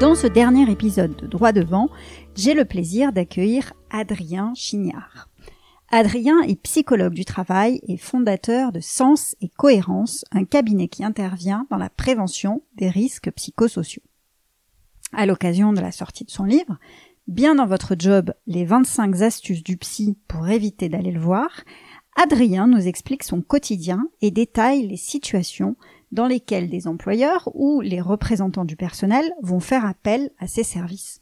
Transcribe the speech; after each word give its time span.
Dans 0.00 0.14
ce 0.14 0.26
dernier 0.26 0.70
épisode 0.70 1.16
de 1.16 1.26
Droit 1.26 1.52
devant, 1.52 1.88
j'ai 2.34 2.54
le 2.54 2.64
plaisir 2.64 3.12
d'accueillir 3.12 3.72
Adrien 3.90 4.52
Chignard. 4.54 5.28
Adrien 5.90 6.40
est 6.42 6.60
psychologue 6.62 7.14
du 7.14 7.24
travail 7.24 7.80
et 7.86 7.96
fondateur 7.96 8.72
de 8.72 8.80
Sens 8.80 9.36
et 9.40 9.48
Cohérence, 9.48 10.24
un 10.32 10.44
cabinet 10.44 10.88
qui 10.88 11.04
intervient 11.04 11.66
dans 11.70 11.76
la 11.76 11.90
prévention 11.90 12.62
des 12.76 12.88
risques 12.88 13.30
psychosociaux. 13.32 14.02
À 15.12 15.26
l'occasion 15.26 15.72
de 15.72 15.80
la 15.80 15.92
sortie 15.92 16.24
de 16.24 16.30
son 16.30 16.44
livre, 16.44 16.78
Bien 17.26 17.54
dans 17.54 17.66
votre 17.66 17.94
job, 17.98 18.34
les 18.46 18.66
25 18.66 19.22
astuces 19.22 19.62
du 19.62 19.78
psy 19.78 20.18
pour 20.28 20.46
éviter 20.48 20.90
d'aller 20.90 21.10
le 21.10 21.20
voir, 21.20 21.48
Adrien 22.22 22.66
nous 22.66 22.86
explique 22.86 23.24
son 23.24 23.40
quotidien 23.40 24.08
et 24.20 24.30
détaille 24.30 24.86
les 24.86 24.98
situations 24.98 25.74
dans 26.14 26.28
lesquels 26.28 26.70
des 26.70 26.86
employeurs 26.86 27.50
ou 27.54 27.80
les 27.80 28.00
représentants 28.00 28.64
du 28.64 28.76
personnel 28.76 29.32
vont 29.42 29.60
faire 29.60 29.84
appel 29.84 30.30
à 30.38 30.46
ces 30.46 30.62
services. 30.62 31.20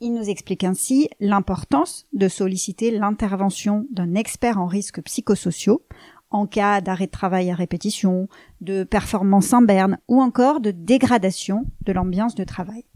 Il 0.00 0.14
nous 0.14 0.30
explique 0.30 0.64
ainsi 0.64 1.10
l'importance 1.20 2.06
de 2.14 2.26
solliciter 2.26 2.90
l'intervention 2.90 3.86
d'un 3.90 4.14
expert 4.14 4.58
en 4.58 4.66
risques 4.66 5.02
psychosociaux 5.02 5.82
en 6.30 6.46
cas 6.46 6.80
d'arrêt 6.80 7.06
de 7.06 7.10
travail 7.10 7.50
à 7.50 7.54
répétition, 7.54 8.28
de 8.62 8.82
performance 8.82 9.52
en 9.52 9.60
berne 9.60 9.98
ou 10.08 10.22
encore 10.22 10.60
de 10.60 10.70
dégradation 10.70 11.66
de 11.82 11.92
l'ambiance 11.92 12.34
de 12.34 12.44
travail. 12.44 12.86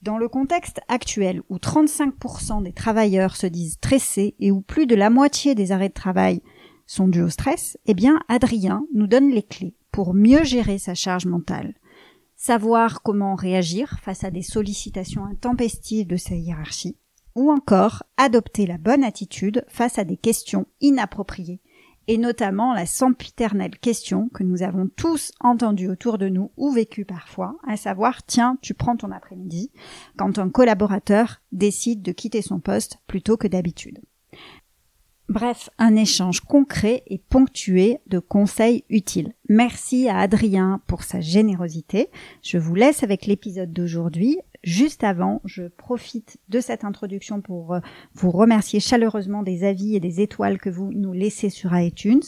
Dans 0.00 0.16
le 0.16 0.28
contexte 0.28 0.80
actuel 0.88 1.42
où 1.50 1.58
35% 1.58 2.62
des 2.62 2.72
travailleurs 2.72 3.36
se 3.36 3.46
disent 3.46 3.74
stressés 3.74 4.34
et 4.40 4.50
où 4.50 4.62
plus 4.62 4.86
de 4.86 4.96
la 4.96 5.10
moitié 5.10 5.54
des 5.54 5.70
arrêts 5.72 5.90
de 5.90 5.94
travail 5.94 6.40
sont 6.86 7.06
dus 7.06 7.22
au 7.22 7.28
stress, 7.28 7.76
eh 7.84 7.94
bien 7.94 8.18
Adrien 8.28 8.86
nous 8.94 9.06
donne 9.06 9.30
les 9.30 9.42
clés 9.42 9.76
pour 9.92 10.14
mieux 10.14 10.42
gérer 10.42 10.78
sa 10.78 10.94
charge 10.94 11.26
mentale, 11.26 11.74
savoir 12.34 13.02
comment 13.02 13.36
réagir 13.36 13.98
face 14.02 14.24
à 14.24 14.30
des 14.30 14.42
sollicitations 14.42 15.24
intempestives 15.24 16.08
de 16.08 16.16
sa 16.16 16.34
hiérarchie, 16.34 16.96
ou 17.36 17.52
encore 17.52 18.02
adopter 18.16 18.66
la 18.66 18.78
bonne 18.78 19.04
attitude 19.04 19.64
face 19.68 19.98
à 19.98 20.04
des 20.04 20.16
questions 20.16 20.66
inappropriées, 20.80 21.60
et 22.08 22.18
notamment 22.18 22.74
la 22.74 22.86
sempiternelle 22.86 23.78
question 23.78 24.28
que 24.30 24.42
nous 24.42 24.62
avons 24.62 24.88
tous 24.88 25.32
entendue 25.40 25.88
autour 25.88 26.18
de 26.18 26.28
nous 26.28 26.50
ou 26.56 26.72
vécue 26.72 27.04
parfois, 27.04 27.56
à 27.66 27.76
savoir 27.76 28.24
tiens, 28.24 28.58
tu 28.60 28.74
prends 28.74 28.96
ton 28.96 29.12
après-midi, 29.12 29.70
quand 30.16 30.38
un 30.38 30.50
collaborateur 30.50 31.40
décide 31.52 32.02
de 32.02 32.12
quitter 32.12 32.42
son 32.42 32.58
poste 32.58 32.98
plutôt 33.06 33.36
que 33.36 33.46
d'habitude. 33.46 34.00
Bref, 35.32 35.70
un 35.78 35.96
échange 35.96 36.40
concret 36.40 37.04
et 37.06 37.16
ponctué 37.16 38.00
de 38.06 38.18
conseils 38.18 38.84
utiles. 38.90 39.32
Merci 39.48 40.06
à 40.06 40.18
Adrien 40.18 40.82
pour 40.86 41.04
sa 41.04 41.22
générosité. 41.22 42.10
Je 42.42 42.58
vous 42.58 42.74
laisse 42.74 43.02
avec 43.02 43.24
l'épisode 43.24 43.72
d'aujourd'hui. 43.72 44.36
Juste 44.62 45.04
avant, 45.04 45.40
je 45.46 45.62
profite 45.62 46.36
de 46.50 46.60
cette 46.60 46.84
introduction 46.84 47.40
pour 47.40 47.72
euh, 47.72 47.80
vous 48.12 48.30
remercier 48.30 48.78
chaleureusement 48.78 49.42
des 49.42 49.64
avis 49.64 49.96
et 49.96 50.00
des 50.00 50.20
étoiles 50.20 50.58
que 50.58 50.68
vous 50.68 50.92
nous 50.92 51.14
laissez 51.14 51.48
sur 51.48 51.74
iTunes. 51.76 52.22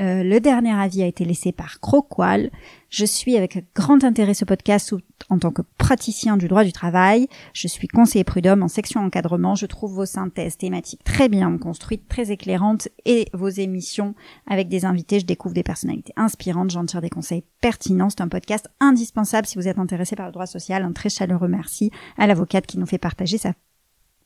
Euh, 0.00 0.22
le 0.24 0.40
dernier 0.40 0.72
avis 0.72 1.02
a 1.02 1.06
été 1.06 1.26
laissé 1.26 1.52
par 1.52 1.80
Croqual. 1.80 2.50
Je 2.90 3.04
suis 3.04 3.36
avec 3.36 3.66
grand 3.74 4.02
intérêt 4.02 4.32
ce 4.32 4.46
podcast 4.46 4.94
en 5.28 5.38
tant 5.38 5.50
que 5.50 5.60
praticien 5.76 6.38
du 6.38 6.48
droit 6.48 6.64
du 6.64 6.72
travail. 6.72 7.28
Je 7.52 7.68
suis 7.68 7.86
conseiller 7.86 8.24
prud'homme 8.24 8.62
en 8.62 8.68
section 8.68 9.00
encadrement. 9.00 9.54
Je 9.54 9.66
trouve 9.66 9.92
vos 9.92 10.06
synthèses 10.06 10.56
thématiques 10.56 11.04
très 11.04 11.28
bien 11.28 11.58
construites, 11.58 12.08
très 12.08 12.30
éclairantes 12.30 12.88
et 13.04 13.28
vos 13.34 13.48
émissions 13.48 14.14
avec 14.46 14.68
des 14.68 14.86
invités. 14.86 15.20
Je 15.20 15.26
découvre 15.26 15.54
des 15.54 15.62
personnalités 15.62 16.14
inspirantes. 16.16 16.70
J'en 16.70 16.86
tire 16.86 17.02
des 17.02 17.10
conseils 17.10 17.44
pertinents. 17.60 18.08
C'est 18.08 18.22
un 18.22 18.28
podcast 18.28 18.68
indispensable 18.80 19.46
si 19.46 19.58
vous 19.58 19.68
êtes 19.68 19.78
intéressé 19.78 20.16
par 20.16 20.26
le 20.26 20.32
droit 20.32 20.46
social. 20.46 20.82
Un 20.82 20.92
très 20.92 21.10
chaleureux 21.10 21.48
merci 21.48 21.90
à 22.16 22.26
l'avocate 22.26 22.66
qui 22.66 22.78
nous 22.78 22.86
fait 22.86 22.96
partager 22.96 23.36
sa 23.36 23.52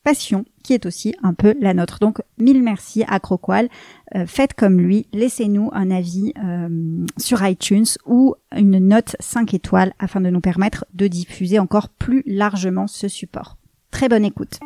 passion 0.02 0.44
qui 0.62 0.74
est 0.74 0.86
aussi 0.86 1.14
un 1.22 1.34
peu 1.34 1.54
la 1.60 1.74
nôtre. 1.74 1.98
Donc 2.00 2.20
mille 2.38 2.62
merci 2.62 3.04
à 3.08 3.20
Croqual. 3.20 3.68
Euh, 4.14 4.26
faites 4.26 4.54
comme 4.54 4.80
lui, 4.80 5.06
laissez-nous 5.12 5.70
un 5.72 5.90
avis 5.90 6.32
euh, 6.42 7.06
sur 7.18 7.44
iTunes 7.46 7.86
ou 8.06 8.34
une 8.56 8.78
note 8.78 9.16
5 9.20 9.54
étoiles 9.54 9.92
afin 9.98 10.20
de 10.20 10.30
nous 10.30 10.40
permettre 10.40 10.84
de 10.94 11.06
diffuser 11.06 11.58
encore 11.58 11.88
plus 11.88 12.22
largement 12.26 12.86
ce 12.86 13.08
support. 13.08 13.56
Très 13.90 14.08
bonne 14.08 14.24
écoute. 14.24 14.58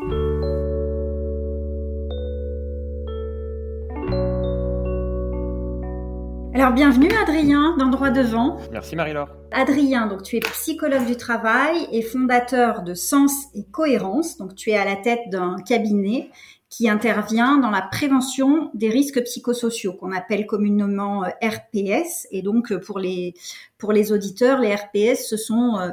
Alors 6.54 6.72
bienvenue 6.72 7.10
Adrien 7.22 7.76
dans 7.76 7.88
Droit 7.88 8.10
Devant. 8.10 8.56
Merci 8.72 8.96
Marie-Laure. 8.96 9.28
Adrien, 9.58 10.06
donc 10.06 10.22
tu 10.22 10.36
es 10.36 10.40
psychologue 10.40 11.06
du 11.06 11.16
travail 11.16 11.88
et 11.90 12.02
fondateur 12.02 12.82
de 12.82 12.92
Sens 12.92 13.46
et 13.54 13.64
Cohérence. 13.64 14.36
Donc 14.36 14.54
tu 14.54 14.68
es 14.68 14.76
à 14.76 14.84
la 14.84 14.96
tête 14.96 15.30
d'un 15.30 15.56
cabinet 15.66 16.28
qui 16.68 16.90
intervient 16.90 17.56
dans 17.56 17.70
la 17.70 17.80
prévention 17.80 18.70
des 18.74 18.90
risques 18.90 19.22
psychosociaux 19.22 19.94
qu'on 19.94 20.12
appelle 20.12 20.44
communément 20.44 21.24
euh, 21.24 21.28
RPS. 21.42 22.26
Et 22.32 22.42
donc 22.42 22.76
pour 22.84 22.98
les 22.98 23.32
pour 23.78 23.92
les 23.92 24.12
auditeurs, 24.12 24.60
les 24.60 24.74
RPS 24.74 25.26
ce 25.26 25.38
sont 25.38 25.78
euh, 25.78 25.88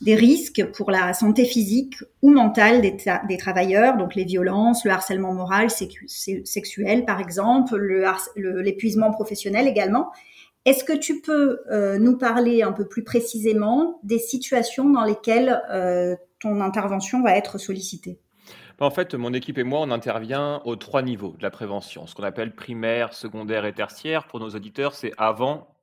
des 0.00 0.14
risques 0.14 0.64
pour 0.72 0.90
la 0.90 1.12
santé 1.12 1.44
physique 1.44 1.96
ou 2.22 2.30
mentale 2.30 2.80
des, 2.80 3.36
travailleurs, 3.36 3.98
donc 3.98 4.14
les 4.14 4.24
violences, 4.24 4.82
le 4.86 4.90
harcèlement 4.90 5.34
moral, 5.34 5.68
sexuel 5.70 7.04
par 7.04 7.20
exemple, 7.20 7.78
l'épuisement 8.36 9.10
professionnel 9.10 9.68
également. 9.68 10.10
Est-ce 10.64 10.84
que 10.84 10.96
tu 10.96 11.20
peux 11.20 11.60
euh, 11.70 11.98
nous 11.98 12.16
parler 12.16 12.62
un 12.62 12.72
peu 12.72 12.86
plus 12.86 13.04
précisément 13.04 14.00
des 14.02 14.18
situations 14.18 14.88
dans 14.88 15.04
lesquelles 15.04 15.62
euh, 15.70 16.16
ton 16.40 16.60
intervention 16.60 17.22
va 17.22 17.36
être 17.36 17.58
sollicitée? 17.58 18.18
En 18.80 18.90
fait, 18.90 19.14
mon 19.14 19.32
équipe 19.32 19.58
et 19.58 19.62
moi, 19.62 19.80
on 19.80 19.90
intervient 19.90 20.60
aux 20.64 20.76
trois 20.76 21.02
niveaux 21.02 21.34
de 21.38 21.42
la 21.42 21.50
prévention, 21.50 22.06
ce 22.06 22.14
qu'on 22.14 22.24
appelle 22.24 22.54
primaire, 22.54 23.14
secondaire 23.14 23.66
et 23.66 23.72
tertiaire. 23.72 24.26
Pour 24.26 24.40
nos 24.40 24.50
auditeurs, 24.50 24.94
c'est 24.94 25.12
avant, 25.16 25.76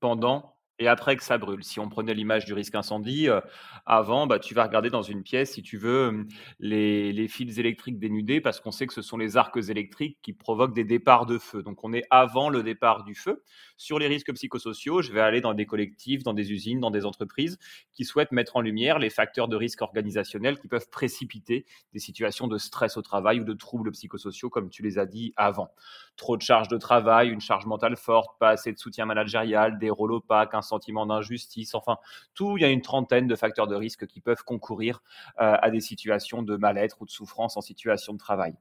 pendant 0.00 0.54
et 0.78 0.88
après 0.88 1.16
que 1.16 1.22
ça 1.22 1.38
brûle. 1.38 1.62
Si 1.62 1.78
on 1.78 1.88
prenait 1.88 2.14
l'image 2.14 2.44
du 2.44 2.52
risque 2.52 2.74
incendie, 2.74 3.28
euh, 3.28 3.40
avant, 3.86 4.26
bah, 4.26 4.38
tu 4.38 4.54
vas 4.54 4.64
regarder 4.64 4.90
dans 4.90 5.02
une 5.02 5.22
pièce, 5.22 5.52
si 5.52 5.62
tu 5.62 5.76
veux, 5.76 6.26
les, 6.58 7.12
les 7.12 7.28
fils 7.28 7.58
électriques 7.58 7.98
dénudés, 7.98 8.40
parce 8.40 8.60
qu'on 8.60 8.72
sait 8.72 8.86
que 8.86 8.94
ce 8.94 9.02
sont 9.02 9.16
les 9.16 9.36
arcs 9.36 9.56
électriques 9.68 10.18
qui 10.22 10.32
provoquent 10.32 10.74
des 10.74 10.84
départs 10.84 11.26
de 11.26 11.38
feu. 11.38 11.62
Donc 11.62 11.84
on 11.84 11.92
est 11.92 12.04
avant 12.10 12.48
le 12.48 12.62
départ 12.62 13.04
du 13.04 13.14
feu. 13.14 13.42
Sur 13.76 13.98
les 13.98 14.06
risques 14.06 14.32
psychosociaux, 14.32 15.02
je 15.02 15.12
vais 15.12 15.20
aller 15.20 15.40
dans 15.40 15.54
des 15.54 15.66
collectifs, 15.66 16.22
dans 16.22 16.32
des 16.32 16.52
usines, 16.52 16.80
dans 16.80 16.90
des 16.90 17.04
entreprises 17.04 17.58
qui 17.92 18.04
souhaitent 18.04 18.32
mettre 18.32 18.56
en 18.56 18.60
lumière 18.60 18.98
les 18.98 19.10
facteurs 19.10 19.48
de 19.48 19.56
risque 19.56 19.82
organisationnel 19.82 20.58
qui 20.58 20.68
peuvent 20.68 20.88
précipiter 20.90 21.64
des 21.92 21.98
situations 21.98 22.46
de 22.46 22.58
stress 22.58 22.96
au 22.96 23.02
travail 23.02 23.40
ou 23.40 23.44
de 23.44 23.52
troubles 23.52 23.90
psychosociaux, 23.90 24.50
comme 24.50 24.70
tu 24.70 24.82
les 24.82 24.98
as 24.98 25.06
dit 25.06 25.32
avant. 25.36 25.70
Trop 26.16 26.36
de 26.36 26.42
charges 26.42 26.68
de 26.68 26.76
travail, 26.76 27.30
une 27.30 27.40
charge 27.40 27.66
mentale 27.66 27.96
forte, 27.96 28.38
pas 28.38 28.50
assez 28.50 28.72
de 28.72 28.78
soutien 28.78 29.06
managérial, 29.06 29.78
des 29.78 29.90
rôles 29.90 30.12
opaques, 30.12 30.54
un 30.54 30.62
sentiment 30.62 31.06
d'injustice, 31.06 31.74
enfin, 31.74 31.98
tout, 32.34 32.56
il 32.56 32.60
y 32.60 32.64
a 32.64 32.70
une 32.70 32.82
trentaine 32.82 33.26
de 33.26 33.34
facteurs 33.34 33.66
de 33.66 33.74
risque 33.74 34.06
qui 34.06 34.20
peuvent 34.20 34.44
concourir 34.44 35.02
euh, 35.40 35.56
à 35.60 35.70
des 35.70 35.80
situations 35.80 36.42
de 36.42 36.56
mal-être 36.56 37.02
ou 37.02 37.06
de 37.06 37.10
souffrance 37.10 37.56
en 37.56 37.60
situation 37.60 38.12
de 38.12 38.18
travail. 38.18 38.54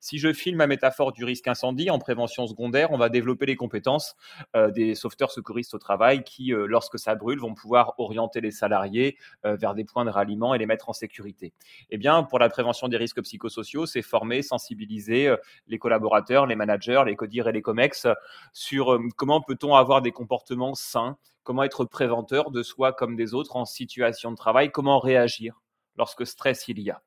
Si 0.00 0.18
je 0.18 0.32
filme 0.32 0.58
ma 0.58 0.66
métaphore 0.66 1.12
du 1.12 1.24
risque 1.24 1.48
incendie 1.48 1.90
en 1.90 1.98
prévention 1.98 2.46
secondaire, 2.46 2.90
on 2.90 2.98
va 2.98 3.08
développer 3.08 3.46
les 3.46 3.56
compétences 3.56 4.16
euh, 4.56 4.57
des 4.66 4.94
sauveteurs 4.94 5.30
secouristes 5.30 5.74
au 5.74 5.78
travail 5.78 6.24
qui, 6.24 6.52
euh, 6.52 6.66
lorsque 6.66 6.98
ça 6.98 7.14
brûle, 7.14 7.38
vont 7.38 7.54
pouvoir 7.54 7.94
orienter 7.98 8.40
les 8.40 8.50
salariés 8.50 9.16
vers 9.44 9.74
des 9.74 9.84
points 9.84 10.04
de 10.04 10.10
ralliement 10.10 10.54
et 10.54 10.58
les 10.58 10.66
mettre 10.66 10.88
en 10.88 10.92
sécurité. 10.92 11.52
Eh 11.90 11.98
bien, 11.98 12.22
pour 12.22 12.38
la 12.38 12.48
prévention 12.48 12.88
des 12.88 12.96
risques 12.96 13.22
psychosociaux, 13.22 13.86
c'est 13.86 14.02
former, 14.02 14.42
sensibiliser 14.42 15.34
les 15.66 15.78
collaborateurs, 15.78 16.46
les 16.46 16.56
managers, 16.56 17.02
les 17.06 17.16
CODIR 17.16 17.48
et 17.48 17.52
les 17.52 17.62
COMEX 17.62 18.06
sur 18.52 18.98
comment 19.16 19.40
peut-on 19.40 19.74
avoir 19.74 20.02
des 20.02 20.12
comportements 20.12 20.74
sains, 20.74 21.16
comment 21.44 21.62
être 21.62 21.84
préventeur 21.84 22.50
de 22.50 22.62
soi 22.62 22.92
comme 22.92 23.16
des 23.16 23.34
autres 23.34 23.56
en 23.56 23.64
situation 23.64 24.30
de 24.30 24.36
travail, 24.36 24.70
comment 24.70 24.98
réagir 24.98 25.60
lorsque 25.98 26.26
stress 26.26 26.68
il 26.68 26.80
y 26.80 26.90
a. 26.90 27.02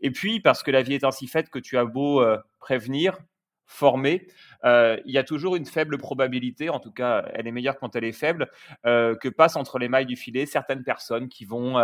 Et 0.00 0.10
puis, 0.10 0.40
parce 0.40 0.62
que 0.62 0.70
la 0.70 0.82
vie 0.82 0.94
est 0.94 1.04
ainsi 1.04 1.26
faite 1.28 1.48
que 1.48 1.58
tu 1.58 1.78
as 1.78 1.84
beau 1.84 2.20
euh, 2.20 2.36
prévenir, 2.58 3.18
former, 3.72 4.26
euh, 4.64 4.98
il 5.06 5.12
y 5.12 5.18
a 5.18 5.24
toujours 5.24 5.56
une 5.56 5.66
faible 5.66 5.98
probabilité, 5.98 6.68
en 6.68 6.78
tout 6.78 6.92
cas 6.92 7.24
elle 7.32 7.46
est 7.46 7.52
meilleure 7.52 7.78
quand 7.78 7.96
elle 7.96 8.04
est 8.04 8.12
faible, 8.12 8.50
euh, 8.86 9.16
que 9.16 9.28
passent 9.28 9.56
entre 9.56 9.78
les 9.78 9.88
mailles 9.88 10.06
du 10.06 10.16
filet 10.16 10.46
certaines 10.46 10.84
personnes 10.84 11.28
qui 11.28 11.44
vont 11.44 11.78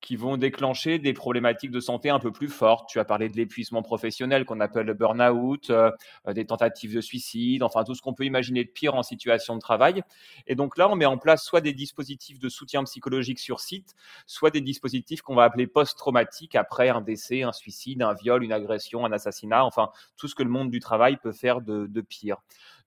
qui 0.00 0.16
vont 0.16 0.36
déclencher 0.36 0.98
des 0.98 1.12
problématiques 1.12 1.70
de 1.70 1.80
santé 1.80 2.10
un 2.10 2.18
peu 2.18 2.30
plus 2.30 2.48
fortes. 2.48 2.88
Tu 2.88 3.00
as 3.00 3.04
parlé 3.04 3.28
de 3.28 3.36
l'épuisement 3.36 3.82
professionnel 3.82 4.44
qu'on 4.44 4.60
appelle 4.60 4.86
le 4.86 4.94
burn-out, 4.94 5.70
euh, 5.70 5.90
des 6.32 6.44
tentatives 6.44 6.94
de 6.94 7.00
suicide, 7.00 7.62
enfin 7.62 7.82
tout 7.84 7.94
ce 7.94 8.02
qu'on 8.02 8.14
peut 8.14 8.24
imaginer 8.24 8.64
de 8.64 8.70
pire 8.70 8.94
en 8.94 9.02
situation 9.02 9.54
de 9.54 9.60
travail. 9.60 10.02
Et 10.46 10.54
donc 10.54 10.76
là, 10.76 10.88
on 10.88 10.96
met 10.96 11.06
en 11.06 11.18
place 11.18 11.44
soit 11.44 11.60
des 11.60 11.72
dispositifs 11.72 12.38
de 12.38 12.48
soutien 12.48 12.84
psychologique 12.84 13.38
sur 13.38 13.60
site, 13.60 13.94
soit 14.26 14.50
des 14.50 14.60
dispositifs 14.60 15.22
qu'on 15.22 15.34
va 15.34 15.44
appeler 15.44 15.66
post-traumatiques 15.66 16.54
après 16.54 16.88
un 16.88 17.00
décès, 17.00 17.42
un 17.42 17.52
suicide, 17.52 18.02
un 18.02 18.14
viol, 18.14 18.44
une 18.44 18.52
agression, 18.52 19.04
un 19.04 19.12
assassinat, 19.12 19.64
enfin 19.64 19.90
tout 20.16 20.28
ce 20.28 20.34
que 20.34 20.42
le 20.42 20.50
monde 20.50 20.70
du 20.70 20.80
travail 20.80 21.16
peut 21.16 21.32
faire 21.32 21.60
de, 21.60 21.86
de 21.86 22.00
pire. 22.00 22.38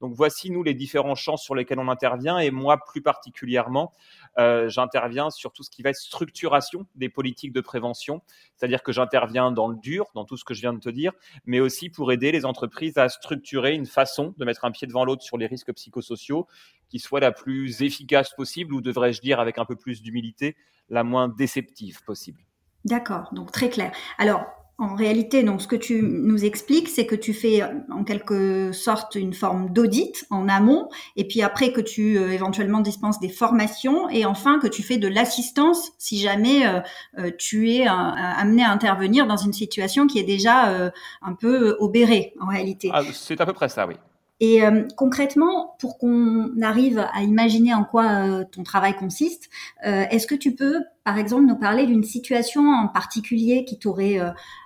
Donc 0.01 0.13
voici, 0.13 0.50
nous, 0.50 0.63
les 0.63 0.74
différents 0.74 1.16
champs 1.16 1.38
sur 1.38 1.56
lesquels 1.56 1.80
on 1.80 1.88
intervient. 1.88 2.40
Et 2.40 2.51
moi, 2.51 2.78
plus 2.78 3.01
particulièrement, 3.01 3.92
euh, 4.38 4.69
j'interviens 4.69 5.30
sur 5.30 5.51
tout 5.51 5.63
ce 5.63 5.69
qui 5.69 5.81
va 5.81 5.90
être 5.90 5.98
structuration 5.98 6.86
des 6.96 7.10
politiques 7.10 7.54
de 7.54 7.62
prévention. 7.62 8.22
C'est-à-dire 8.56 8.84
que 8.84 8.92
j'interviens 8.92 9.51
dans 9.51 9.68
le 9.68 9.75
dur, 9.78 10.06
dans 10.16 10.25
tout 10.25 10.38
ce 10.38 10.46
que 10.46 10.54
je 10.54 10.62
viens 10.62 10.74
de 10.74 10.80
te 10.80 10.90
dire, 10.90 11.12
mais 11.46 11.60
aussi 11.60 11.90
pour 11.90 12.12
aider 12.12 12.31
les 12.31 12.46
entreprises 12.46 12.98
à 12.98 13.10
structurer 13.10 13.74
une 13.74 13.86
façon 13.86 14.34
de 14.38 14.46
mettre 14.46 14.66
un 14.66 14.72
pied 14.72 14.88
devant 14.88 15.06
l'autre 15.06 15.24
sur 15.24 15.38
les 15.38 15.48
risques 15.48 15.74
psychosociaux 15.74 16.48
qui 16.90 17.00
soit 17.00 17.19
la 17.19 17.31
plus 17.31 17.84
efficace 17.84 18.34
possible, 18.36 18.74
ou 18.74 18.81
devrais-je 18.81 19.22
dire 19.22 19.40
avec 19.40 19.57
un 19.60 19.66
peu 19.66 19.75
plus 19.75 20.01
d'humilité, 20.01 20.56
la 20.90 21.04
moins 21.04 21.28
déceptive 21.28 22.04
possible. 22.04 22.42
D'accord, 22.86 23.30
donc 23.34 23.51
très 23.51 23.69
clair. 23.69 23.92
Alors, 24.18 24.46
en 24.79 24.95
réalité, 24.95 25.43
donc, 25.43 25.61
ce 25.61 25.67
que 25.67 25.75
tu 25.75 26.01
nous 26.01 26.45
expliques, 26.45 26.87
c'est 26.87 27.05
que 27.05 27.15
tu 27.15 27.33
fais 27.33 27.61
en 27.91 28.05
quelque 28.05 28.71
sorte 28.71 29.15
une 29.15 29.33
forme 29.33 29.71
d'audit 29.71 30.25
en 30.29 30.47
amont, 30.47 30.87
et 31.17 31.27
puis 31.27 31.41
après 31.41 31.73
que 31.73 31.81
tu 31.81 32.17
euh, 32.17 32.31
éventuellement 32.31 32.79
dispenses 32.79 33.19
des 33.19 33.27
formations, 33.27 34.09
et 34.09 34.25
enfin 34.25 34.57
que 34.57 34.67
tu 34.67 34.81
fais 34.81 34.97
de 34.97 35.09
l'assistance 35.09 35.91
si 35.97 36.19
jamais 36.19 36.65
euh, 36.65 36.79
euh, 37.17 37.31
tu 37.37 37.71
es 37.73 37.87
amené 37.87 38.63
à 38.63 38.71
intervenir 38.71 39.27
dans 39.27 39.37
une 39.37 39.53
situation 39.53 40.07
qui 40.07 40.17
est 40.17 40.23
déjà 40.23 40.91
un 41.21 41.33
peu 41.33 41.75
obérée 41.79 42.33
en 42.39 42.47
réalité. 42.47 42.89
Ah, 42.93 43.01
c'est 43.11 43.41
à 43.41 43.45
peu 43.45 43.53
près 43.53 43.67
ça, 43.67 43.85
oui. 43.85 43.95
Et 44.39 44.62
concrètement, 44.95 45.75
pour 45.80 45.97
qu'on 45.97 46.50
arrive 46.62 47.06
à 47.13 47.24
imaginer 47.24 47.74
en 47.74 47.83
quoi 47.83 48.45
ton 48.45 48.63
travail 48.63 48.95
consiste, 48.95 49.50
est-ce 49.83 50.27
que 50.27 50.36
tu 50.36 50.56
peux, 50.56 50.81
par 51.03 51.18
exemple, 51.18 51.45
nous 51.45 51.57
parler 51.57 51.86
d'une 51.86 52.06
situation 52.06 52.62
en 52.71 52.88
particulier 52.88 53.65
qui 53.65 53.80
t'aurait 53.80 54.19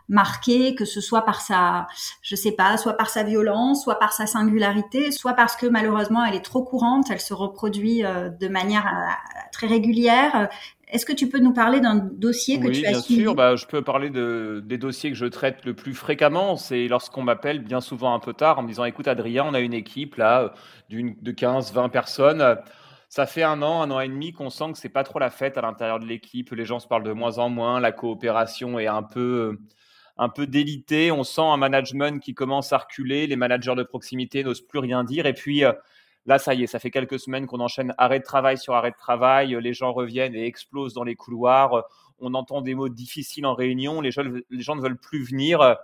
marqué, 0.09 0.75
que 0.75 0.85
ce 0.85 1.01
soit 1.01 1.23
par 1.23 1.41
sa, 1.41 1.87
je 2.21 2.35
sais 2.35 2.51
pas, 2.51 2.77
soit 2.77 2.93
par 2.93 3.09
sa 3.09 3.23
violence, 3.23 3.83
soit 3.83 3.99
par 3.99 4.13
sa 4.13 4.27
singularité, 4.27 5.11
soit 5.11 5.33
parce 5.33 5.55
que 5.55 5.65
malheureusement 5.65 6.23
elle 6.25 6.35
est 6.35 6.45
trop 6.45 6.63
courante, 6.63 7.07
elle 7.09 7.21
se 7.21 7.33
reproduit 7.33 8.03
euh, 8.05 8.29
de 8.29 8.47
manière 8.47 8.85
euh, 8.85 9.39
très 9.51 9.67
régulière. 9.67 10.49
Est-ce 10.93 11.07
que 11.07 11.13
tu 11.13 11.27
peux 11.27 11.39
nous 11.39 11.53
parler 11.53 11.79
d'un 11.79 11.95
dossier 11.95 12.59
que 12.59 12.67
tu 12.67 12.85
as 12.85 12.91
bien 12.91 13.01
sûr. 13.01 13.33
Bah, 13.33 13.55
je 13.55 13.65
peux 13.65 13.81
parler 13.81 14.11
de, 14.11 14.61
des 14.63 14.77
dossiers 14.77 15.09
que 15.09 15.17
je 15.17 15.25
traite 15.25 15.65
le 15.65 15.73
plus 15.73 15.95
fréquemment. 15.95 16.55
C'est 16.55 16.87
lorsqu'on 16.87 17.23
m'appelle 17.23 17.63
bien 17.63 17.81
souvent 17.81 18.13
un 18.13 18.19
peu 18.19 18.33
tard 18.33 18.59
en 18.59 18.61
me 18.61 18.67
disant 18.67 18.85
Écoute, 18.85 19.07
Adrien, 19.07 19.43
on 19.43 19.55
a 19.55 19.59
une 19.59 19.73
équipe 19.73 20.15
là 20.15 20.53
d'une, 20.89 21.15
de 21.19 21.31
15, 21.31 21.73
20 21.73 21.89
personnes. 21.89 22.57
Ça 23.09 23.25
fait 23.25 23.41
un 23.41 23.63
an, 23.63 23.81
un 23.81 23.89
an 23.89 23.99
et 24.01 24.07
demi 24.07 24.33
qu'on 24.33 24.51
sent 24.51 24.71
que 24.73 24.77
c'est 24.77 24.87
pas 24.87 25.03
trop 25.03 25.17
la 25.17 25.31
fête 25.31 25.57
à 25.57 25.61
l'intérieur 25.61 25.99
de 25.99 26.05
l'équipe. 26.05 26.51
Les 26.51 26.65
gens 26.65 26.79
se 26.79 26.87
parlent 26.87 27.03
de 27.03 27.11
moins 27.11 27.39
en 27.39 27.49
moins. 27.49 27.79
La 27.79 27.91
coopération 27.91 28.77
est 28.77 28.87
un 28.87 29.03
peu 29.03 29.57
un 30.17 30.29
peu 30.29 30.45
délité. 30.45 31.11
On 31.11 31.23
sent 31.23 31.41
un 31.41 31.57
management 31.57 32.21
qui 32.21 32.35
commence 32.35 32.71
à 32.71 32.77
reculer. 32.77 33.25
Les 33.25 33.35
managers 33.35 33.75
de 33.75 33.83
proximité 33.83 34.43
n'osent 34.43 34.61
plus 34.61 34.79
rien 34.79 35.03
dire. 35.03 35.25
Et 35.25 35.33
puis 35.33 35.65
euh, 35.65 35.73
là, 36.25 36.39
ça 36.39 36.53
y 36.53 36.63
est, 36.63 36.67
ça 36.67 36.79
fait 36.79 36.91
quelques 36.91 37.19
semaines 37.19 37.47
qu'on 37.47 37.59
enchaîne 37.59 37.93
arrêt 37.97 38.19
de 38.19 38.23
travail 38.23 38.57
sur 38.57 38.73
arrêt 38.73 38.91
de 38.91 38.97
travail. 38.97 39.57
Les 39.61 39.73
gens 39.73 39.93
reviennent 39.93 40.35
et 40.35 40.45
explosent 40.45 40.93
dans 40.93 41.03
les 41.03 41.15
couloirs. 41.15 41.83
On 42.19 42.33
entend 42.33 42.61
des 42.61 42.75
mots 42.75 42.89
difficiles 42.89 43.45
en 43.45 43.55
réunion. 43.55 44.01
Les 44.01 44.11
gens, 44.11 44.23
ne 44.23 44.81
veulent 44.81 44.99
plus 44.99 45.23
venir. 45.23 45.77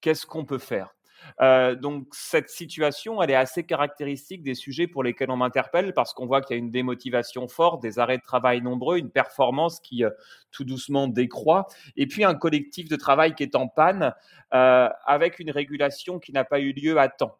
Qu'est-ce 0.00 0.26
qu'on 0.26 0.44
peut 0.44 0.58
faire? 0.58 0.94
Euh, 1.40 1.74
donc 1.74 2.06
cette 2.12 2.48
situation, 2.48 3.22
elle 3.22 3.30
est 3.30 3.36
assez 3.36 3.64
caractéristique 3.64 4.42
des 4.42 4.54
sujets 4.54 4.86
pour 4.86 5.02
lesquels 5.02 5.30
on 5.30 5.36
m'interpelle 5.36 5.92
parce 5.92 6.12
qu'on 6.12 6.26
voit 6.26 6.40
qu'il 6.40 6.56
y 6.56 6.58
a 6.58 6.62
une 6.62 6.70
démotivation 6.70 7.48
forte, 7.48 7.82
des 7.82 7.98
arrêts 7.98 8.18
de 8.18 8.22
travail 8.22 8.62
nombreux, 8.62 8.98
une 8.98 9.10
performance 9.10 9.80
qui 9.80 10.04
euh, 10.04 10.10
tout 10.50 10.64
doucement 10.64 11.08
décroît, 11.08 11.66
et 11.96 12.06
puis 12.06 12.24
un 12.24 12.34
collectif 12.34 12.88
de 12.88 12.96
travail 12.96 13.34
qui 13.34 13.42
est 13.42 13.56
en 13.56 13.68
panne 13.68 14.14
euh, 14.54 14.88
avec 15.06 15.38
une 15.38 15.50
régulation 15.50 16.18
qui 16.18 16.32
n'a 16.32 16.44
pas 16.44 16.60
eu 16.60 16.72
lieu 16.72 16.98
à 16.98 17.08
temps. 17.08 17.38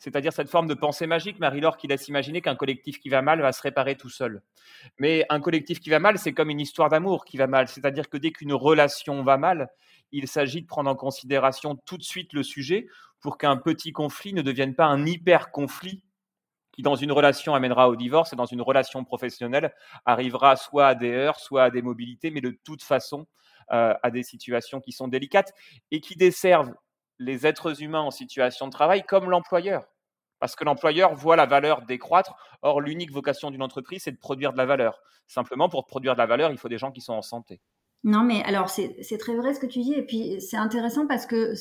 C'est-à-dire 0.00 0.32
cette 0.32 0.48
forme 0.48 0.66
de 0.66 0.72
pensée 0.72 1.06
magique, 1.06 1.38
Marie-Laure, 1.38 1.76
qui 1.76 1.86
laisse 1.86 2.08
imaginer 2.08 2.40
qu'un 2.40 2.56
collectif 2.56 2.98
qui 2.98 3.10
va 3.10 3.20
mal 3.20 3.42
va 3.42 3.52
se 3.52 3.60
réparer 3.60 3.96
tout 3.96 4.08
seul. 4.08 4.42
Mais 4.98 5.26
un 5.28 5.40
collectif 5.40 5.78
qui 5.78 5.90
va 5.90 5.98
mal, 5.98 6.18
c'est 6.18 6.32
comme 6.32 6.48
une 6.48 6.58
histoire 6.58 6.88
d'amour 6.88 7.26
qui 7.26 7.36
va 7.36 7.46
mal. 7.46 7.68
C'est-à-dire 7.68 8.08
que 8.08 8.16
dès 8.16 8.32
qu'une 8.32 8.54
relation 8.54 9.22
va 9.22 9.36
mal, 9.36 9.68
il 10.10 10.26
s'agit 10.26 10.62
de 10.62 10.66
prendre 10.66 10.88
en 10.88 10.94
considération 10.94 11.76
tout 11.84 11.98
de 11.98 12.02
suite 12.02 12.32
le 12.32 12.42
sujet 12.42 12.86
pour 13.20 13.36
qu'un 13.36 13.58
petit 13.58 13.92
conflit 13.92 14.32
ne 14.32 14.40
devienne 14.40 14.74
pas 14.74 14.86
un 14.86 15.04
hyper 15.04 15.50
conflit 15.50 16.02
qui, 16.72 16.80
dans 16.80 16.96
une 16.96 17.12
relation, 17.12 17.54
amènera 17.54 17.90
au 17.90 17.94
divorce 17.94 18.32
et 18.32 18.36
dans 18.36 18.46
une 18.46 18.62
relation 18.62 19.04
professionnelle, 19.04 19.74
arrivera 20.06 20.56
soit 20.56 20.86
à 20.86 20.94
des 20.94 21.10
heures, 21.10 21.38
soit 21.38 21.64
à 21.64 21.70
des 21.70 21.82
mobilités, 21.82 22.30
mais 22.30 22.40
de 22.40 22.58
toute 22.64 22.82
façon 22.82 23.26
euh, 23.70 23.92
à 24.02 24.10
des 24.10 24.22
situations 24.22 24.80
qui 24.80 24.92
sont 24.92 25.08
délicates 25.08 25.52
et 25.90 26.00
qui 26.00 26.16
desservent 26.16 26.72
les 27.20 27.46
êtres 27.46 27.82
humains 27.82 28.00
en 28.00 28.10
situation 28.10 28.66
de 28.66 28.72
travail 28.72 29.04
comme 29.06 29.30
l'employeur. 29.30 29.84
Parce 30.40 30.56
que 30.56 30.64
l'employeur 30.64 31.14
voit 31.14 31.36
la 31.36 31.46
valeur 31.46 31.82
décroître. 31.82 32.34
Or, 32.62 32.80
l'unique 32.80 33.12
vocation 33.12 33.50
d'une 33.50 33.62
entreprise, 33.62 34.02
c'est 34.04 34.12
de 34.12 34.18
produire 34.18 34.52
de 34.52 34.58
la 34.58 34.64
valeur. 34.64 35.00
Simplement, 35.28 35.68
pour 35.68 35.86
produire 35.86 36.14
de 36.14 36.18
la 36.18 36.26
valeur, 36.26 36.50
il 36.50 36.58
faut 36.58 36.70
des 36.70 36.78
gens 36.78 36.90
qui 36.90 37.02
sont 37.02 37.12
en 37.12 37.22
santé. 37.22 37.60
Non, 38.02 38.22
mais 38.22 38.42
alors 38.44 38.70
c'est 38.70 39.18
très 39.18 39.34
vrai 39.34 39.52
ce 39.52 39.60
que 39.60 39.66
tu 39.66 39.80
dis, 39.80 39.92
et 39.92 40.02
puis 40.02 40.40
c'est 40.40 40.56
intéressant 40.56 41.06
parce 41.06 41.26
que 41.26 41.52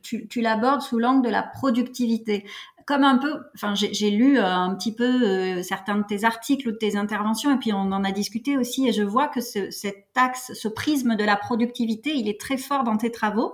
tu, 0.00 0.40
l'abordes 0.40 0.80
sous 0.80 0.98
l'angle 0.98 1.22
de 1.22 1.30
la 1.30 1.42
productivité. 1.42 2.46
Comme 2.86 3.04
un 3.04 3.18
peu, 3.18 3.34
enfin 3.54 3.74
j'ai 3.74 4.10
lu 4.10 4.38
euh, 4.38 4.44
un 4.44 4.74
petit 4.74 4.92
peu 4.92 5.04
euh, 5.04 5.62
certains 5.62 5.98
de 5.98 6.04
tes 6.04 6.24
articles 6.24 6.66
ou 6.66 6.72
de 6.72 6.78
tes 6.78 6.96
interventions, 6.96 7.54
et 7.54 7.58
puis 7.58 7.72
on 7.72 7.92
en 7.92 8.02
a 8.04 8.10
discuté 8.10 8.56
aussi, 8.56 8.88
et 8.88 8.92
je 8.92 9.02
vois 9.02 9.28
que 9.28 9.40
ce, 9.40 9.70
cet 9.70 10.06
axe, 10.16 10.52
ce 10.54 10.66
prisme 10.66 11.14
de 11.14 11.24
la 11.24 11.36
productivité, 11.36 12.14
il 12.14 12.26
est 12.26 12.40
très 12.40 12.56
fort 12.56 12.82
dans 12.82 12.96
tes 12.96 13.12
travaux, 13.12 13.52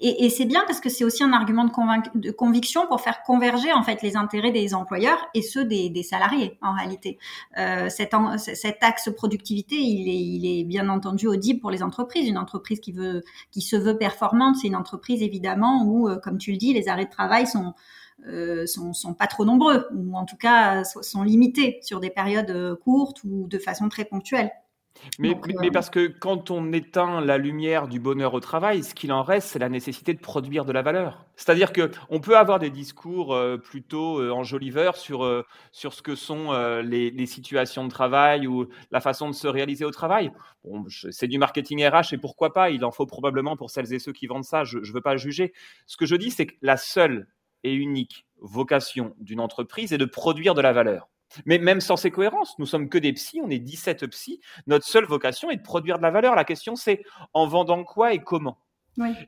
et, 0.00 0.26
et 0.26 0.30
c'est 0.30 0.44
bien 0.44 0.62
parce 0.66 0.80
que 0.80 0.88
c'est 0.88 1.04
aussi 1.04 1.24
un 1.24 1.32
argument 1.32 1.64
de, 1.64 2.18
de, 2.18 2.30
conviction 2.30 2.86
pour 2.86 3.00
faire 3.00 3.22
converger 3.22 3.72
en 3.72 3.82
fait 3.82 4.02
les 4.02 4.16
intérêts 4.16 4.52
des 4.52 4.74
employeurs 4.74 5.18
et 5.34 5.42
ceux 5.42 5.64
des, 5.64 5.88
des 5.88 6.02
salariés 6.02 6.58
en 6.62 6.74
réalité. 6.74 7.18
Euh, 7.58 7.88
cet, 7.88 8.12
cet, 8.36 8.82
axe 8.82 9.10
productivité, 9.14 9.76
il 9.76 10.08
est, 10.08 10.20
il 10.20 10.60
est, 10.60 10.64
bien 10.64 10.88
entendu 10.88 11.26
audible 11.26 11.60
pour 11.60 11.70
les 11.70 11.82
entreprises. 11.82 12.28
Une 12.28 12.38
entreprise 12.38 12.80
qui 12.80 12.92
veut, 12.92 13.22
qui 13.50 13.62
se 13.62 13.76
veut 13.76 13.96
performante, 13.96 14.56
c'est 14.56 14.68
une 14.68 14.76
entreprise 14.76 15.22
évidemment 15.22 15.84
où, 15.84 16.08
euh, 16.08 16.16
comme 16.16 16.38
tu 16.38 16.52
le 16.52 16.58
dis, 16.58 16.74
les 16.74 16.88
arrêts 16.88 17.06
de 17.06 17.10
travail 17.10 17.46
sont 17.46 17.74
euh, 18.26 18.66
sont, 18.66 18.94
sont, 18.94 19.12
pas 19.12 19.26
trop 19.26 19.44
nombreux 19.44 19.86
ou 19.94 20.16
en 20.16 20.24
tout 20.24 20.38
cas 20.38 20.84
sont 20.84 21.22
limités 21.22 21.78
sur 21.82 22.00
des 22.00 22.08
périodes 22.10 22.50
euh, 22.50 22.74
courtes 22.74 23.22
ou 23.24 23.46
de 23.46 23.58
façon 23.58 23.88
très 23.90 24.06
ponctuelle. 24.06 24.50
Mais, 25.18 25.34
mais, 25.60 25.70
parce 25.70 25.90
que 25.90 26.06
quand 26.06 26.50
on 26.50 26.72
éteint 26.72 27.20
la 27.20 27.38
lumière 27.38 27.88
du 27.88 28.00
bonheur 28.00 28.34
au 28.34 28.40
travail, 28.40 28.82
ce 28.82 28.94
qu'il 28.94 29.12
en 29.12 29.22
reste, 29.22 29.48
c'est 29.48 29.58
la 29.58 29.68
nécessité 29.68 30.14
de 30.14 30.20
produire 30.20 30.64
de 30.64 30.72
la 30.72 30.82
valeur. 30.82 31.24
C'est-à-dire 31.36 31.72
que 31.72 31.90
on 32.10 32.20
peut 32.20 32.36
avoir 32.36 32.58
des 32.58 32.70
discours 32.70 33.34
euh, 33.34 33.56
plutôt 33.56 34.20
euh, 34.20 34.30
enjoliveurs 34.30 34.96
sur, 34.96 35.24
euh, 35.24 35.44
sur 35.72 35.92
ce 35.92 36.02
que 36.02 36.14
sont 36.14 36.52
les, 36.82 37.10
les, 37.10 37.26
situations 37.26 37.84
de 37.84 37.90
travail 37.90 38.46
ou 38.46 38.68
la 38.90 39.00
façon 39.00 39.28
de 39.28 39.34
se 39.34 39.46
réaliser 39.46 39.84
au 39.84 39.90
travail. 39.90 40.30
Bon, 40.64 40.84
c'est 40.88 41.28
du 41.28 41.38
marketing 41.38 41.86
RH 41.86 42.14
et 42.14 42.18
pourquoi 42.18 42.52
pas 42.52 42.70
Il 42.70 42.84
en 42.84 42.90
faut 42.90 43.06
probablement 43.06 43.56
pour 43.56 43.70
celles 43.70 43.92
et 43.92 43.98
ceux 43.98 44.12
qui 44.12 44.26
vendent 44.26 44.44
ça. 44.44 44.64
Je 44.64 44.78
ne 44.78 44.92
veux 44.92 45.00
pas 45.00 45.16
juger. 45.16 45.52
Ce 45.86 45.96
que 45.96 46.06
je 46.06 46.16
dis, 46.16 46.30
c'est 46.30 46.46
que 46.46 46.54
la 46.62 46.76
seule 46.76 47.26
et 47.62 47.72
unique 47.72 48.26
vocation 48.40 49.14
d'une 49.18 49.40
entreprise 49.40 49.92
est 49.92 49.98
de 49.98 50.04
produire 50.04 50.54
de 50.54 50.60
la 50.60 50.72
valeur. 50.72 51.08
Mais 51.44 51.58
même 51.58 51.80
sans 51.80 51.96
ces 51.96 52.10
cohérences, 52.10 52.58
nous 52.58 52.66
sommes 52.66 52.88
que 52.88 52.98
des 52.98 53.12
psys, 53.12 53.40
on 53.42 53.50
est 53.50 53.58
17 53.58 54.06
psys. 54.08 54.40
Notre 54.66 54.86
seule 54.86 55.04
vocation 55.04 55.50
est 55.50 55.56
de 55.56 55.62
produire 55.62 55.98
de 55.98 56.02
la 56.02 56.10
valeur. 56.10 56.34
La 56.34 56.44
question, 56.44 56.76
c'est 56.76 57.02
en 57.32 57.46
vendant 57.46 57.84
quoi 57.84 58.12
et 58.12 58.20
comment? 58.20 58.58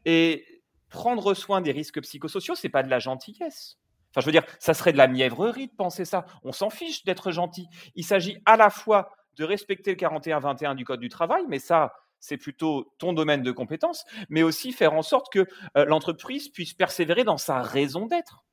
Et 0.05 0.63
prendre 0.89 1.35
soin 1.35 1.61
des 1.61 1.73
risques 1.73 2.01
psychosociaux, 2.01 2.55
c'est 2.55 2.69
pas 2.69 2.83
de 2.83 2.89
la 2.89 2.99
gentillesse. 2.99 3.79
Enfin, 4.11 4.23
je 4.23 4.27
veux 4.27 4.33
dire, 4.33 4.45
ça 4.59 4.73
serait 4.73 4.93
de 4.93 4.97
la 4.97 5.09
mièvrerie 5.09 5.69
de 5.69 5.75
penser 5.75 6.05
ça. 6.05 6.25
On 6.43 6.53
s'en 6.53 6.71
fiche 6.71 7.05
d'être 7.05 7.31
gentil. 7.31 7.69
Il 7.95 8.05
s'agit 8.05 8.39
à 8.47 8.57
la 8.57 8.71
fois 8.71 9.11
de 9.37 9.45
respecter 9.45 9.91
le 9.91 9.97
41-21 9.97 10.75
du 10.75 10.85
Code 10.85 11.01
du 11.01 11.09
travail, 11.09 11.45
mais 11.49 11.59
ça, 11.59 11.93
c'est 12.19 12.37
plutôt 12.37 12.93
ton 12.99 13.13
domaine 13.13 13.43
de 13.43 13.53
compétence, 13.53 14.05
mais 14.29 14.43
aussi 14.43 14.73
faire 14.73 14.95
en 14.95 15.03
sorte 15.03 15.33
que 15.33 15.47
euh, 15.77 15.85
l'entreprise 15.85 16.49
puisse 16.49 16.75
persévérer 16.75 17.25
dans 17.25 17.39
sa 17.39 17.63
raison 17.63 18.07
d'être. 18.07 18.45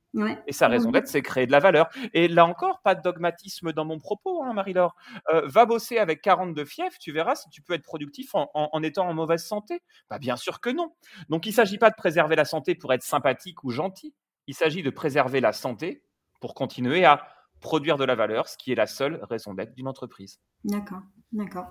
Et 0.46 0.52
sa 0.52 0.68
raison 0.68 0.90
d'être, 0.90 1.08
c'est 1.08 1.22
créer 1.22 1.46
de 1.46 1.52
la 1.52 1.60
valeur. 1.60 1.88
Et 2.14 2.28
là 2.28 2.46
encore, 2.46 2.80
pas 2.82 2.94
de 2.94 3.02
dogmatisme 3.02 3.72
dans 3.72 3.84
mon 3.84 3.98
propos, 3.98 4.42
hein, 4.42 4.52
Marie-Laure. 4.52 4.94
Euh, 5.32 5.42
va 5.44 5.66
bosser 5.66 5.98
avec 5.98 6.22
42 6.22 6.64
fièvres, 6.64 6.96
tu 7.00 7.12
verras 7.12 7.34
si 7.34 7.48
tu 7.50 7.62
peux 7.62 7.74
être 7.74 7.82
productif 7.82 8.30
en, 8.34 8.82
étant 8.82 9.08
en 9.08 9.14
mauvaise 9.14 9.44
santé. 9.44 9.82
Bah, 10.08 10.18
bien 10.18 10.36
sûr 10.36 10.60
que 10.60 10.70
non. 10.70 10.94
Donc 11.28 11.46
il 11.46 11.50
ne 11.50 11.54
s'agit 11.54 11.78
pas 11.78 11.90
de 11.90 11.96
préserver 11.96 12.36
la 12.36 12.44
santé 12.44 12.74
pour 12.74 12.92
être 12.92 13.02
sympathique 13.02 13.64
ou 13.64 13.70
gentil. 13.70 14.14
Il 14.46 14.54
s'agit 14.54 14.82
de 14.82 14.90
préserver 14.90 15.40
la 15.40 15.52
santé 15.52 16.02
pour 16.40 16.54
continuer 16.54 17.04
à 17.04 17.26
produire 17.60 17.96
de 17.96 18.04
la 18.04 18.14
valeur, 18.14 18.48
ce 18.48 18.56
qui 18.56 18.72
est 18.72 18.76
la 18.76 18.86
seule 18.86 19.20
raison 19.28 19.54
d'être 19.54 19.74
d'une 19.74 19.88
entreprise. 19.88 20.38
D'accord. 20.64 21.02
D'accord. 21.32 21.66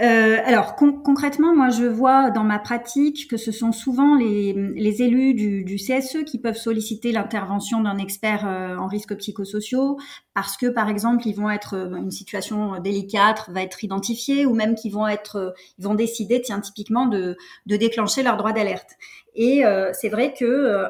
Euh, 0.00 0.38
alors 0.44 0.74
concrètement, 0.74 1.54
moi 1.54 1.68
je 1.68 1.84
vois 1.84 2.30
dans 2.30 2.42
ma 2.44 2.58
pratique 2.58 3.28
que 3.28 3.36
ce 3.36 3.52
sont 3.52 3.70
souvent 3.70 4.16
les, 4.16 5.02
élus 5.02 5.34
du, 5.34 5.76
CSE 5.76 6.24
qui 6.24 6.40
peuvent 6.40 6.56
solliciter 6.56 7.12
l'intervention 7.12 7.82
d'un 7.82 7.98
expert 7.98 8.46
euh, 8.46 8.76
en 8.76 8.86
risques 8.86 9.14
psychosociaux 9.18 9.98
parce 10.34 10.56
que 10.56 10.66
par 10.66 10.88
exemple 10.88 11.28
ils 11.28 11.36
vont 11.36 11.50
être 11.50 11.74
euh, 11.74 11.96
une 11.96 12.10
situation 12.10 12.80
délicate 12.80 13.48
va 13.50 13.62
être 13.62 13.84
identifiée 13.84 14.46
ou 14.46 14.54
même 14.54 14.74
qu'ils 14.74 14.92
vont 14.92 15.06
être 15.06 15.54
ils 15.78 15.84
vont 15.84 15.94
décider 15.94 16.40
tiens 16.40 16.60
typiquement 16.60 17.06
de 17.06 17.36
déclencher 17.66 18.22
leur 18.22 18.38
droit 18.38 18.52
d'alerte. 18.52 18.92
Et 19.34 19.62
c'est 19.92 20.08
vrai 20.08 20.32
que 20.32 20.86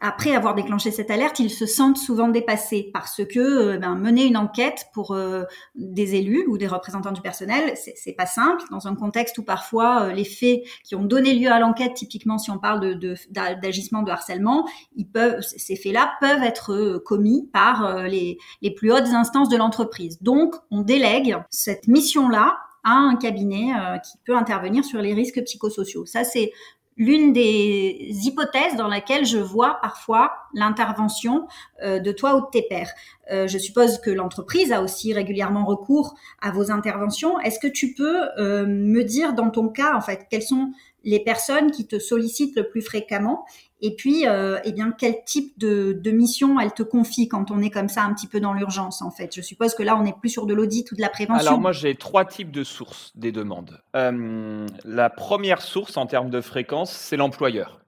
après 0.00 0.34
avoir 0.34 0.54
déclenché 0.54 0.90
cette 0.90 1.10
alerte, 1.10 1.40
ils 1.40 1.50
se 1.50 1.66
sentent 1.66 1.98
souvent 1.98 2.28
dépassés 2.28 2.90
parce 2.92 3.22
que 3.24 3.38
euh, 3.38 3.78
ben, 3.78 3.94
mener 3.94 4.24
une 4.24 4.38
enquête 4.38 4.86
pour 4.94 5.12
euh, 5.12 5.44
des 5.74 6.14
élus 6.14 6.46
ou 6.48 6.56
des 6.56 6.66
représentants 6.66 7.12
du 7.12 7.20
personnel, 7.20 7.74
c'est 7.76 8.12
pas 8.12 8.24
simple 8.24 8.64
dans 8.70 8.88
un 8.88 8.94
contexte 8.94 9.36
où 9.36 9.42
parfois 9.42 10.04
euh, 10.04 10.12
les 10.12 10.24
faits 10.24 10.62
qui 10.84 10.94
ont 10.94 11.04
donné 11.04 11.34
lieu 11.34 11.52
à 11.52 11.60
l'enquête, 11.60 11.92
typiquement 11.94 12.38
si 12.38 12.50
on 12.50 12.58
parle 12.58 12.98
d'agissement 13.30 14.02
de, 14.02 14.10
harcèlement, 14.10 14.66
ils 14.96 15.06
peuvent, 15.06 15.40
ces 15.42 15.76
faits-là 15.76 16.12
peuvent 16.20 16.42
être 16.42 17.02
commis 17.04 17.48
par 17.52 18.04
les, 18.04 18.38
les 18.62 18.70
plus 18.70 18.92
hautes 18.92 19.08
instances 19.08 19.50
de 19.50 19.56
l'entreprise. 19.56 20.20
Donc, 20.22 20.54
on 20.70 20.80
délègue 20.80 21.36
cette 21.50 21.88
mission-là 21.88 22.56
à 22.84 22.94
un 22.94 23.16
cabinet 23.16 23.72
qui 24.02 24.16
peut 24.24 24.36
intervenir 24.36 24.84
sur 24.84 25.00
les 25.02 25.12
risques 25.12 25.42
psychosociaux. 25.44 26.06
Ça, 26.06 26.24
c'est 26.24 26.52
l'une 27.00 27.32
des 27.32 28.10
hypothèses 28.26 28.76
dans 28.76 28.86
laquelle 28.86 29.24
je 29.24 29.38
vois 29.38 29.78
parfois 29.80 30.32
l'intervention 30.52 31.48
euh, 31.82 31.98
de 31.98 32.12
toi 32.12 32.36
ou 32.36 32.42
de 32.42 32.50
tes 32.52 32.60
pairs. 32.60 32.90
Euh, 33.32 33.48
je 33.48 33.56
suppose 33.56 33.98
que 33.98 34.10
l'entreprise 34.10 34.70
a 34.70 34.82
aussi 34.82 35.14
régulièrement 35.14 35.64
recours 35.64 36.14
à 36.42 36.50
vos 36.50 36.70
interventions. 36.70 37.40
Est-ce 37.40 37.58
que 37.58 37.68
tu 37.68 37.94
peux 37.94 38.28
euh, 38.38 38.66
me 38.66 39.02
dire 39.02 39.32
dans 39.32 39.48
ton 39.48 39.68
cas, 39.68 39.96
en 39.96 40.02
fait, 40.02 40.26
quelles 40.30 40.42
sont 40.42 40.72
les 41.04 41.20
personnes 41.20 41.70
qui 41.70 41.86
te 41.86 41.98
sollicitent 41.98 42.56
le 42.56 42.68
plus 42.68 42.82
fréquemment. 42.82 43.44
Et 43.82 43.94
puis 43.94 44.26
euh, 44.26 44.58
eh 44.64 44.72
bien 44.72 44.92
quel 44.96 45.24
type 45.24 45.58
de, 45.58 45.92
de, 45.94 46.10
mission 46.10 46.60
elle 46.60 46.72
te 46.72 46.82
confie 46.82 47.28
quand 47.28 47.50
on 47.50 47.62
est 47.62 47.70
comme 47.70 47.88
ça 47.88 48.04
un 48.04 48.12
petit 48.12 48.26
peu 48.26 48.38
dans 48.38 48.52
l'urgence 48.52 49.00
en 49.00 49.10
fait? 49.10 49.34
Je 49.34 49.40
suppose 49.40 49.74
que 49.74 49.82
là 49.82 49.96
on 49.96 50.02
n'est 50.02 50.12
plus 50.12 50.28
sur 50.28 50.46
de 50.46 50.52
l'audit 50.52 50.90
ou 50.92 50.96
de 50.96 51.00
la 51.00 51.08
prévention. 51.08 51.48
Alors 51.48 51.60
moi 51.60 51.72
j'ai 51.72 51.94
trois 51.94 52.26
types 52.26 52.50
de 52.50 52.62
sources 52.62 53.12
des 53.14 53.32
demandes. 53.32 53.80
Euh, 53.96 54.66
la 54.84 55.08
première 55.08 55.62
source 55.62 55.96
en 55.96 56.06
termes 56.06 56.28
de 56.30 56.42
fréquence 56.42 56.92
c'est 56.92 57.16
l'employeur. 57.16 57.80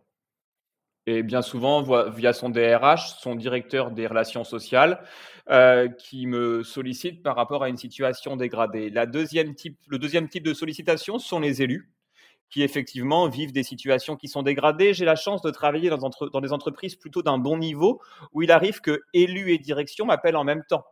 Et 1.07 1.23
bien 1.23 1.42
souvent 1.42 1.83
via 2.11 2.33
son 2.33 2.49
DRH 2.49 3.19
son 3.21 3.35
directeur 3.35 3.90
des 3.90 4.07
relations 4.07 4.45
sociales 4.45 5.02
euh, 5.50 5.88
qui 5.88 6.26
me 6.26 6.62
sollicite 6.62 7.23
par 7.23 7.37
rapport 7.37 7.64
à 7.64 7.69
une 7.69 7.76
situation 7.76 8.37
dégradée. 8.37 8.88
La 8.88 9.04
deuxième 9.04 9.54
type 9.54 9.76
le 9.88 9.99
deuxième 9.99 10.28
type 10.28 10.45
de 10.45 10.54
sollicitation 10.54 11.19
sont 11.19 11.40
les 11.40 11.61
élus 11.61 11.90
qui 12.52 12.62
effectivement 12.62 13.28
vivent 13.28 13.52
des 13.52 13.62
situations 13.62 14.14
qui 14.14 14.28
sont 14.28 14.42
dégradées. 14.42 14.92
J'ai 14.92 15.06
la 15.06 15.16
chance 15.16 15.40
de 15.40 15.50
travailler 15.50 15.90
dans, 15.90 16.40
des 16.40 16.52
entreprises 16.52 16.94
plutôt 16.94 17.23
d'un 17.23 17.38
bon 17.38 17.56
niveau 17.56 18.00
où 18.32 18.42
il 18.42 18.52
arrive 18.52 18.80
que 18.80 19.00
élus 19.14 19.52
et 19.52 19.59
direction 19.59 20.04
m'appellent 20.04 20.37
en 20.37 20.44
même 20.44 20.62
temps. 20.68 20.85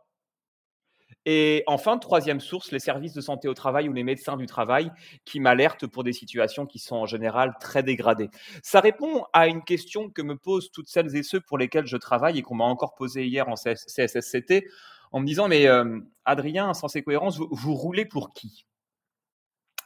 Et 1.27 1.63
enfin, 1.67 1.99
troisième 1.99 2.39
source, 2.39 2.71
les 2.71 2.79
services 2.79 3.13
de 3.13 3.21
santé 3.21 3.47
au 3.47 3.53
travail 3.53 3.87
ou 3.87 3.93
les 3.93 4.03
médecins 4.03 4.37
du 4.37 4.47
travail 4.47 4.91
qui 5.23 5.39
m'alertent 5.39 5.85
pour 5.85 6.03
des 6.03 6.13
situations 6.13 6.65
qui 6.65 6.79
sont 6.79 6.95
en 6.95 7.05
général 7.05 7.53
très 7.59 7.83
dégradées. 7.83 8.31
Ça 8.63 8.79
répond 8.79 9.25
à 9.31 9.45
une 9.45 9.63
question 9.63 10.09
que 10.09 10.23
me 10.23 10.35
posent 10.35 10.71
toutes 10.71 10.87
celles 10.87 11.15
et 11.15 11.21
ceux 11.21 11.39
pour 11.39 11.59
lesquels 11.59 11.85
je 11.85 11.97
travaille 11.97 12.39
et 12.39 12.41
qu'on 12.41 12.55
m'a 12.55 12.63
encore 12.63 12.95
posée 12.95 13.27
hier 13.27 13.47
en 13.49 13.53
CSSCT 13.53 14.65
en 15.11 15.19
me 15.19 15.27
disant, 15.27 15.47
mais 15.47 15.67
euh, 15.67 15.99
Adrien, 16.25 16.73
Sens 16.73 16.95
et 16.95 17.03
Cohérence, 17.03 17.37
vous 17.37 17.75
roulez 17.75 18.05
pour 18.05 18.33
qui? 18.33 18.65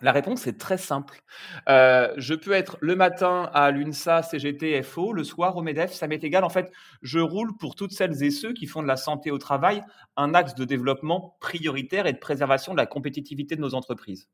La 0.01 0.11
réponse 0.11 0.47
est 0.47 0.59
très 0.59 0.77
simple. 0.77 1.21
Euh, 1.69 2.13
je 2.17 2.33
peux 2.33 2.51
être 2.51 2.77
le 2.81 2.95
matin 2.95 3.49
à 3.53 3.71
l'UNSA, 3.71 4.23
CGT, 4.23 4.81
FO, 4.83 5.13
le 5.13 5.23
soir 5.23 5.55
au 5.57 5.61
MEDEF, 5.61 5.93
ça 5.93 6.07
m'est 6.07 6.23
égal. 6.23 6.43
En 6.43 6.49
fait, 6.49 6.71
je 7.01 7.19
roule 7.19 7.55
pour 7.57 7.75
toutes 7.75 7.91
celles 7.91 8.23
et 8.23 8.31
ceux 8.31 8.53
qui 8.53 8.67
font 8.67 8.81
de 8.81 8.87
la 8.87 8.97
santé 8.97 9.31
au 9.31 9.37
travail 9.37 9.81
un 10.17 10.33
axe 10.33 10.55
de 10.55 10.65
développement 10.65 11.37
prioritaire 11.39 12.07
et 12.07 12.13
de 12.13 12.19
préservation 12.19 12.73
de 12.73 12.77
la 12.77 12.85
compétitivité 12.85 13.55
de 13.55 13.61
nos 13.61 13.75
entreprises. 13.75 14.29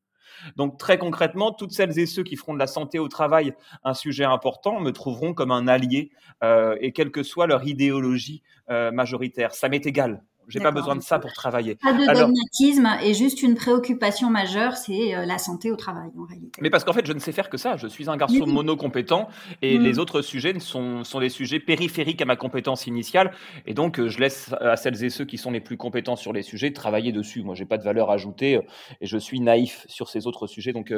Donc 0.56 0.78
très 0.78 0.98
concrètement, 0.98 1.52
toutes 1.52 1.72
celles 1.72 1.98
et 2.00 2.06
ceux 2.06 2.24
qui 2.24 2.36
feront 2.36 2.54
de 2.54 2.60
la 2.60 2.68
santé 2.68 3.00
au 3.00 3.08
travail 3.08 3.54
un 3.84 3.94
sujet 3.94 4.24
important 4.24 4.80
me 4.80 4.92
trouveront 4.92 5.34
comme 5.34 5.52
un 5.52 5.68
allié, 5.68 6.12
euh, 6.44 6.78
et 6.80 6.94
quelle 6.94 7.12
que 7.12 7.24
soit 7.24 7.48
leur 7.48 7.66
idéologie 7.68 8.42
euh, 8.70 8.92
majoritaire. 8.92 9.54
Ça 9.54 9.70
m'est 9.70 9.86
égal. 9.86 10.24
J'ai 10.52 10.60
pas 10.60 10.72
besoin 10.72 10.96
de 10.96 11.02
ça 11.02 11.18
pour 11.20 11.32
travailler. 11.32 11.76
Pas 11.76 11.94
de 11.94 12.06
dogmatisme 12.06 12.90
et 13.04 13.14
juste 13.14 13.42
une 13.42 13.56
préoccupation 13.56 14.30
majeure, 14.30 14.76
c'est 14.76 15.16
euh, 15.16 15.26
la 15.26 15.38
santé 15.38 15.72
au 15.72 15.76
travail 15.76 16.10
en 16.18 16.26
réalité. 16.26 16.60
Mais 16.62 16.70
parce 16.70 16.84
qu'en 16.84 16.94
fait, 16.94 17.06
je 17.06 17.14
ne 17.14 17.20
sais 17.20 17.32
faire 17.32 17.50
que 17.50 17.58
ça. 17.58 17.78
Je 17.78 17.88
suis 17.88 18.10
un 18.10 18.18
garçon 18.18 18.46
monocompétent 18.46 19.30
et 19.62 19.78
mm. 19.78 19.82
les 19.82 20.00
autres 20.00 20.22
sujets 20.22 20.60
sont, 20.60 21.04
sont 21.04 21.20
des 21.20 21.30
sujets 21.30 21.60
périphériques 21.60 22.22
à 22.22 22.26
ma 22.26 22.36
compétence 22.36 22.88
initiale. 22.88 23.32
Et 23.66 23.74
donc, 23.74 24.00
euh, 24.00 24.10
je 24.10 24.20
laisse 24.20 24.54
à 24.60 24.76
celles 24.76 25.04
et 25.04 25.10
ceux 25.10 25.26
qui 25.26 25.38
sont 25.38 25.52
les 25.52 25.62
plus 25.62 25.78
compétents 25.78 26.16
sur 26.16 26.34
les 26.34 26.44
sujets 26.44 26.72
travailler 26.74 27.12
dessus. 27.12 27.44
Moi, 27.44 27.56
j'ai 27.56 27.66
pas 27.66 27.78
de 27.78 27.84
valeur 27.84 28.12
ajoutée 28.12 28.58
euh, 28.58 28.62
et 29.00 29.08
je 29.08 29.18
suis 29.18 29.40
naïf 29.40 29.86
sur 29.88 30.10
ces 30.10 30.28
autres 30.28 30.48
sujets. 30.48 30.74
Donc, 30.74 30.94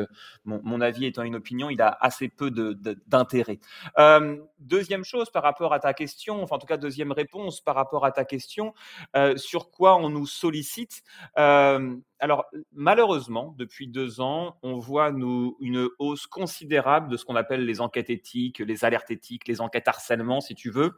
mon, 0.46 0.82
avis 0.82 1.06
étant 1.06 1.24
une 1.24 1.36
opinion, 1.36 1.70
il 1.70 1.82
a 1.82 1.96
assez 2.02 2.28
peu 2.28 2.52
d'intérêt. 3.08 3.60
deuxième 4.60 5.04
chose 5.04 5.30
par 5.30 5.44
rapport 5.44 5.74
à 5.74 5.80
ta 5.80 5.94
question, 5.94 6.42
enfin 6.42 6.56
en 6.56 6.60
tout 6.60 6.66
cas 6.66 6.78
deuxième 6.78 7.12
réponse 7.12 7.62
par 7.62 7.76
rapport 7.76 8.06
à 8.06 8.12
ta 8.12 8.26
question 8.26 8.74
sur 9.44 9.70
quoi 9.72 9.96
on 9.98 10.10
nous 10.10 10.26
sollicite. 10.26 11.04
Alors, 11.36 12.46
malheureusement, 12.72 13.54
depuis 13.58 13.88
deux 13.88 14.22
ans, 14.22 14.58
on 14.64 14.78
voit 14.78 15.12
nous, 15.12 15.58
une 15.60 15.90
hausse 16.00 16.26
considérable 16.26 17.10
de 17.10 17.18
ce 17.18 17.26
qu'on 17.26 17.36
appelle 17.36 17.66
les 17.66 17.82
enquêtes 17.82 18.10
éthiques, 18.10 18.60
les 18.60 18.86
alertes 18.86 19.12
éthiques, 19.12 19.48
les 19.48 19.60
enquêtes 19.60 19.88
harcèlement, 19.88 20.40
si 20.40 20.56
tu 20.56 20.70
veux 20.70 20.98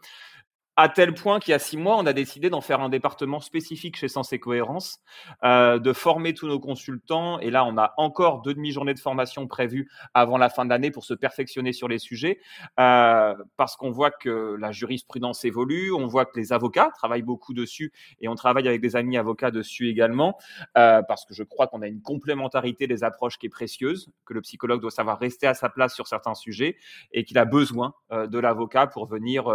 à 0.78 0.90
tel 0.90 1.14
point 1.14 1.40
qu'il 1.40 1.52
y 1.52 1.56
a 1.56 1.60
six 1.60 1.78
mois, 1.78 1.98
on 1.98 2.06
a 2.06 2.12
décidé 2.12 2.50
d'en 2.50 2.60
faire 2.60 2.82
un 2.82 2.90
département 2.90 3.40
spécifique 3.40 3.96
chez 3.96 4.10
Sens 4.10 4.34
et 4.34 4.40
Cohérence, 4.40 5.00
euh, 5.44 5.80
de 5.80 5.94
former 5.94 6.34
tous 6.34 6.48
nos 6.48 6.60
consultants. 6.60 7.40
Et 7.40 7.50
là, 7.50 7.64
on 7.64 7.78
a 7.78 7.94
encore 7.96 8.42
deux 8.42 8.54
demi-journées 8.54 8.94
de 8.94 9.00
formation 9.00 9.48
prévues 9.48 9.90
avant 10.14 10.38
la 10.38 10.50
fin 10.50 10.66
de 10.66 10.70
l'année 10.70 10.92
pour 10.92 11.06
se 11.06 11.14
perfectionner 11.14 11.72
sur 11.72 11.88
les 11.88 12.00
sujets, 12.00 12.40
euh, 12.80 13.36
parce 13.56 13.78
qu'on 13.78 13.90
voit 13.90 14.12
que 14.12 14.58
la 14.60 14.74
jurisprudence 14.74 15.46
évolue, 15.46 15.94
on 15.94 16.08
voit 16.08 16.26
que 16.26 16.38
les 16.38 16.52
avocats 16.52 16.92
travaillent 16.96 17.22
beaucoup 17.22 17.54
dessus, 17.54 17.94
et 18.20 18.28
on 18.28 18.36
travaille 18.36 18.68
avec 18.68 18.82
des 18.82 18.98
amis 18.98 19.18
avocats 19.18 19.52
dessus 19.52 19.88
également, 19.88 20.38
euh, 20.78 21.02
parce 21.08 21.26
que 21.26 21.34
je 21.34 21.44
crois 21.44 21.68
qu'on 21.68 21.82
a 21.82 21.88
une 21.88 22.02
complémentarité 22.02 22.86
des 22.86 23.06
approches 23.06 23.38
qui 23.38 23.46
est 23.46 23.50
précieuse, 23.50 24.10
que 24.26 24.34
le 24.34 24.42
psychologue 24.42 24.82
doit 24.82 24.92
savoir 24.92 25.20
rester 25.20 25.48
à 25.48 25.54
sa 25.54 25.70
place 25.70 25.96
sur 25.96 26.08
certains 26.08 26.36
sujets, 26.36 26.76
et 27.14 27.24
qu'il 27.24 27.38
a 27.38 27.46
besoin 27.46 27.94
euh, 28.12 28.28
de 28.28 28.40
l'avocat 28.40 28.88
pour 28.88 29.06
venir 29.06 29.46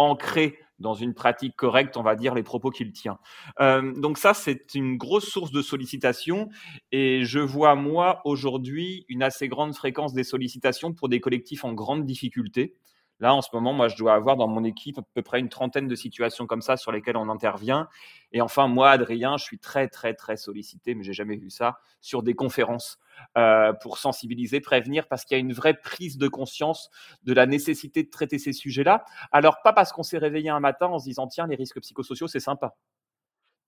ancré 0.00 0.58
dans 0.78 0.94
une 0.94 1.12
pratique 1.12 1.54
correcte, 1.56 1.98
on 1.98 2.02
va 2.02 2.16
dire, 2.16 2.34
les 2.34 2.42
propos 2.42 2.70
qu'il 2.70 2.90
tient. 2.92 3.18
Euh, 3.60 3.92
donc 4.00 4.16
ça, 4.16 4.32
c'est 4.32 4.74
une 4.74 4.96
grosse 4.96 5.28
source 5.28 5.52
de 5.52 5.60
sollicitation 5.60 6.48
et 6.90 7.22
je 7.24 7.38
vois, 7.38 7.74
moi, 7.74 8.22
aujourd'hui, 8.24 9.04
une 9.08 9.22
assez 9.22 9.46
grande 9.46 9.74
fréquence 9.74 10.14
des 10.14 10.24
sollicitations 10.24 10.94
pour 10.94 11.10
des 11.10 11.20
collectifs 11.20 11.64
en 11.64 11.74
grande 11.74 12.06
difficulté. 12.06 12.74
Là, 13.20 13.34
en 13.34 13.42
ce 13.42 13.50
moment, 13.52 13.74
moi, 13.74 13.88
je 13.88 13.96
dois 13.96 14.14
avoir 14.14 14.36
dans 14.36 14.48
mon 14.48 14.64
équipe 14.64 14.98
à 14.98 15.02
peu 15.14 15.22
près 15.22 15.40
une 15.40 15.50
trentaine 15.50 15.86
de 15.86 15.94
situations 15.94 16.46
comme 16.46 16.62
ça 16.62 16.78
sur 16.78 16.90
lesquelles 16.90 17.18
on 17.18 17.28
intervient. 17.28 17.86
Et 18.32 18.40
enfin, 18.40 18.66
moi, 18.66 18.90
Adrien, 18.90 19.36
je 19.36 19.44
suis 19.44 19.58
très, 19.58 19.88
très, 19.88 20.14
très 20.14 20.38
sollicité, 20.38 20.94
mais 20.94 21.04
j'ai 21.04 21.12
jamais 21.12 21.36
vu 21.36 21.50
ça, 21.50 21.78
sur 22.00 22.22
des 22.22 22.34
conférences 22.34 22.98
euh, 23.36 23.74
pour 23.74 23.98
sensibiliser, 23.98 24.60
prévenir, 24.60 25.06
parce 25.06 25.26
qu'il 25.26 25.36
y 25.36 25.38
a 25.38 25.40
une 25.40 25.52
vraie 25.52 25.74
prise 25.74 26.16
de 26.16 26.28
conscience 26.28 26.90
de 27.22 27.34
la 27.34 27.44
nécessité 27.44 28.02
de 28.02 28.08
traiter 28.08 28.38
ces 28.38 28.54
sujets-là. 28.54 29.04
Alors, 29.32 29.60
pas 29.62 29.74
parce 29.74 29.92
qu'on 29.92 30.02
s'est 30.02 30.18
réveillé 30.18 30.48
un 30.48 30.60
matin 30.60 30.86
en 30.86 30.98
se 30.98 31.04
disant, 31.04 31.26
tiens, 31.26 31.46
les 31.46 31.56
risques 31.56 31.80
psychosociaux, 31.80 32.26
c'est 32.26 32.40
sympa. 32.40 32.74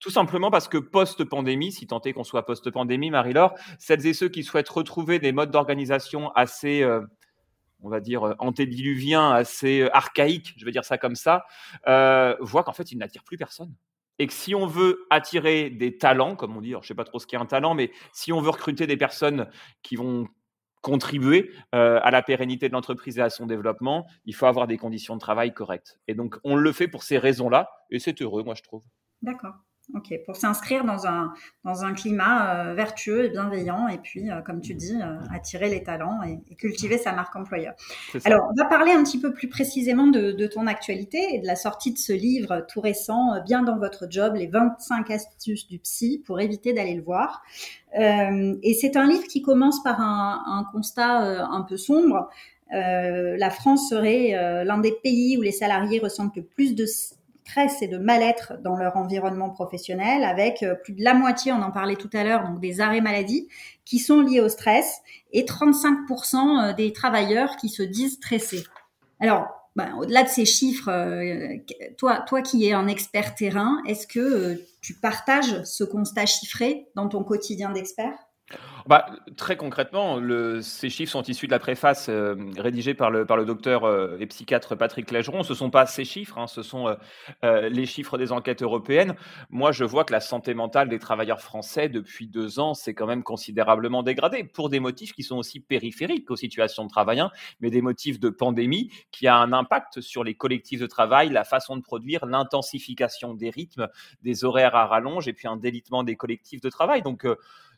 Tout 0.00 0.10
simplement 0.10 0.50
parce 0.50 0.66
que 0.66 0.78
post-pandémie, 0.78 1.72
si 1.72 1.86
tant 1.86 2.00
est 2.00 2.14
qu'on 2.14 2.24
soit 2.24 2.46
post-pandémie, 2.46 3.10
Marie-Laure, 3.10 3.54
celles 3.78 4.06
et 4.06 4.14
ceux 4.14 4.30
qui 4.30 4.44
souhaitent 4.44 4.70
retrouver 4.70 5.18
des 5.18 5.32
modes 5.32 5.50
d'organisation 5.50 6.32
assez... 6.32 6.82
Euh, 6.82 7.02
on 7.82 7.88
va 7.88 8.00
dire, 8.00 8.26
euh, 8.26 8.34
antédiluvien, 8.38 9.30
assez 9.30 9.82
euh, 9.82 9.96
archaïque, 9.96 10.54
je 10.56 10.64
vais 10.64 10.72
dire 10.72 10.84
ça 10.84 10.98
comme 10.98 11.14
ça, 11.14 11.44
euh, 11.86 12.36
voit 12.40 12.62
qu'en 12.64 12.72
fait, 12.72 12.92
il 12.92 12.98
n'attire 12.98 13.24
plus 13.24 13.36
personne. 13.36 13.74
Et 14.18 14.26
que 14.26 14.32
si 14.32 14.54
on 14.54 14.66
veut 14.66 15.06
attirer 15.10 15.70
des 15.70 15.98
talents, 15.98 16.36
comme 16.36 16.56
on 16.56 16.60
dit, 16.60 16.70
alors 16.70 16.82
je 16.82 16.88
sais 16.88 16.94
pas 16.94 17.04
trop 17.04 17.18
ce 17.18 17.26
qu'est 17.26 17.36
un 17.36 17.46
talent, 17.46 17.74
mais 17.74 17.90
si 18.12 18.32
on 18.32 18.40
veut 18.40 18.50
recruter 18.50 18.86
des 18.86 18.96
personnes 18.96 19.48
qui 19.82 19.96
vont 19.96 20.28
contribuer 20.82 21.52
à 21.72 22.10
la 22.10 22.22
pérennité 22.22 22.68
de 22.68 22.72
l'entreprise 22.74 23.18
et 23.18 23.22
à 23.22 23.30
son 23.30 23.46
développement, 23.46 24.06
il 24.24 24.34
faut 24.34 24.46
avoir 24.46 24.66
des 24.66 24.76
conditions 24.76 25.14
de 25.14 25.20
travail 25.20 25.54
correctes. 25.54 26.00
Et 26.08 26.14
donc, 26.14 26.36
on 26.42 26.56
le 26.56 26.72
fait 26.72 26.88
pour 26.88 27.04
ces 27.04 27.18
raisons-là, 27.18 27.70
et 27.90 28.00
c'est 28.00 28.20
heureux, 28.20 28.42
moi, 28.42 28.54
je 28.54 28.62
trouve. 28.62 28.82
D'accord. 29.22 29.54
Ok, 29.94 30.14
pour 30.24 30.36
s'inscrire 30.36 30.84
dans 30.84 31.06
un, 31.06 31.34
dans 31.64 31.84
un 31.84 31.92
climat 31.92 32.54
euh, 32.54 32.74
vertueux 32.74 33.24
et 33.24 33.28
bienveillant, 33.28 33.88
et 33.88 33.98
puis, 33.98 34.30
euh, 34.30 34.40
comme 34.40 34.60
tu 34.60 34.74
dis, 34.74 34.94
euh, 34.94 35.18
attirer 35.34 35.68
les 35.68 35.82
talents 35.82 36.20
et, 36.22 36.54
cultiver 36.54 36.98
sa 36.98 37.12
marque 37.12 37.34
employeur. 37.34 37.74
Alors, 38.24 38.48
on 38.50 38.54
va 38.54 38.68
parler 38.68 38.92
un 38.92 39.02
petit 39.02 39.18
peu 39.18 39.34
plus 39.34 39.48
précisément 39.48 40.06
de, 40.06 40.30
de, 40.30 40.46
ton 40.46 40.66
actualité 40.68 41.34
et 41.34 41.40
de 41.40 41.46
la 41.46 41.56
sortie 41.56 41.92
de 41.92 41.98
ce 41.98 42.12
livre 42.12 42.64
tout 42.68 42.80
récent, 42.80 43.42
Bien 43.44 43.62
dans 43.62 43.76
votre 43.76 44.06
job, 44.08 44.34
les 44.36 44.46
25 44.46 45.10
astuces 45.10 45.66
du 45.66 45.78
psy 45.80 46.22
pour 46.24 46.40
éviter 46.40 46.72
d'aller 46.72 46.94
le 46.94 47.02
voir. 47.02 47.42
et 47.94 48.74
c'est 48.80 48.96
un 48.96 49.06
livre 49.06 49.26
qui 49.26 49.42
commence 49.42 49.82
par 49.82 50.00
un, 50.00 50.42
un 50.46 50.64
constat 50.72 51.46
un 51.50 51.62
peu 51.62 51.76
sombre. 51.76 52.28
la 52.70 53.50
France 53.50 53.90
serait 53.90 54.64
l'un 54.64 54.78
des 54.78 54.92
pays 55.02 55.36
où 55.36 55.42
les 55.42 55.52
salariés 55.52 55.98
ressentent 55.98 56.36
le 56.36 56.44
plus 56.44 56.74
de 56.74 56.86
et 57.80 57.88
de 57.88 57.98
mal-être 57.98 58.54
dans 58.62 58.76
leur 58.76 58.96
environnement 58.96 59.50
professionnel, 59.50 60.24
avec 60.24 60.62
euh, 60.62 60.74
plus 60.74 60.94
de 60.94 61.02
la 61.02 61.14
moitié, 61.14 61.52
on 61.52 61.62
en 61.62 61.70
parlait 61.70 61.96
tout 61.96 62.10
à 62.12 62.24
l'heure, 62.24 62.48
donc 62.48 62.60
des 62.60 62.80
arrêts 62.80 63.00
maladie 63.00 63.48
qui 63.84 63.98
sont 63.98 64.20
liés 64.20 64.40
au 64.40 64.48
stress 64.48 65.00
et 65.32 65.44
35% 65.44 66.36
euh, 66.70 66.72
des 66.72 66.92
travailleurs 66.92 67.56
qui 67.56 67.68
se 67.68 67.82
disent 67.82 68.14
stressés. 68.14 68.64
Alors, 69.20 69.48
ben, 69.76 69.94
au-delà 69.98 70.22
de 70.22 70.28
ces 70.28 70.44
chiffres, 70.44 70.90
euh, 70.90 71.56
toi 71.96 72.42
qui 72.42 72.66
es 72.66 72.72
un 72.72 72.88
expert 72.88 73.34
terrain, 73.34 73.82
est-ce 73.86 74.06
que 74.06 74.60
tu 74.80 74.94
partages 74.94 75.62
ce 75.64 75.84
constat 75.84 76.26
chiffré 76.26 76.88
dans 76.94 77.08
ton 77.08 77.24
quotidien 77.24 77.70
d'expert? 77.70 78.14
Bah, 78.86 79.06
très 79.36 79.56
concrètement, 79.56 80.20
ces 80.60 80.90
chiffres 80.90 81.12
sont 81.12 81.22
issus 81.22 81.46
de 81.46 81.52
la 81.52 81.58
préface 81.58 82.08
euh, 82.08 82.34
rédigée 82.56 82.94
par 82.94 83.10
le, 83.10 83.24
par 83.26 83.36
le 83.36 83.44
docteur 83.44 83.84
euh, 83.84 84.16
et 84.18 84.26
psychiatre 84.26 84.76
Patrick 84.76 85.10
Légeron. 85.10 85.42
Ce 85.42 85.52
ne 85.52 85.56
sont 85.56 85.70
pas 85.70 85.86
ces 85.86 86.04
chiffres, 86.04 86.38
hein, 86.38 86.46
ce 86.46 86.62
sont 86.62 86.96
euh, 87.44 87.68
les 87.68 87.86
chiffres 87.86 88.18
des 88.18 88.32
enquêtes 88.32 88.62
européennes. 88.62 89.14
Moi, 89.50 89.72
je 89.72 89.84
vois 89.84 90.04
que 90.04 90.12
la 90.12 90.20
santé 90.20 90.54
mentale 90.54 90.88
des 90.88 90.98
travailleurs 90.98 91.40
français, 91.40 91.88
depuis 91.88 92.26
deux 92.26 92.58
ans, 92.58 92.74
s'est 92.74 92.94
quand 92.94 93.06
même 93.06 93.22
considérablement 93.22 94.02
dégradée, 94.02 94.44
pour 94.44 94.68
des 94.68 94.80
motifs 94.80 95.12
qui 95.12 95.22
sont 95.22 95.36
aussi 95.36 95.60
périphériques 95.60 96.30
aux 96.30 96.36
situations 96.36 96.84
de 96.84 96.90
travail, 96.90 97.20
hein, 97.20 97.30
mais 97.60 97.70
des 97.70 97.82
motifs 97.82 98.18
de 98.18 98.30
pandémie 98.30 98.90
qui 99.10 99.26
a 99.26 99.36
un 99.36 99.52
impact 99.52 100.00
sur 100.00 100.24
les 100.24 100.34
collectifs 100.34 100.80
de 100.80 100.86
travail, 100.86 101.28
la 101.28 101.44
façon 101.44 101.76
de 101.76 101.82
produire, 101.82 102.26
l'intensification 102.26 103.34
des 103.34 103.50
rythmes, 103.50 103.88
des 104.22 104.44
horaires 104.44 104.74
à 104.74 104.86
rallonge, 104.86 105.28
et 105.28 105.32
puis 105.32 105.46
un 105.48 105.56
délitement 105.56 106.02
des 106.02 106.16
collectifs 106.16 106.60
de 106.60 106.68
travail. 106.68 107.02
Donc, 107.02 107.26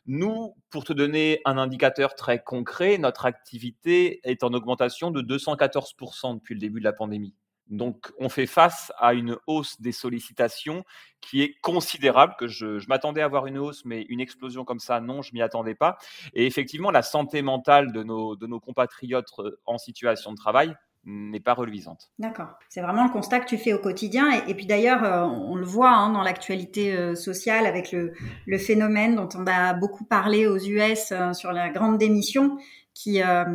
nous, 0.07 0.55
pour 0.69 0.83
te 0.83 0.93
donner 0.93 1.41
un 1.45 1.57
indicateur 1.57 2.15
très 2.15 2.43
concret, 2.43 2.97
notre 2.97 3.25
activité 3.25 4.19
est 4.23 4.43
en 4.43 4.53
augmentation 4.53 5.11
de 5.11 5.21
214% 5.21 6.35
depuis 6.35 6.53
le 6.53 6.59
début 6.59 6.79
de 6.79 6.85
la 6.85 6.93
pandémie. 6.93 7.33
Donc, 7.67 8.11
on 8.19 8.29
fait 8.29 8.45
face 8.45 8.91
à 8.99 9.15
une 9.15 9.37
hausse 9.47 9.81
des 9.81 9.91
sollicitations 9.91 10.83
qui 11.19 11.41
est 11.41 11.55
considérable, 11.61 12.35
que 12.37 12.47
je, 12.47 12.87
m'attendais 12.87 13.21
à 13.21 13.25
avoir 13.25 13.47
une 13.47 13.57
hausse, 13.57 13.85
mais 13.85 14.03
une 14.03 14.19
explosion 14.19 14.65
comme 14.65 14.79
ça, 14.79 15.01
non, 15.01 15.23
je 15.23 15.33
m'y 15.33 15.41
attendais 15.41 15.73
pas. 15.73 15.97
Et 16.33 16.45
effectivement, 16.45 16.91
la 16.91 17.01
santé 17.01 17.41
mentale 17.41 17.91
de 17.91 18.03
nos, 18.03 18.59
compatriotes 18.59 19.31
euh, 19.39 19.59
en 19.65 19.79
situation 19.79 20.31
de 20.31 20.37
travail 20.37 20.75
n'est 21.05 21.39
pas 21.39 21.53
reluisante. 21.53 22.09
D'accord. 22.17 22.57
C'est 22.69 22.81
vraiment 22.81 23.03
le 23.03 23.11
constat 23.11 23.39
que 23.39 23.45
tu 23.45 23.57
fais 23.57 23.73
au 23.73 23.79
quotidien. 23.79 24.31
Et, 24.47 24.53
puis 24.55 24.65
d'ailleurs, 24.65 25.03
euh, 25.03 25.21
on, 25.23 25.55
le 25.55 25.65
voit 25.65 25.91
hein, 25.91 26.11
dans 26.11 26.23
l'actualité 26.23 26.93
euh, 26.93 27.15
sociale 27.15 27.65
avec 27.65 27.91
le, 27.91 28.13
phénomène 28.57 29.15
dont 29.15 29.29
on 29.35 29.45
a 29.45 29.73
beaucoup 29.73 30.03
parlé 30.03 30.47
aux 30.47 30.57
US 30.57 31.11
euh, 31.11 31.33
sur 31.33 31.51
la 31.51 31.69
grande 31.69 31.97
démission 31.97 32.57
qui, 32.93 33.21
a 33.21 33.45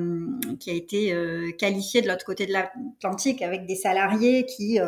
été 0.66 1.14
qualifiée 1.58 2.02
de 2.02 2.08
l'autre 2.08 2.26
côté 2.26 2.44
de 2.44 2.52
l'Atlantique 2.52 3.40
avec 3.40 3.64
des 3.64 3.74
salariés 3.74 4.44
qui... 4.44 4.78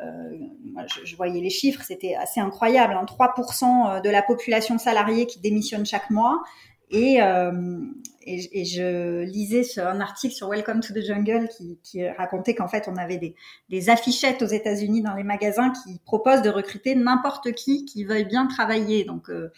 je, 0.00 1.16
voyais 1.16 1.40
les 1.40 1.48
chiffres, 1.48 1.80
c'était 1.84 2.16
assez 2.16 2.40
incroyable. 2.40 2.94
3% 2.94 3.64
hein. 3.64 4.00
de 4.00 4.10
la 4.10 4.22
population 4.22 4.78
salariée 4.78 5.26
qui 5.26 5.38
démissionne 5.38 5.86
chaque 5.86 6.10
mois. 6.10 6.42
Et, 6.94 7.18
et, 8.26 8.64
je 8.64 9.22
lisais 9.24 9.80
un 9.80 10.00
article 10.00 10.34
sur 10.34 10.48
Welcome 10.48 10.80
to 10.80 10.94
the 10.94 11.02
Jungle 11.02 11.48
qui, 11.82 12.08
racontait 12.08 12.54
qu'en 12.54 12.68
fait, 12.68 12.88
on 12.88 12.96
avait 12.96 13.34
des, 13.68 13.90
affichettes 13.90 14.42
aux 14.42 14.46
États-Unis 14.46 15.02
dans 15.02 15.14
les 15.14 15.24
magasins 15.24 15.70
qui 15.70 16.00
proposent 16.04 16.42
de 16.42 16.50
recruter 16.50 16.94
n'importe 16.94 17.52
qui 17.52 17.84
qui 17.84 18.04
veuille 18.04 18.24
bien 18.24 18.46
travailler. 18.46 19.04
Donc, 19.04 19.28
euh, 19.28 19.48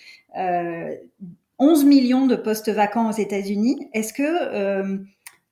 11 1.58 1.82
euh, 1.82 1.86
millions 1.86 2.26
de 2.26 2.36
postes 2.36 2.70
vacants 2.70 3.08
aux 3.08 3.16
États-Unis. 3.16 3.88
Est-ce 3.92 4.12
que, 4.12 4.22
euh, 4.22 4.98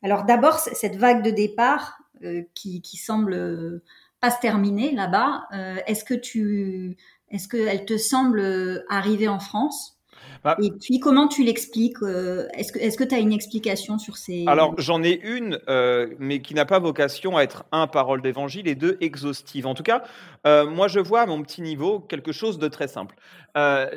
alors 0.03 0.25
d'abord, 0.25 0.59
cette 0.59 0.97
vague 0.97 1.23
de 1.23 1.31
départ 1.31 1.99
euh, 2.25 2.43
qui, 2.55 2.83
qui, 2.83 2.97
semble 2.97 3.83
pas 4.21 4.31
se 4.31 4.41
terminer 4.41 4.93
là-bas, 4.93 5.49
est-ce 5.87 6.03
que 6.03 6.15
tu, 6.15 6.97
est-ce 7.31 7.47
qu'elle 7.47 7.85
te 7.85 7.99
semble 7.99 8.85
arriver 8.89 9.29
en 9.29 9.39
France? 9.39 9.94
Bah 10.43 10.57
et 10.63 10.71
puis, 10.71 11.01
comment 11.01 11.29
tu 11.29 11.43
l'expliques 11.43 12.03
euh, 12.03 12.47
Est-ce 12.55 12.97
que 12.97 13.05
tu 13.05 13.15
as 13.15 13.19
une 13.19 13.33
explication 13.33 13.99
sur 13.99 14.17
ces... 14.17 14.45
Alors, 14.47 14.75
j'en 14.79 15.03
ai 15.03 15.21
une, 15.23 15.59
euh, 15.69 16.15
mais 16.19 16.43
qui 16.43 16.55
n'a 16.55 16.67
pas 16.67 16.79
vocation 16.79 17.37
à 17.37 17.43
être, 17.43 17.65
un, 17.73 17.87
parole 17.87 18.23
d'évangile, 18.23 18.69
et 18.69 18.75
deux, 18.75 18.97
exhaustive. 19.01 19.67
En 19.67 19.75
tout 19.75 19.83
cas, 19.83 20.05
euh, 20.47 20.69
moi, 20.69 20.89
je 20.89 21.01
vois 21.01 21.23
à 21.23 21.27
mon 21.27 21.43
petit 21.43 21.63
niveau 21.63 22.01
quelque 22.01 22.33
chose 22.33 22.59
de 22.59 22.69
très 22.69 22.89
simple. 22.89 23.17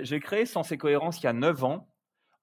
J'ai 0.01 0.19
créé 0.19 0.45
Sens 0.45 0.71
et 0.71 0.77
Cohérence 0.77 1.19
il 1.21 1.25
y 1.25 1.27
a 1.27 1.33
9 1.33 1.63
ans. 1.63 1.87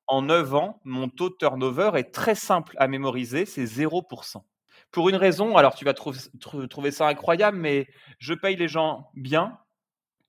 En 0.07 0.23
9 0.23 0.55
ans, 0.55 0.81
mon 0.85 1.09
taux 1.09 1.31
de 1.31 1.37
turnover 1.37 1.92
est 1.94 2.12
très 2.12 2.35
simple 2.35 2.77
à 2.79 2.88
mémoriser, 2.88 3.47
c'est 3.47 3.64
0%. 3.64 4.42
Pour 4.90 5.09
une 5.09 5.16
raison, 5.16 5.57
alors 5.57 5.75
tu 5.75 5.85
vas 5.85 5.94
trouver 5.94 6.90
ça 6.90 7.09
incroyable, 7.09 7.57
mais 7.57 7.88
je 8.18 8.35
paye 8.35 8.57
les 8.57 8.68
gens 8.68 9.11
bien, 9.14 9.59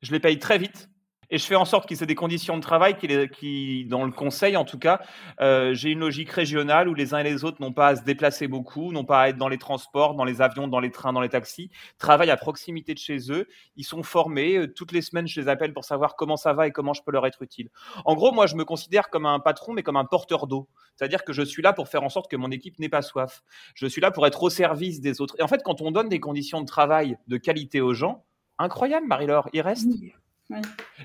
je 0.01 0.11
les 0.11 0.19
paye 0.19 0.39
très 0.39 0.57
vite, 0.57 0.89
et 1.29 1.37
je 1.37 1.45
fais 1.45 1.55
en 1.55 1.65
sorte 1.65 1.87
qu'ils 1.87 2.01
aient 2.03 2.07
des 2.07 2.15
conditions 2.15 2.57
de 2.57 2.61
travail 2.61 2.97
qui, 2.97 3.07
qui 3.29 3.85
dans 3.85 4.03
le 4.05 4.11
conseil 4.11 4.57
en 4.57 4.65
tout 4.65 4.79
cas, 4.79 5.01
euh, 5.41 5.73
j'ai 5.73 5.91
une 5.91 5.99
logique 5.99 6.29
régionale 6.29 6.87
où 6.87 6.93
les 6.93 7.13
uns 7.13 7.19
et 7.19 7.23
les 7.23 7.43
autres 7.43 7.61
n'ont 7.61 7.73
pas 7.73 7.89
à 7.89 7.95
se 7.95 8.03
déplacer 8.03 8.47
beaucoup, 8.47 8.91
n'ont 8.91 9.05
pas 9.05 9.21
à 9.21 9.29
être 9.29 9.37
dans 9.37 9.47
les 9.47 9.57
transports, 9.57 10.15
dans 10.15 10.23
les 10.23 10.41
avions, 10.41 10.67
dans 10.67 10.79
les 10.79 10.91
trains, 10.91 11.13
dans 11.13 11.21
les 11.21 11.29
taxis, 11.29 11.69
travaillent 11.97 12.31
à 12.31 12.37
proximité 12.37 12.93
de 12.93 12.99
chez 12.99 13.31
eux, 13.31 13.47
ils 13.75 13.83
sont 13.83 14.03
formés, 14.03 14.57
euh, 14.57 14.73
toutes 14.73 14.91
les 14.91 15.01
semaines 15.01 15.27
je 15.27 15.39
les 15.39 15.47
appelle 15.47 15.73
pour 15.73 15.85
savoir 15.85 16.15
comment 16.15 16.37
ça 16.37 16.53
va 16.53 16.67
et 16.67 16.71
comment 16.71 16.93
je 16.93 17.01
peux 17.03 17.11
leur 17.11 17.25
être 17.25 17.41
utile. 17.41 17.69
En 18.05 18.15
gros, 18.15 18.31
moi 18.31 18.47
je 18.47 18.55
me 18.55 18.65
considère 18.65 19.09
comme 19.09 19.25
un 19.25 19.39
patron 19.39 19.73
mais 19.73 19.83
comme 19.83 19.97
un 19.97 20.05
porteur 20.05 20.47
d'eau, 20.47 20.67
c'est-à-dire 20.95 21.23
que 21.23 21.33
je 21.33 21.41
suis 21.41 21.61
là 21.61 21.73
pour 21.73 21.89
faire 21.89 22.03
en 22.03 22.09
sorte 22.09 22.29
que 22.29 22.35
mon 22.35 22.51
équipe 22.51 22.79
n'ait 22.79 22.89
pas 22.89 23.01
soif. 23.01 23.43
Je 23.73 23.85
suis 23.87 24.01
là 24.01 24.11
pour 24.11 24.25
être 24.27 24.41
au 24.43 24.49
service 24.49 25.01
des 25.01 25.21
autres. 25.21 25.35
Et 25.39 25.43
en 25.43 25.47
fait, 25.47 25.61
quand 25.63 25.81
on 25.81 25.91
donne 25.91 26.09
des 26.09 26.19
conditions 26.19 26.61
de 26.61 26.65
travail 26.65 27.17
de 27.27 27.37
qualité 27.37 27.81
aux 27.81 27.93
gens, 27.93 28.23
incroyable 28.57 29.07
Marie-Laure, 29.07 29.49
ils 29.53 29.61
restent. 29.61 29.89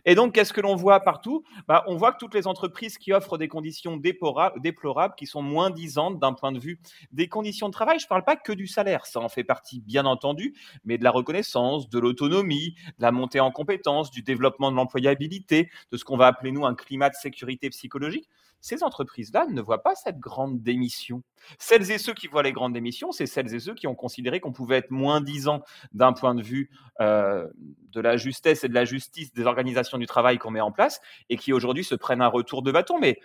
Et 0.05 0.15
donc, 0.15 0.35
qu'est-ce 0.35 0.53
que 0.53 0.61
l'on 0.61 0.77
voit 0.77 1.01
partout? 1.01 1.45
Bah, 1.67 1.85
On 1.87 1.97
voit 1.97 2.13
que 2.13 2.19
toutes 2.19 2.35
les 2.35 2.47
entreprises 2.47 2.99
qui 2.99 3.13
offrent 3.13 3.39
des 3.39 3.49
conditions 3.49 3.97
déplorables, 3.97 5.15
qui 5.17 5.27
sont 5.27 5.43
moins 5.43 5.71
disantes 5.71 6.19
d'un 6.19 6.35
point 6.35 6.53
de 6.53 6.59
vue 6.59 6.79
des 7.13 7.29
conditions 7.29 7.69
de 7.69 7.73
travail, 7.73 7.99
je 7.99 8.05
ne 8.05 8.09
parle 8.09 8.25
pas 8.25 8.37
que 8.37 8.53
du 8.53 8.67
salaire, 8.67 9.07
ça 9.07 9.21
en 9.21 9.29
fait 9.29 9.45
partie 9.45 9.81
bien 9.81 10.05
entendu, 10.05 10.55
mais 10.85 10.99
de 10.99 11.05
la 11.05 11.11
reconnaissance, 11.11 11.89
de 11.89 11.99
l'autonomie, 11.99 12.75
de 12.99 13.03
la 13.03 13.13
montée 13.13 13.41
en 13.41 13.51
compétences, 13.51 14.11
du 14.11 14.23
développement 14.23 14.71
de 14.71 14.77
l'employabilité, 14.77 15.71
de 15.91 15.97
ce 15.97 16.05
qu'on 16.05 16.17
va 16.17 16.27
appeler 16.27 16.53
nous 16.53 16.67
un 16.67 16.75
climat 16.75 17.09
de 17.09 17.15
sécurité 17.15 17.71
psychologique 17.71 18.29
ces 18.61 18.83
entreprises-là 18.83 19.47
ne 19.49 19.61
voient 19.61 19.83
pas 19.83 19.95
cette 19.95 20.19
grande 20.19 20.63
démission. 20.63 21.23
Celles 21.59 21.91
et 21.91 21.99
ceux 21.99 22.15
qui 22.15 22.27
voient 22.27 22.43
les 22.43 22.53
grandes 22.53 22.75
démissions, 22.75 23.13
c'est 23.13 23.27
celles 23.27 23.55
et 23.55 23.61
ceux 23.61 23.75
qui 23.75 23.87
ont 23.87 23.95
considéré 23.95 24.41
qu'on 24.41 24.53
pouvait 24.53 24.77
être 24.77 24.91
moins 24.91 25.21
disant 25.21 25.63
d'un 25.93 26.13
point 26.13 26.35
de 26.35 26.43
vue 26.43 26.71
euh, 27.01 27.49
de 27.93 28.01
la 28.01 28.17
justesse 28.17 28.65
et 28.65 28.69
de 28.69 28.75
la 28.75 28.85
justice 28.85 29.33
des 29.33 29.47
organisations 29.47 29.99
du 29.99 30.07
travail 30.07 30.39
qu'on 30.39 30.51
met 30.51 30.61
en 30.61 30.73
place 30.73 31.01
et 31.29 31.37
qui 31.37 31.53
aujourd'hui 31.53 31.85
se 31.85 31.95
prennent 31.95 32.23
un 32.23 32.29
retour 32.29 32.63
de 32.63 32.71
bâton. 32.71 32.99
Mais 32.99 33.19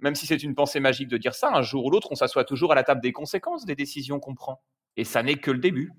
même 0.00 0.14
si 0.14 0.26
c'est 0.26 0.42
une 0.42 0.54
pensée 0.54 0.80
magique 0.80 1.08
de 1.08 1.18
dire 1.18 1.34
ça, 1.34 1.50
un 1.52 1.62
jour 1.62 1.84
ou 1.84 1.90
l'autre, 1.90 2.08
on 2.10 2.14
s'assoit 2.14 2.44
toujours 2.44 2.72
à 2.72 2.74
la 2.74 2.84
table 2.84 3.02
des 3.02 3.12
conséquences 3.12 3.64
des 3.64 3.76
décisions 3.76 4.20
qu'on 4.20 4.34
prend. 4.34 4.62
Et 4.96 5.04
ça 5.04 5.22
n'est 5.22 5.36
que 5.36 5.50
le 5.50 5.58
début. 5.58 5.92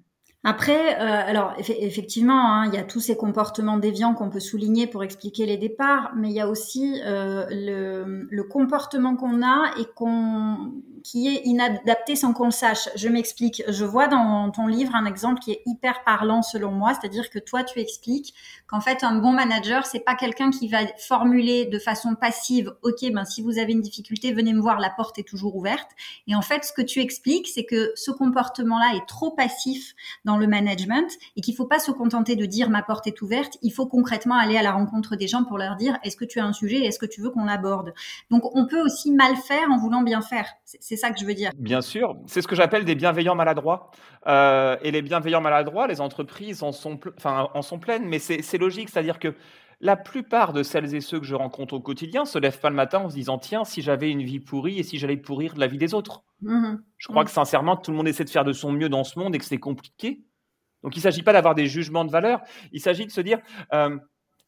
Après, 0.45 0.99
euh, 0.99 1.29
alors 1.29 1.53
effectivement, 1.58 2.53
hein, 2.53 2.67
il 2.67 2.73
y 2.73 2.77
a 2.77 2.84
tous 2.84 2.99
ces 2.99 3.15
comportements 3.15 3.77
déviants 3.77 4.13
qu'on 4.13 4.29
peut 4.29 4.41
souligner 4.41 4.88
pour 4.88 5.01
expliquer 5.03 5.45
les 5.45 5.56
départs, 5.56 6.12
mais 6.17 6.29
il 6.29 6.34
y 6.34 6.41
a 6.41 6.49
aussi 6.49 6.99
euh, 7.06 7.45
le, 7.49 8.27
le, 8.29 8.43
comportement 8.43 9.15
qu'on 9.15 9.41
a 9.41 9.71
et 9.79 9.86
qu'on 9.95 10.73
qui 11.04 11.28
est 11.28 11.42
inadapté 11.46 12.16
sans 12.16 12.34
qu'on 12.34 12.46
le 12.46 12.52
sache. 12.52 12.89
Je 12.96 13.10
m'explique. 13.10 13.63
Je 13.68 13.86
vois 13.86 14.08
dans 14.08 14.50
ton 14.52 14.68
livre 14.68 14.96
un 14.96 15.06
exemple 15.06 15.39
qui 15.39 15.52
est 15.52 15.62
hyper 15.66 16.04
parlant 16.04 16.42
selon 16.42 16.72
moi, 16.72 16.94
c'est-à-dire 16.94 17.30
que 17.30 17.39
toi 17.39 17.63
tu 17.63 17.80
expliques 17.80 18.34
qu'en 18.68 18.82
fait 18.82 19.04
un 19.04 19.18
bon 19.18 19.32
manager 19.32 19.86
c'est 19.86 20.00
pas 20.00 20.16
quelqu'un 20.16 20.50
qui 20.50 20.68
va 20.68 20.80
formuler 20.98 21.66
de 21.66 21.80
façon 21.80 22.16
passive 22.16 22.74
OK 22.82 23.12
ben 23.12 23.26
si 23.26 23.42
vous 23.42 23.60
avez 23.60 23.74
une 23.74 23.82
difficulté 23.82 24.34
venez 24.34 24.54
me 24.54 24.62
voir 24.62 24.80
la 24.80 24.89
porte 24.89 25.20
est 25.20 25.28
toujours 25.28 25.56
ouverte 25.56 25.89
et 26.28 26.36
en 26.36 26.42
fait 26.42 26.63
ce 26.63 26.74
que 26.74 26.82
tu 26.82 27.00
expliques 27.00 27.48
c'est 27.48 27.66
que 27.66 27.92
ce 27.96 28.12
comportement-là 28.12 28.96
est 28.96 29.06
trop 29.08 29.32
passif 29.32 29.94
dans 30.26 30.38
le 30.38 30.48
management 30.48 31.10
et 31.36 31.42
qu'il 31.42 31.56
faut 31.56 31.66
pas 31.66 31.80
se 31.80 31.92
contenter 31.92 32.36
de 32.36 32.46
dire 32.46 32.70
ma 32.70 32.84
porte 32.84 33.08
est 33.08 33.22
ouverte, 33.22 33.58
il 33.62 33.72
faut 33.72 33.86
concrètement 33.86 34.38
aller 34.38 34.58
à 34.58 34.63
la 34.63 34.72
rencontre 34.72 35.16
des 35.16 35.28
gens 35.28 35.44
pour 35.44 35.58
leur 35.58 35.76
dire 35.76 35.98
est-ce 36.04 36.16
que 36.16 36.26
tu 36.26 36.39
as 36.39 36.46
un 36.46 36.54
sujet, 36.54 36.86
est-ce 36.86 37.00
que 37.00 37.06
tu 37.06 37.22
veux 37.22 37.30
qu'on 37.30 37.46
l'aborde? 37.46 37.94
Donc 38.32 38.44
on 38.56 38.66
peut 38.66 38.82
aussi 38.82 39.12
mal 39.12 39.36
faire 39.36 39.70
en 39.72 39.78
voulant 39.78 40.02
bien 40.02 40.22
faire. 40.22 40.48
Ça 40.95 41.12
que 41.12 41.19
je 41.19 41.25
veux 41.25 41.34
dire. 41.34 41.51
Bien 41.58 41.82
sûr, 41.82 42.15
c'est 42.27 42.41
ce 42.41 42.47
que 42.47 42.56
j'appelle 42.56 42.86
des 42.86 42.95
bienveillants 42.95 43.36
maladroits. 43.36 43.91
Euh, 44.27 44.77
et 44.82 44.91
les 44.91 45.01
bienveillants 45.01 45.41
maladroits, 45.41 45.88
les 45.88 46.01
entreprises 46.01 46.63
en 46.63 46.71
sont, 46.71 46.99
enfin, 47.17 47.49
en 47.53 47.62
sont 47.62 47.79
pleines, 47.79 48.06
mais 48.06 48.19
c'est 48.19 48.58
logique, 48.58 48.89
c'est-à-dire 48.89 49.19
que 49.19 49.36
la 49.84 49.97
plupart 49.97 50.53
de 50.53 50.63
celles 50.63 50.95
et 50.95 51.01
ceux 51.01 51.19
que 51.19 51.25
je 51.25 51.36
rencontre 51.36 51.73
au 51.73 51.82
quotidien 51.82 52.23
se 52.23 52.39
lèvent 52.39 52.60
pas 52.60 52.69
le 52.69 52.75
matin 52.75 52.99
en 52.99 53.10
se 53.10 53.15
disant 53.15 53.38
tiens 53.38 53.65
si 53.65 53.82
j'avais 53.82 54.10
une 54.10 54.23
vie 54.23 54.39
pourrie 54.39 54.79
et 54.79 54.84
si 54.84 54.97
j'allais 54.97 55.17
pourrir 55.17 55.58
la 55.58 55.67
vie 55.67 55.77
des 55.77 55.93
autres. 55.93 56.23
Mmh 56.41 56.75
je 56.97 57.08
crois 57.10 57.23
mmh. 57.23 57.25
que 57.25 57.32
sincèrement 57.32 57.75
tout 57.75 57.91
le 57.91 57.97
monde 57.97 58.08
essaie 58.08 58.23
de 58.23 58.29
faire 58.29 58.45
de 58.45 58.53
son 58.53 58.71
mieux 58.71 58.88
dans 58.88 59.03
ce 59.03 59.19
monde 59.19 59.36
et 59.36 59.38
que 59.38 59.43
c'est 59.43 59.58
compliqué. 59.58 60.23
Donc 60.84 60.95
il 60.95 60.99
ne 60.99 61.03
s'agit 61.03 61.21
pas 61.21 61.34
d'avoir 61.34 61.53
des 61.53 61.67
jugements 61.67 62.06
de 62.06 62.12
valeur, 62.12 62.41
il 62.71 62.79
s'agit 62.79 63.06
de 63.06 63.12
se 63.12 63.19
dire 63.19 63.39
euh, 63.73 63.97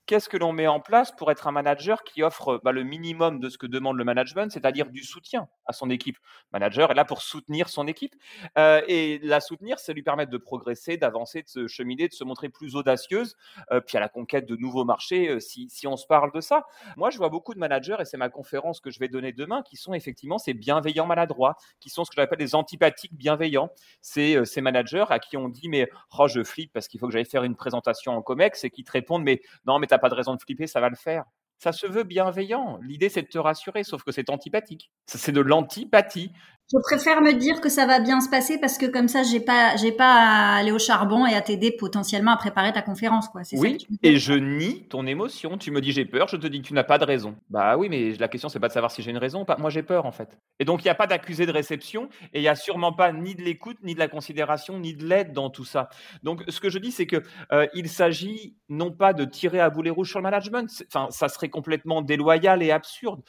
qu'est-ce 0.06 0.30
que 0.30 0.38
l'on 0.38 0.54
met 0.54 0.68
en 0.68 0.80
place 0.80 1.12
pour 1.12 1.32
être 1.32 1.48
un 1.48 1.52
manager 1.52 2.04
qui 2.04 2.24
offre 2.24 2.62
bah, 2.64 2.72
le 2.72 2.84
minimum 2.84 3.40
de 3.40 3.50
ce 3.50 3.58
que 3.58 3.66
demande 3.66 3.98
le 3.98 4.04
management, 4.04 4.52
c'est-à-dire 4.52 4.90
du 4.90 5.04
soutien 5.04 5.48
à 5.66 5.74
son 5.74 5.90
équipe? 5.90 6.18
Le 6.52 6.60
manager 6.60 6.92
est 6.92 6.96
là 6.96 7.06
pour 7.06 7.22
soutenir 7.22 7.70
son 7.70 7.88
équipe 7.88 8.16
euh, 8.58 8.82
et 8.88 9.20
la 9.24 9.40
soutenir, 9.40 9.80
c'est 9.80 9.94
lui 9.94 10.04
permettre 10.04 10.32
de 10.32 10.38
progresser, 10.38 10.98
d'avancer, 10.98 11.42
de 11.42 11.48
se 11.48 11.68
cheminer, 11.68 12.08
de 12.08 12.14
se 12.14 12.24
montrer 12.24 12.50
plus 12.50 12.76
audacieuse, 12.76 13.36
euh, 13.72 13.82
puis 13.82 13.98
à 13.98 14.00
la 14.00 14.10
conquête 14.10 14.46
de 14.46 14.56
nouveaux 14.56 14.86
marchés, 14.86 15.30
euh, 15.30 15.40
si, 15.40 15.70
si, 15.70 15.88
on 15.88 15.98
se 15.98 16.06
parle 16.06 16.32
de 16.32 16.42
ça. 16.42 16.66
Moi, 16.98 17.10
je 17.10 17.18
vois 17.18 17.30
beaucoup 17.30 17.54
de 17.54 17.60
managers, 17.60 17.98
et 18.00 18.06
c'est 18.06 18.18
ma 18.18 18.30
conférence 18.30 18.80
que 18.80 18.92
je 18.92 19.00
vais 19.00 19.08
donner 19.08 19.32
demain, 19.32 19.64
qui 19.64 19.78
sont 19.78 19.94
effectivement 19.94 20.38
ces 20.38 20.54
bienveillants 20.54 21.08
maladroits, 21.08 21.56
qui 21.80 21.90
sont 21.90 22.06
ce 22.06 22.12
que 22.12 22.16
j'appelle 22.16 22.40
les 22.40 22.56
antipathiques 22.56 23.16
bienveillants. 23.16 23.70
C'est 24.02 24.44
ces 24.46 24.62
managers 24.62 25.06
à 25.10 25.20
qui 25.20 25.38
on 25.38 25.50
dit, 25.50 25.70
mais 25.70 25.90
oh, 26.18 26.28
je 26.28 26.44
flippe 26.44 26.72
parce 26.74 26.88
qu'il 26.88 27.00
faut 27.00 27.08
que 27.08 27.14
j'aille 27.14 27.26
faire 27.26 27.44
une 27.44 27.56
présentation 27.56 28.14
en 28.14 28.22
COMEX, 28.22 28.64
et 28.64 28.70
qui 28.70 28.84
te 28.84 28.92
répondent, 28.92 29.24
mais 29.24 29.42
non, 29.66 29.80
mais 29.80 29.88
pas 29.98 30.10
de 30.10 30.16
raison 30.16 30.36
de 30.36 30.42
flipper, 30.42 30.68
ça 30.68 30.80
va 30.80 30.90
le 30.90 30.96
faire. 30.96 31.26
Ça 31.58 31.72
se 31.72 31.88
veut 31.88 32.04
bienveillant. 32.04 32.80
L'idée, 32.82 33.10
c'est 33.10 33.22
de 33.22 33.28
te 33.28 33.38
rassurer, 33.38 33.84
sauf 33.84 34.04
que 34.04 34.12
c'est 34.12 34.30
antipathique. 34.30 34.92
C'est 35.08 35.32
de 35.32 35.42
l'antipathie. 35.42 36.34
Je 36.72 36.80
préfère 36.82 37.22
me 37.22 37.34
dire 37.34 37.62
que 37.62 37.70
ça 37.70 37.86
va 37.86 38.00
bien 38.00 38.22
se 38.22 38.30
passer 38.30 38.58
parce 38.60 38.80
que 38.80 38.88
comme 38.88 39.08
ça, 39.08 39.22
j'ai 39.22 39.40
pas, 39.40 39.76
j'ai 39.76 39.92
pas 39.92 40.14
à 40.14 40.56
aller 40.56 40.72
au 40.72 40.80
charbon 40.80 41.28
et 41.28 41.36
à 41.36 41.42
t'aider 41.42 41.72
potentiellement 41.72 42.32
à 42.32 42.38
préparer 42.38 42.74
ta 42.74 42.82
conférence, 42.82 43.30
quoi. 43.30 43.42
Oui. 43.54 43.86
et 44.02 44.18
je 44.18 44.34
nie 44.34 44.88
ton 44.88 45.06
émotion. 45.06 45.60
Tu 45.60 45.70
me 45.70 45.80
dis 45.80 45.92
j'ai 45.92 46.06
peur, 46.06 46.28
je 46.28 46.38
te 46.38 46.48
dis 46.48 46.64
que 46.64 46.68
tu 46.68 46.74
n'as 46.74 46.84
pas 46.84 46.98
de 46.98 47.06
raison. 47.06 47.36
Bah 47.52 47.78
oui, 47.78 47.88
mais 47.88 48.14
la 48.14 48.28
question 48.28 48.50
c'est 48.50 48.60
pas 48.60 48.68
de 48.68 48.74
savoir 48.74 48.90
si 48.92 49.04
j'ai 49.04 49.12
une 49.12 49.20
raison 49.20 49.42
ou 49.42 49.46
pas. 49.46 49.58
Moi 49.58 49.70
j'ai 49.70 49.84
peur 49.84 50.08
en 50.08 50.12
fait. 50.12 50.40
Et 50.60 50.66
donc 50.66 50.82
il 50.82 50.86
n'y 50.86 50.92
a 50.92 50.96
pas 50.96 51.06
d'accusé 51.06 51.46
de 51.46 51.52
réception 51.52 52.10
et 52.34 52.40
il 52.40 52.44
y 52.44 52.48
a 52.48 52.56
sûrement 52.56 52.94
pas 52.94 53.12
ni 53.14 53.36
de 53.36 53.44
l'écoute, 53.44 53.78
ni 53.84 53.94
de 53.94 54.00
la 54.00 54.08
considération, 54.08 54.80
ni 54.80 54.96
de 54.96 55.06
l'aide 55.06 55.34
dans 55.34 55.52
tout 55.52 55.66
ça. 55.66 55.90
Donc 56.24 56.44
ce 56.48 56.60
que 56.60 56.70
je 56.72 56.80
dis 56.80 56.92
c'est 56.92 57.06
que 57.06 57.22
euh, 57.52 57.68
il 57.76 57.90
s'agit 57.90 58.58
non 58.70 58.92
pas 58.92 59.14
de 59.14 59.24
tirer 59.24 59.60
à 59.60 59.70
boulet 59.70 59.92
rouge 59.92 60.10
sur 60.10 60.18
le 60.20 60.24
management. 60.24 60.68
Enfin, 60.88 61.10
ça 61.12 61.28
serait 61.30 61.50
complètement 61.50 62.02
déloyal 62.02 62.64
et 62.64 62.72
absurde 62.72 63.22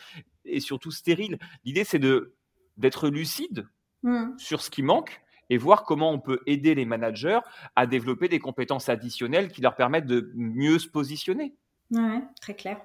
et 0.47 0.61
surtout 0.61 0.91
stérile. 0.91 1.39
L'idée 1.65 1.85
c'est 1.85 1.99
de 1.99 2.35
d'être 2.77 3.09
lucide 3.09 3.67
mmh. 4.03 4.39
sur 4.39 4.61
ce 4.61 4.71
qui 4.71 4.83
manque 4.83 5.23
et 5.51 5.59
voir 5.59 5.85
comment 5.85 6.11
on 6.11 6.19
peut 6.19 6.41
aider 6.47 6.75
les 6.75 6.85
managers 6.85 7.41
à 7.77 7.87
développer 7.87 8.29
des 8.29 8.39
compétences 8.39 8.89
additionnelles 8.89 9.51
qui 9.51 9.61
leur 9.61 9.77
permettent 9.77 10.07
de 10.07 10.33
mieux 10.35 10.79
se 10.79 10.89
positionner. 10.89 11.55
Oui, 11.93 12.21
très 12.41 12.55
clair. 12.55 12.81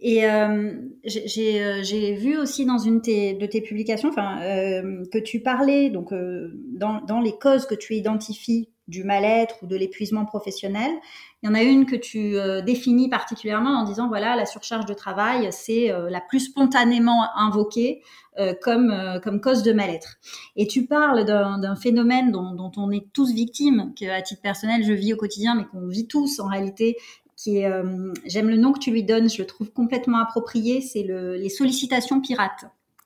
Et 0.00 0.26
euh, 0.26 0.72
euh, 1.04 1.82
j'ai 1.82 2.14
vu 2.14 2.38
aussi 2.38 2.66
dans 2.66 2.78
une 2.78 3.00
de 3.00 3.46
tes 3.46 3.60
publications 3.60 4.10
euh, 4.16 5.04
que 5.10 5.18
tu 5.18 5.40
parlais, 5.40 5.90
donc 5.90 6.12
dans, 6.12 7.00
dans, 7.00 7.20
les 7.20 7.36
causes 7.36 7.66
que 7.66 7.74
tu 7.74 7.94
identifies 7.94 8.70
du 8.88 9.04
mal-être 9.04 9.56
ou 9.62 9.66
de 9.66 9.76
l'épuisement 9.76 10.24
professionnel, 10.24 10.90
il 11.42 11.48
y 11.48 11.52
en 11.52 11.54
a 11.54 11.62
une 11.62 11.86
que 11.86 11.94
tu 11.94 12.34
définis 12.64 13.08
particulièrement 13.08 13.78
en 13.78 13.84
disant, 13.84 14.08
voilà, 14.08 14.34
la 14.34 14.44
surcharge 14.44 14.86
de 14.86 14.94
travail, 14.94 15.48
c'est 15.52 15.92
la 16.10 16.20
plus 16.20 16.40
spontanément 16.40 17.28
invoquée 17.36 18.02
comme, 18.60 19.20
comme 19.22 19.40
cause 19.40 19.62
de 19.62 19.72
mal-être. 19.72 20.16
Et 20.56 20.66
tu 20.66 20.86
parles 20.86 21.24
d'un 21.24 21.76
phénomène 21.76 22.32
dont, 22.32 22.54
dont, 22.54 22.72
on 22.76 22.90
est 22.90 23.06
tous 23.12 23.32
victimes, 23.32 23.92
que 23.96 24.06
à 24.06 24.20
titre 24.20 24.42
personnel, 24.42 24.82
je 24.82 24.92
vis 24.92 25.12
au 25.12 25.16
quotidien, 25.16 25.54
mais 25.54 25.64
qu'on 25.64 25.86
vit 25.86 26.08
tous 26.08 26.40
en 26.40 26.48
réalité, 26.48 26.96
qui 27.38 27.58
est, 27.58 27.66
euh, 27.66 28.12
j'aime 28.26 28.48
le 28.48 28.56
nom 28.56 28.72
que 28.72 28.80
tu 28.80 28.90
lui 28.90 29.04
donnes, 29.04 29.30
je 29.30 29.38
le 29.38 29.46
trouve 29.46 29.70
complètement 29.72 30.18
approprié, 30.18 30.80
c'est 30.80 31.04
le, 31.04 31.36
les 31.36 31.48
sollicitations 31.48 32.20
pirates. 32.20 32.64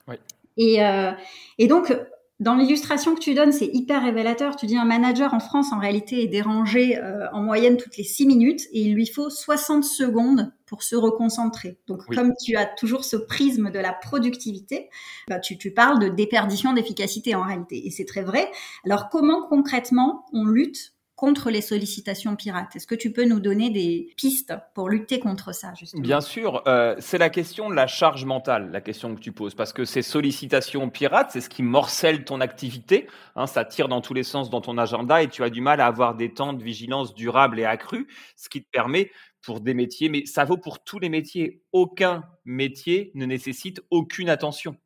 Oui. 0.08 0.16
Et, 0.56 0.82
euh, 0.82 1.12
et 1.58 1.68
donc, 1.68 1.94
dans 2.42 2.56
l'illustration 2.56 3.14
que 3.14 3.20
tu 3.20 3.34
donnes, 3.34 3.52
c'est 3.52 3.70
hyper 3.72 4.02
révélateur. 4.02 4.56
Tu 4.56 4.66
dis 4.66 4.76
un 4.76 4.84
manager 4.84 5.32
en 5.32 5.38
France, 5.38 5.72
en 5.72 5.78
réalité, 5.78 6.24
est 6.24 6.28
dérangé 6.28 6.98
euh, 6.98 7.30
en 7.32 7.40
moyenne 7.40 7.76
toutes 7.76 7.96
les 7.96 8.02
6 8.02 8.26
minutes 8.26 8.62
et 8.72 8.80
il 8.80 8.94
lui 8.94 9.06
faut 9.06 9.30
60 9.30 9.84
secondes 9.84 10.52
pour 10.66 10.82
se 10.82 10.96
reconcentrer. 10.96 11.78
Donc, 11.86 12.04
comme 12.12 12.32
tu 12.44 12.56
as 12.56 12.66
toujours 12.66 13.04
ce 13.04 13.16
prisme 13.16 13.70
de 13.70 13.78
la 13.78 13.92
productivité, 13.92 14.90
bah, 15.28 15.38
tu, 15.38 15.56
tu 15.56 15.72
parles 15.72 16.00
de 16.00 16.08
déperdition 16.08 16.72
d'efficacité 16.72 17.36
en 17.36 17.44
réalité. 17.44 17.86
Et 17.86 17.90
c'est 17.90 18.06
très 18.06 18.22
vrai. 18.22 18.50
Alors, 18.84 19.08
comment 19.08 19.46
concrètement 19.46 20.26
on 20.32 20.44
lutte 20.44 20.94
contre 21.22 21.50
les 21.50 21.60
sollicitations 21.60 22.34
pirates. 22.34 22.74
Est-ce 22.74 22.88
que 22.88 22.96
tu 22.96 23.12
peux 23.12 23.24
nous 23.24 23.38
donner 23.38 23.70
des 23.70 24.08
pistes 24.16 24.54
pour 24.74 24.88
lutter 24.88 25.20
contre 25.20 25.54
ça 25.54 25.72
justement? 25.72 26.02
Bien 26.02 26.20
sûr, 26.20 26.64
euh, 26.66 26.96
c'est 26.98 27.16
la 27.16 27.30
question 27.30 27.70
de 27.70 27.76
la 27.76 27.86
charge 27.86 28.24
mentale, 28.24 28.72
la 28.72 28.80
question 28.80 29.14
que 29.14 29.20
tu 29.20 29.30
poses, 29.30 29.54
parce 29.54 29.72
que 29.72 29.84
ces 29.84 30.02
sollicitations 30.02 30.90
pirates, 30.90 31.30
c'est 31.30 31.40
ce 31.40 31.48
qui 31.48 31.62
morcelle 31.62 32.24
ton 32.24 32.40
activité, 32.40 33.06
hein, 33.36 33.46
ça 33.46 33.64
tire 33.64 33.86
dans 33.86 34.00
tous 34.00 34.14
les 34.14 34.24
sens 34.24 34.50
dans 34.50 34.60
ton 34.60 34.76
agenda 34.78 35.22
et 35.22 35.28
tu 35.28 35.44
as 35.44 35.50
du 35.50 35.60
mal 35.60 35.80
à 35.80 35.86
avoir 35.86 36.16
des 36.16 36.34
temps 36.34 36.54
de 36.54 36.62
vigilance 36.64 37.14
durables 37.14 37.60
et 37.60 37.64
accrus, 37.64 38.08
ce 38.34 38.48
qui 38.48 38.64
te 38.64 38.68
permet 38.72 39.12
pour 39.42 39.60
des 39.60 39.74
métiers, 39.74 40.08
mais 40.08 40.26
ça 40.26 40.44
vaut 40.44 40.56
pour 40.56 40.82
tous 40.82 40.98
les 40.98 41.08
métiers. 41.08 41.62
Aucun 41.70 42.24
métier 42.44 43.12
ne 43.14 43.26
nécessite 43.26 43.80
aucune 43.90 44.28
attention. 44.28 44.76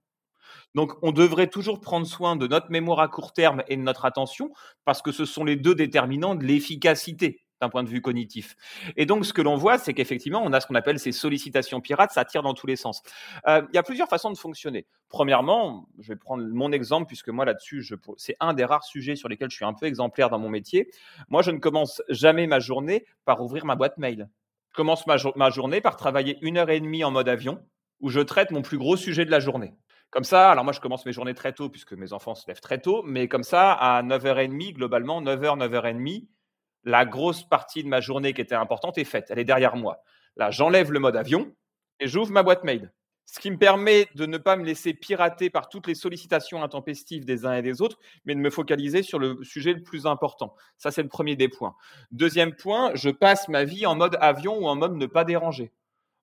Donc, 0.76 0.92
on 1.00 1.10
devrait 1.10 1.46
toujours 1.46 1.80
prendre 1.80 2.06
soin 2.06 2.36
de 2.36 2.46
notre 2.46 2.70
mémoire 2.70 3.00
à 3.00 3.08
court 3.08 3.32
terme 3.32 3.62
et 3.66 3.78
de 3.78 3.82
notre 3.82 4.04
attention, 4.04 4.52
parce 4.84 5.00
que 5.00 5.10
ce 5.10 5.24
sont 5.24 5.42
les 5.42 5.56
deux 5.56 5.74
déterminants 5.74 6.34
de 6.34 6.44
l'efficacité 6.44 7.40
d'un 7.62 7.70
point 7.70 7.82
de 7.82 7.88
vue 7.88 8.02
cognitif. 8.02 8.56
Et 8.98 9.06
donc, 9.06 9.24
ce 9.24 9.32
que 9.32 9.40
l'on 9.40 9.56
voit, 9.56 9.78
c'est 9.78 9.94
qu'effectivement, 9.94 10.42
on 10.44 10.52
a 10.52 10.60
ce 10.60 10.66
qu'on 10.66 10.74
appelle 10.74 10.98
ces 10.98 11.12
sollicitations 11.12 11.80
pirates, 11.80 12.10
ça 12.12 12.26
tire 12.26 12.42
dans 12.42 12.52
tous 12.52 12.66
les 12.66 12.76
sens. 12.76 13.00
Euh, 13.48 13.62
il 13.72 13.74
y 13.74 13.78
a 13.78 13.82
plusieurs 13.82 14.08
façons 14.08 14.30
de 14.30 14.36
fonctionner. 14.36 14.86
Premièrement, 15.08 15.88
je 15.98 16.08
vais 16.08 16.16
prendre 16.16 16.44
mon 16.44 16.70
exemple, 16.72 17.06
puisque 17.06 17.30
moi, 17.30 17.46
là-dessus, 17.46 17.82
c'est 18.18 18.36
un 18.40 18.52
des 18.52 18.66
rares 18.66 18.84
sujets 18.84 19.16
sur 19.16 19.30
lesquels 19.30 19.50
je 19.50 19.56
suis 19.56 19.64
un 19.64 19.72
peu 19.72 19.86
exemplaire 19.86 20.28
dans 20.28 20.38
mon 20.38 20.50
métier. 20.50 20.90
Moi, 21.30 21.40
je 21.40 21.52
ne 21.52 21.58
commence 21.58 22.02
jamais 22.10 22.46
ma 22.46 22.60
journée 22.60 23.06
par 23.24 23.40
ouvrir 23.40 23.64
ma 23.64 23.76
boîte 23.76 23.96
mail. 23.96 24.28
Je 24.72 24.76
commence 24.76 25.06
ma, 25.06 25.16
ma 25.36 25.48
journée 25.48 25.80
par 25.80 25.96
travailler 25.96 26.36
une 26.42 26.58
heure 26.58 26.68
et 26.68 26.80
demie 26.80 27.02
en 27.02 27.10
mode 27.10 27.30
avion, 27.30 27.64
où 28.00 28.10
je 28.10 28.20
traite 28.20 28.50
mon 28.50 28.60
plus 28.60 28.76
gros 28.76 28.98
sujet 28.98 29.24
de 29.24 29.30
la 29.30 29.40
journée. 29.40 29.72
Comme 30.10 30.24
ça, 30.24 30.50
alors 30.50 30.64
moi 30.64 30.72
je 30.72 30.80
commence 30.80 31.04
mes 31.04 31.12
journées 31.12 31.34
très 31.34 31.52
tôt 31.52 31.68
puisque 31.68 31.92
mes 31.92 32.12
enfants 32.12 32.34
se 32.34 32.46
lèvent 32.46 32.60
très 32.60 32.80
tôt, 32.80 33.02
mais 33.02 33.28
comme 33.28 33.42
ça, 33.42 33.72
à 33.72 34.02
9h30, 34.02 34.74
globalement, 34.74 35.20
9h, 35.20 35.58
9h30, 35.58 36.26
la 36.84 37.04
grosse 37.04 37.42
partie 37.42 37.82
de 37.82 37.88
ma 37.88 38.00
journée 38.00 38.32
qui 38.32 38.40
était 38.40 38.54
importante 38.54 38.96
est 38.96 39.04
faite. 39.04 39.26
Elle 39.30 39.40
est 39.40 39.44
derrière 39.44 39.76
moi. 39.76 40.02
Là, 40.36 40.50
j'enlève 40.50 40.92
le 40.92 41.00
mode 41.00 41.16
avion 41.16 41.52
et 42.00 42.06
j'ouvre 42.06 42.30
ma 42.30 42.42
boîte 42.42 42.64
mail. 42.64 42.92
Ce 43.28 43.40
qui 43.40 43.50
me 43.50 43.58
permet 43.58 44.06
de 44.14 44.24
ne 44.24 44.38
pas 44.38 44.54
me 44.54 44.64
laisser 44.64 44.94
pirater 44.94 45.50
par 45.50 45.68
toutes 45.68 45.88
les 45.88 45.96
sollicitations 45.96 46.62
intempestives 46.62 47.24
des 47.24 47.44
uns 47.44 47.54
et 47.54 47.62
des 47.62 47.82
autres, 47.82 47.98
mais 48.24 48.36
de 48.36 48.40
me 48.40 48.50
focaliser 48.50 49.02
sur 49.02 49.18
le 49.18 49.42
sujet 49.42 49.72
le 49.72 49.82
plus 49.82 50.06
important. 50.06 50.54
Ça, 50.78 50.92
c'est 50.92 51.02
le 51.02 51.08
premier 51.08 51.34
des 51.34 51.48
points. 51.48 51.74
Deuxième 52.12 52.54
point, 52.54 52.92
je 52.94 53.10
passe 53.10 53.48
ma 53.48 53.64
vie 53.64 53.84
en 53.84 53.96
mode 53.96 54.16
avion 54.20 54.56
ou 54.58 54.68
en 54.68 54.76
mode 54.76 54.94
ne 54.94 55.06
pas 55.06 55.24
déranger. 55.24 55.72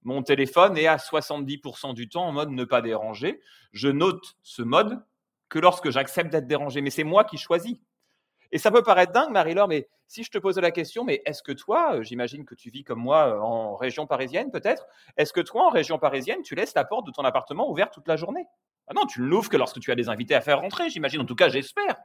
Mon 0.04 0.24
téléphone 0.24 0.78
est 0.78 0.88
à 0.88 0.98
70% 0.98 1.94
du 1.94 2.10
temps 2.10 2.26
en 2.26 2.32
mode 2.32 2.50
ne 2.50 2.66
pas 2.66 2.82
déranger. 2.82 3.42
Je 3.72 3.88
note 3.88 4.36
ce 4.44 4.62
mode 4.62 5.04
que 5.50 5.60
lorsque 5.60 5.90
j'accepte 5.90 6.32
d'être 6.32 6.48
dérangé. 6.48 6.82
Mais 6.82 6.90
c'est 6.90 7.04
moi 7.04 7.24
qui 7.24 7.38
choisis. 7.38 7.78
Et 8.52 8.58
ça 8.58 8.70
peut 8.70 8.84
paraître 8.84 9.12
dingue, 9.12 9.32
Marie-Laure, 9.32 9.68
mais 9.68 9.88
si 10.08 10.24
je 10.24 10.30
te 10.30 10.38
posais 10.38 10.62
la 10.62 10.70
question, 10.70 11.04
mais 11.04 11.24
est-ce 11.26 11.42
que 11.42 11.52
toi, 11.52 11.96
euh, 11.96 12.04
j'imagine 12.04 12.46
que 12.46 12.54
tu 12.54 12.70
vis 12.70 12.84
comme 12.84 13.00
moi 13.00 13.30
euh, 13.30 13.40
en 13.40 13.76
région 13.76 14.06
parisienne 14.06 14.52
peut-être, 14.52 14.86
est-ce 15.18 15.34
que 15.34 15.42
toi, 15.42 15.66
en 15.66 15.70
région 15.72 15.98
parisienne, 15.98 16.44
tu 16.44 16.54
laisses 16.54 16.76
la 16.76 16.86
porte 16.86 17.08
de 17.08 17.12
ton 17.12 17.24
appartement 17.24 17.68
ouverte 17.72 17.94
toute 17.94 18.08
la 18.08 18.16
journée? 18.16 18.46
Ah 18.88 18.94
non, 18.94 19.06
tu 19.08 19.22
ne 19.22 19.26
l'ouvres 19.26 19.50
que 19.50 19.58
lorsque 19.58 19.80
tu 19.80 19.92
as 19.92 19.96
des 19.96 20.10
invités 20.10 20.36
à 20.36 20.42
faire 20.42 20.60
rentrer, 20.60 20.90
j'imagine. 20.92 21.22
En 21.22 21.26
tout 21.26 21.36
cas, 21.36 21.50
j'espère. 21.50 21.96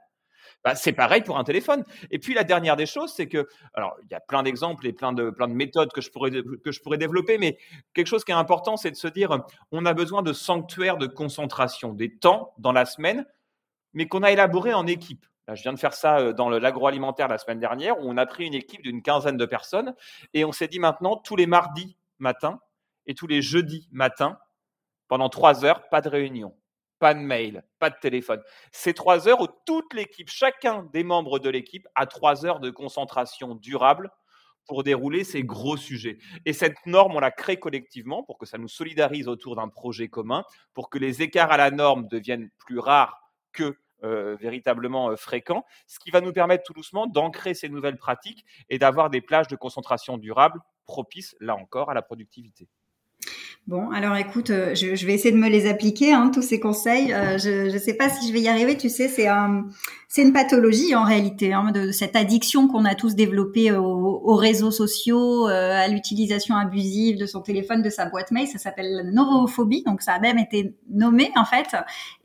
Bah, 0.65 0.75
c'est 0.75 0.93
pareil 0.93 1.23
pour 1.23 1.39
un 1.39 1.45
téléphone. 1.45 1.85
Et 2.11 2.19
puis 2.19 2.35
la 2.35 2.45
dernière 2.45 2.77
des 2.77 2.87
choses, 2.87 3.13
c'est 3.15 3.29
que, 3.29 3.47
alors 3.75 3.97
il 4.03 4.09
y 4.11 4.15
a 4.15 4.21
plein 4.21 4.43
d'exemples 4.43 4.87
et 4.87 4.93
plein 4.93 5.13
de, 5.13 5.31
plein 5.31 5.49
de 5.49 5.55
méthodes 5.55 5.93
que 5.93 6.01
je, 6.01 6.11
pourrais, 6.11 6.31
développer, 6.99 7.39
mais 7.39 7.59
quelque 7.95 8.07
chose 8.07 8.25
qui 8.25 8.33
est 8.33 8.37
important, 8.37 8.77
c'est 8.77 8.91
de 8.91 8.97
se 8.97 9.09
dire, 9.09 9.39
on 9.71 9.87
a 9.87 9.95
besoin 9.95 10.23
de 10.23 10.33
sanctuaires 10.33 10.97
de 10.97 11.07
concentration, 11.07 11.93
des 11.93 12.17
temps 12.17 12.55
dans 12.59 12.73
la 12.73 12.85
semaine, 12.87 13.25
mais 13.95 14.07
qu'on 14.09 14.23
a 14.23 14.33
élaboré 14.33 14.75
en 14.75 14.87
équipe. 14.87 15.27
Là, 15.47 15.55
je 15.55 15.63
viens 15.63 15.73
de 15.73 15.79
faire 15.79 15.95
ça 15.95 16.19
euh, 16.19 16.33
dans 16.35 16.51
l'agroalimentaire 16.51 17.29
la 17.29 17.39
semaine 17.39 17.61
dernière, 17.61 17.99
où 18.01 18.03
on 18.03 18.17
a 18.19 18.27
pris 18.27 18.47
une 18.47 18.55
équipe 18.55 18.83
d'une 18.83 19.01
quinzaine 19.01 19.39
de 19.39 19.47
personnes 19.47 19.95
et 20.35 20.45
on 20.45 20.53
s'est 20.53 20.69
dit 20.69 20.79
maintenant, 20.79 21.17
tous 21.17 21.37
les 21.37 21.47
mardis 21.47 21.97
matins 22.19 22.61
et 23.07 23.15
tous 23.15 23.27
les 23.27 23.41
jeudis 23.41 23.89
matins, 23.91 24.39
pendant 25.07 25.31
trois 25.31 25.65
heures, 25.65 25.89
pas 25.89 26.03
de 26.03 26.11
réunion 26.11 26.55
pas 26.99 27.15
de 27.15 27.21
mail, 27.21 27.65
pas 27.79 27.91
de 27.91 27.97
téléphone. 28.01 28.43
C'est 28.73 28.95
trois 28.95 29.29
heures 29.29 29.41
où 29.41 29.47
toute 29.67 29.95
l'équipe, 29.95 30.29
chacun 30.29 30.89
des 30.93 31.05
membres 31.05 31.39
de 31.39 31.49
l'équipe 31.51 31.87
a 31.95 32.07
trois 32.07 32.45
heures 32.45 32.61
de 32.61 32.71
concentration 32.71 33.55
durable 33.55 34.11
pour 34.67 34.83
dérouler 34.83 35.25
ces 35.25 35.43
gros 35.43 35.77
sujets. 35.77 36.19
Et 36.45 36.53
cette 36.53 36.85
norme, 36.85 37.17
on 37.17 37.21
la 37.21 37.31
crée 37.31 37.59
collectivement 37.59 38.23
pour 38.23 38.37
que 38.37 38.47
ça 38.47 38.59
nous 38.59 38.69
solidarise 38.69 39.27
autour 39.27 39.57
d'un 39.57 39.69
projet 39.69 40.09
commun, 40.09 40.45
pour 40.75 40.91
que 40.91 40.99
les 40.99 41.23
écarts 41.23 41.51
à 41.51 41.57
la 41.57 41.71
norme 41.71 42.07
deviennent 42.09 42.51
plus 42.59 42.79
rares 42.79 43.19
que 43.53 43.79
véritablement 44.01 45.17
fréquents, 45.17 45.65
ce 45.89 45.99
qui 45.99 46.13
va 46.13 46.21
nous 46.21 46.33
permettre 46.33 46.63
tout 46.63 46.73
doucement 46.73 47.09
d'ancrer 47.09 47.55
ces 47.55 47.69
nouvelles 47.69 47.97
pratiques 47.97 48.45
et 48.69 48.79
d'avoir 48.79 49.11
des 49.11 49.21
plages 49.21 49.49
de 49.49 49.57
concentration 49.57 50.19
durables 50.19 50.61
propices, 50.85 51.35
là 51.41 51.57
encore, 51.57 51.91
à 51.91 51.95
la 51.95 52.03
productivité. 52.03 52.69
Bon, 53.69 53.91
alors 53.91 54.17
écoute, 54.17 54.49
euh, 54.49 54.75
je, 54.75 55.05
vais 55.05 55.13
essayer 55.13 55.31
de 55.31 55.37
me 55.37 55.51
les 55.51 55.69
appliquer, 55.69 56.15
hein, 56.15 56.31
tous 56.33 56.41
ces 56.41 56.59
conseils. 56.59 57.13
Euh, 57.13 57.37
je 57.37 57.71
ne 57.71 57.79
sais 57.79 57.93
pas 57.93 58.09
si 58.09 58.27
je 58.27 58.33
vais 58.33 58.41
y 58.41 58.49
arriver. 58.49 58.79
Tu 58.79 58.89
sais, 58.89 59.09
c'est 59.09 59.29
c'est 60.11 60.23
une 60.23 60.33
pathologie 60.33 60.95
en 60.95 61.05
réalité, 61.05 61.53
hein, 61.53 61.71
de, 61.71 61.93
cette 61.93 62.17
addiction 62.17 62.67
qu'on 62.67 62.87
a 62.87 62.95
tous 62.95 63.15
développée 63.15 63.73
aux, 63.73 64.23
aux 64.25 64.37
réseaux 64.37 64.71
sociaux, 64.71 65.47
euh, 65.49 65.73
à 65.75 65.87
l'utilisation 65.87 66.57
abusive 66.57 67.19
de 67.19 67.27
son 67.27 67.43
téléphone, 67.43 67.83
de 67.83 67.91
sa 67.91 68.07
boîte 68.07 68.31
mail. 68.31 68.49
Ça 68.49 68.57
s'appelle 68.57 68.91
la 68.91 69.03
neurophobie, 69.03 69.83
donc 69.85 70.01
ça 70.01 70.15
a 70.15 70.19
même 70.19 70.39
été 70.39 70.75
nommé 70.89 71.31
en 71.37 71.45
fait. 71.45 71.77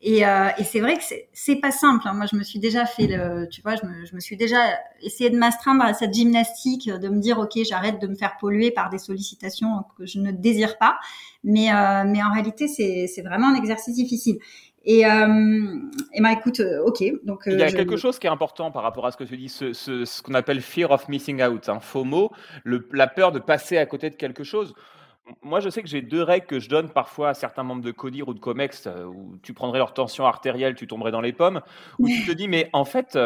Et, 0.02 0.26
euh, 0.26 0.48
c'est 0.64 0.80
vrai 0.80 0.96
que 0.96 1.04
c'est 1.34 1.56
pas 1.58 1.72
simple. 1.72 2.08
Hein. 2.08 2.14
Moi, 2.14 2.26
je 2.32 2.38
me 2.38 2.44
suis 2.44 2.60
déjà 2.60 2.86
fait 2.86 3.08
le, 3.08 3.50
tu 3.50 3.62
vois, 3.62 3.76
je 3.76 4.16
me 4.16 4.20
suis 4.22 4.38
déjà 4.38 4.62
essayé 5.02 5.30
de 5.30 5.38
m'astreindre 5.38 5.84
à 5.84 5.94
cette 5.94 6.14
gymnastique, 6.14 6.90
de 6.90 7.10
me 7.10 7.20
dire 7.20 7.38
ok, 7.38 7.60
j'arrête 7.68 8.02
de 8.02 8.08
me 8.08 8.16
faire 8.16 8.38
polluer 8.40 8.72
par 8.72 8.92
des 8.92 8.98
sollicitations 8.98 9.84
que 9.98 10.06
je 10.06 10.20
ne 10.20 10.32
désire 10.32 10.78
pas. 10.78 10.83
Mais, 11.44 11.74
euh, 11.74 12.04
mais 12.06 12.24
en 12.24 12.32
réalité, 12.32 12.68
c'est 12.68 13.22
vraiment 13.22 13.48
un 13.48 13.56
exercice 13.56 13.96
difficile. 13.96 14.38
Et, 14.86 15.06
euh, 15.06 15.80
et 16.14 16.22
ben 16.22 16.30
écoute, 16.32 16.60
euh, 16.60 16.84
ok. 16.86 17.04
Donc, 17.24 17.44
il 17.46 17.58
y 17.58 17.64
a 17.64 17.72
quelque 17.72 17.96
chose 17.96 18.20
qui 18.20 18.28
est 18.28 18.30
important 18.30 18.70
par 18.70 18.84
rapport 18.84 19.06
à 19.06 19.12
ce 19.12 19.18
que 19.18 19.24
tu 19.24 19.38
dis, 19.38 19.48
ce, 19.48 19.72
ce, 19.72 20.04
ce 20.04 20.22
qu'on 20.22 20.34
appelle 20.34 20.60
fear 20.60 20.92
of 20.92 21.08
missing 21.08 21.42
out, 21.42 21.70
hein, 21.70 21.80
FOMO, 21.80 22.32
le, 22.66 22.88
la 22.92 23.08
peur 23.08 23.32
de 23.32 23.40
passer 23.40 23.78
à 23.78 23.86
côté 23.86 24.10
de 24.10 24.16
quelque 24.16 24.44
chose. 24.44 24.74
Moi, 25.42 25.62
je 25.62 25.70
sais 25.70 25.82
que 25.82 25.88
j'ai 25.88 26.02
deux 26.02 26.22
règles 26.22 26.48
que 26.48 26.60
je 26.60 26.68
donne 26.68 26.90
parfois 26.90 27.30
à 27.30 27.34
certains 27.34 27.64
membres 27.64 27.82
de 27.82 27.92
CODIR 27.92 28.28
ou 28.28 28.34
de 28.34 28.40
COMEX, 28.40 28.90
où 29.08 29.38
tu 29.42 29.54
prendrais 29.54 29.78
leur 29.80 29.94
tension 29.94 30.26
artérielle, 30.26 30.76
tu 30.76 30.86
tomberais 30.86 31.12
dans 31.12 31.22
les 31.22 31.32
pommes, 31.32 31.62
où 31.98 32.10
tu 32.10 32.26
te 32.26 32.34
dis, 32.34 32.50
mais 32.50 32.70
en 32.74 32.84
fait, 32.84 33.18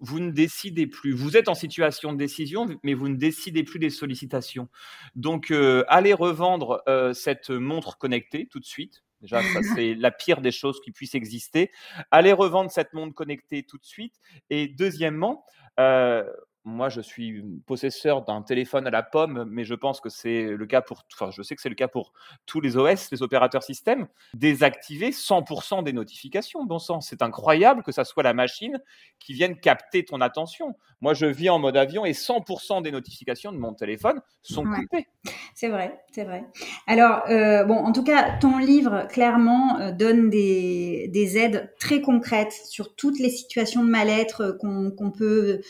vous 0.00 0.20
ne 0.20 0.30
décidez 0.30 0.86
plus. 0.86 1.12
Vous 1.12 1.36
êtes 1.36 1.48
en 1.48 1.54
situation 1.54 2.12
de 2.12 2.18
décision, 2.18 2.66
mais 2.82 2.94
vous 2.94 3.08
ne 3.08 3.16
décidez 3.16 3.62
plus 3.62 3.78
des 3.78 3.90
sollicitations. 3.90 4.68
Donc, 5.14 5.50
euh, 5.50 5.84
allez 5.88 6.14
revendre 6.14 6.82
euh, 6.88 7.12
cette 7.12 7.50
montre 7.50 7.98
connectée 7.98 8.46
tout 8.50 8.60
de 8.60 8.64
suite. 8.64 9.04
Déjà, 9.20 9.42
ça, 9.42 9.60
c'est 9.74 9.94
la 9.94 10.10
pire 10.10 10.40
des 10.40 10.52
choses 10.52 10.80
qui 10.80 10.92
puissent 10.92 11.14
exister. 11.14 11.70
Allez 12.10 12.32
revendre 12.32 12.70
cette 12.70 12.92
montre 12.92 13.14
connectée 13.14 13.64
tout 13.64 13.78
de 13.78 13.84
suite. 13.84 14.14
Et 14.50 14.68
deuxièmement, 14.68 15.44
euh, 15.80 16.24
moi, 16.64 16.88
je 16.88 17.00
suis 17.00 17.42
possesseur 17.66 18.24
d'un 18.24 18.42
téléphone 18.42 18.86
à 18.86 18.90
la 18.90 19.02
pomme, 19.02 19.46
mais 19.48 19.64
je 19.64 19.74
pense 19.74 20.00
que 20.00 20.08
c'est 20.08 20.42
le 20.42 20.66
cas 20.66 20.82
pour, 20.82 21.04
enfin, 21.14 21.30
je 21.30 21.42
sais 21.42 21.54
que 21.54 21.62
c'est 21.62 21.68
le 21.68 21.74
cas 21.74 21.88
pour 21.88 22.12
tous 22.46 22.60
les 22.60 22.76
OS, 22.76 23.10
les 23.10 23.22
opérateurs 23.22 23.62
système, 23.62 24.06
désactiver 24.34 25.10
100% 25.10 25.82
des 25.82 25.92
notifications. 25.92 26.64
Bon 26.64 26.78
sang, 26.78 27.00
c'est 27.00 27.22
incroyable 27.22 27.82
que 27.82 27.92
ça 27.92 28.04
soit 28.04 28.22
la 28.22 28.34
machine 28.34 28.80
qui 29.18 29.32
vienne 29.32 29.58
capter 29.58 30.04
ton 30.04 30.20
attention. 30.20 30.76
Moi, 31.00 31.14
je 31.14 31.26
vis 31.26 31.48
en 31.48 31.58
mode 31.58 31.76
avion 31.76 32.04
et 32.04 32.12
100% 32.12 32.82
des 32.82 32.90
notifications 32.90 33.52
de 33.52 33.58
mon 33.58 33.72
téléphone 33.72 34.20
sont 34.42 34.64
coupées. 34.64 35.06
C'est 35.54 35.68
vrai, 35.68 36.00
c'est 36.12 36.24
vrai. 36.24 36.44
Alors, 36.86 37.22
euh, 37.28 37.64
bon, 37.64 37.76
en 37.76 37.92
tout 37.92 38.04
cas, 38.04 38.38
ton 38.38 38.58
livre 38.58 39.06
clairement 39.08 39.78
euh, 39.80 39.92
donne 39.92 40.30
des, 40.30 41.08
des, 41.12 41.38
aides 41.38 41.72
très 41.78 42.00
concrètes 42.00 42.52
sur 42.52 42.94
toutes 42.94 43.18
les 43.18 43.30
situations 43.30 43.84
de 43.84 43.90
mal-être 43.90 44.40
euh, 44.40 44.92
qu'on 44.96 45.10
peut 45.10 45.60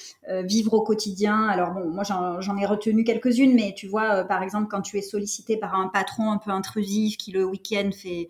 vivre 0.45 0.78
au 0.79 0.83
quotidien. 0.83 1.47
Alors 1.49 1.73
bon, 1.73 1.91
moi 1.91 2.03
j'en 2.05 2.57
ai 2.57 2.67
retenu 2.67 3.05
quelques-unes, 3.05 3.55
mais 3.55 3.75
tu 3.77 3.87
vois, 3.87 4.25
par 4.25 4.43
exemple, 4.43 4.69
quand 4.71 4.83
tu 4.83 4.99
es 4.99 5.03
sollicité 5.03 5.57
par 5.57 5.75
un 5.75 5.89
patron 5.89 6.33
un 6.33 6.39
peu 6.39 6.51
intrusif 6.51 7.17
qui 7.17 7.33
le 7.33 7.45
week-end 7.45 7.91
fait 7.93 8.29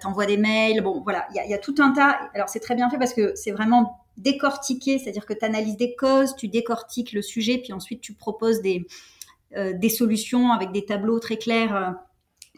t'envoie 0.00 0.26
des 0.26 0.36
mails, 0.36 0.82
bon 0.82 1.02
voilà, 1.02 1.26
il 1.34 1.50
y 1.50 1.54
a, 1.54 1.58
tout 1.58 1.74
un 1.78 1.92
tas. 1.92 2.18
Alors 2.34 2.48
c'est 2.48 2.60
très 2.60 2.74
bien 2.74 2.88
fait 2.90 2.98
parce 2.98 3.14
que 3.14 3.34
c'est 3.34 3.52
vraiment 3.52 4.00
décortiqué, 4.16 4.98
c'est-à-dire 4.98 5.26
que 5.26 5.32
tu 5.32 5.44
analyses 5.44 5.76
des 5.76 5.94
causes, 5.94 6.36
tu 6.36 6.48
décortiques 6.48 7.12
le 7.12 7.22
sujet, 7.22 7.58
puis 7.58 7.72
ensuite 7.72 8.00
tu 8.00 8.14
proposes 8.14 8.60
des, 8.60 8.86
euh, 9.56 9.72
des 9.72 9.88
solutions 9.88 10.52
avec 10.52 10.72
des 10.72 10.84
tableaux 10.84 11.18
très 11.18 11.36
clairs. 11.36 11.96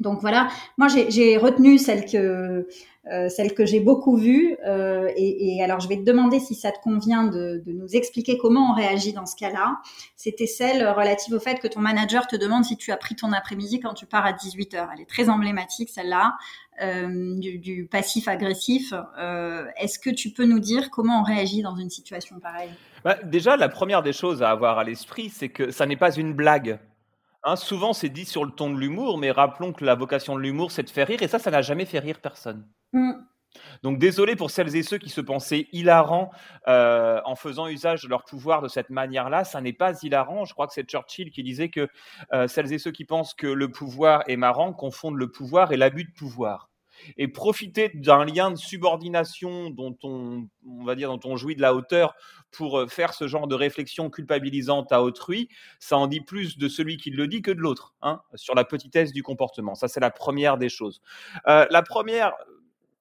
Donc 0.00 0.20
voilà, 0.20 0.48
moi 0.78 0.88
j'ai 0.88 1.36
retenu 1.36 1.78
celle 1.78 2.06
que 2.06 2.66
euh, 3.10 3.28
que 3.56 3.66
j'ai 3.66 3.80
beaucoup 3.80 4.16
vue. 4.16 4.56
Euh, 4.66 5.10
et, 5.16 5.62
alors 5.62 5.80
je 5.80 5.88
vais 5.88 5.96
te 5.96 6.02
demander 6.02 6.40
si 6.40 6.54
ça 6.54 6.70
te 6.70 6.80
convient 6.80 7.24
de, 7.24 7.62
nous 7.66 7.94
expliquer 7.96 8.38
comment 8.38 8.72
on 8.72 8.74
réagit 8.74 9.12
dans 9.12 9.26
ce 9.26 9.36
cas-là. 9.36 9.78
C'était 10.16 10.46
celle 10.46 10.88
relative 10.88 11.34
au 11.34 11.40
fait 11.40 11.58
que 11.58 11.68
ton 11.68 11.80
manager 11.80 12.26
te 12.26 12.36
demande 12.36 12.64
si 12.64 12.76
tu 12.76 12.92
as 12.92 12.96
pris 12.96 13.16
ton 13.16 13.32
après-midi 13.32 13.80
quand 13.80 13.94
tu 13.94 14.06
pars 14.06 14.24
à 14.24 14.32
18 14.32 14.74
h 14.74 14.88
Elle 14.94 15.00
est 15.00 15.08
très 15.08 15.28
emblématique 15.28 15.90
celle-là. 15.90 16.36
Euh, 16.80 17.38
du, 17.38 17.58
du, 17.58 17.84
passif 17.84 18.28
agressif. 18.28 18.94
Euh, 19.18 19.66
Est-ce 19.76 19.98
que 19.98 20.08
tu 20.08 20.30
peux 20.30 20.46
nous 20.46 20.58
dire 20.58 20.90
comment 20.90 21.20
on 21.20 21.22
réagit 21.22 21.60
dans 21.60 21.76
une 21.76 21.90
situation 21.90 22.40
pareille? 22.40 22.70
Bah, 23.04 23.18
Déjà, 23.24 23.58
la 23.58 23.68
première 23.68 24.02
des 24.02 24.14
choses 24.14 24.42
à 24.42 24.50
avoir 24.50 24.78
à 24.78 24.84
l'esprit, 24.84 25.28
c'est 25.28 25.50
que 25.50 25.70
ça 25.70 25.84
n'est 25.84 25.96
pas 25.96 26.14
une 26.14 26.32
blague. 26.32 26.78
Hein, 27.44 27.56
souvent, 27.56 27.92
c'est 27.92 28.08
dit 28.08 28.24
sur 28.24 28.44
le 28.44 28.52
ton 28.52 28.70
de 28.70 28.78
l'humour, 28.78 29.18
mais 29.18 29.30
rappelons 29.30 29.72
que 29.72 29.84
la 29.84 29.94
vocation 29.94 30.36
de 30.36 30.40
l'humour, 30.40 30.70
c'est 30.70 30.84
de 30.84 30.90
faire 30.90 31.08
rire, 31.08 31.22
et 31.22 31.28
ça, 31.28 31.38
ça 31.38 31.50
n'a 31.50 31.62
jamais 31.62 31.86
fait 31.86 31.98
rire 31.98 32.20
personne. 32.20 32.68
Mmh. 32.92 33.12
Donc 33.82 33.98
désolé 33.98 34.36
pour 34.36 34.50
celles 34.50 34.74
et 34.76 34.82
ceux 34.82 34.98
qui 34.98 35.10
se 35.10 35.20
pensaient 35.20 35.68
hilarants 35.72 36.30
euh, 36.68 37.20
en 37.24 37.36
faisant 37.36 37.68
usage 37.68 38.02
de 38.02 38.08
leur 38.08 38.24
pouvoir 38.24 38.62
de 38.62 38.68
cette 38.68 38.90
manière-là. 38.90 39.44
Ça 39.44 39.60
n'est 39.60 39.72
pas 39.72 39.92
hilarant. 40.02 40.44
Je 40.44 40.54
crois 40.54 40.66
que 40.66 40.72
c'est 40.72 40.88
Churchill 40.88 41.30
qui 41.30 41.42
disait 41.42 41.68
que 41.68 41.88
euh, 42.32 42.48
celles 42.48 42.72
et 42.72 42.78
ceux 42.78 42.92
qui 42.92 43.04
pensent 43.04 43.34
que 43.34 43.46
le 43.46 43.70
pouvoir 43.70 44.22
est 44.26 44.36
marrant 44.36 44.72
confondent 44.72 45.16
le 45.18 45.30
pouvoir 45.30 45.72
et 45.72 45.76
l'abus 45.76 46.04
de 46.04 46.12
pouvoir. 46.12 46.71
Et 47.16 47.28
profiter 47.28 47.90
d'un 47.94 48.24
lien 48.24 48.50
de 48.50 48.56
subordination 48.56 49.70
dont 49.70 49.96
on, 50.02 50.48
va 50.84 50.94
dire, 50.94 51.16
dont 51.16 51.30
on 51.30 51.36
jouit 51.36 51.56
de 51.56 51.62
la 51.62 51.74
hauteur 51.74 52.14
pour 52.50 52.78
euh, 52.78 52.86
faire 52.86 53.14
ce 53.14 53.28
genre 53.28 53.46
de 53.46 53.54
réflexion 53.54 54.10
culpabilisante 54.10 54.92
à 54.92 55.02
autrui, 55.02 55.48
ça 55.78 55.96
en 55.96 56.06
dit 56.06 56.20
plus 56.20 56.58
de 56.58 56.68
celui 56.68 56.96
qui 56.96 57.10
le 57.10 57.26
dit 57.26 57.42
que 57.42 57.50
de 57.50 57.60
l'autre, 57.60 57.94
hein, 58.02 58.20
sur 58.34 58.54
la 58.54 58.64
petitesse 58.64 59.12
du 59.12 59.22
comportement. 59.22 59.74
Ça, 59.74 59.88
c'est 59.88 60.00
la 60.00 60.10
première 60.10 60.58
des 60.58 60.68
choses. 60.68 61.00
Euh, 61.48 61.66
la 61.70 61.82
première 61.82 62.32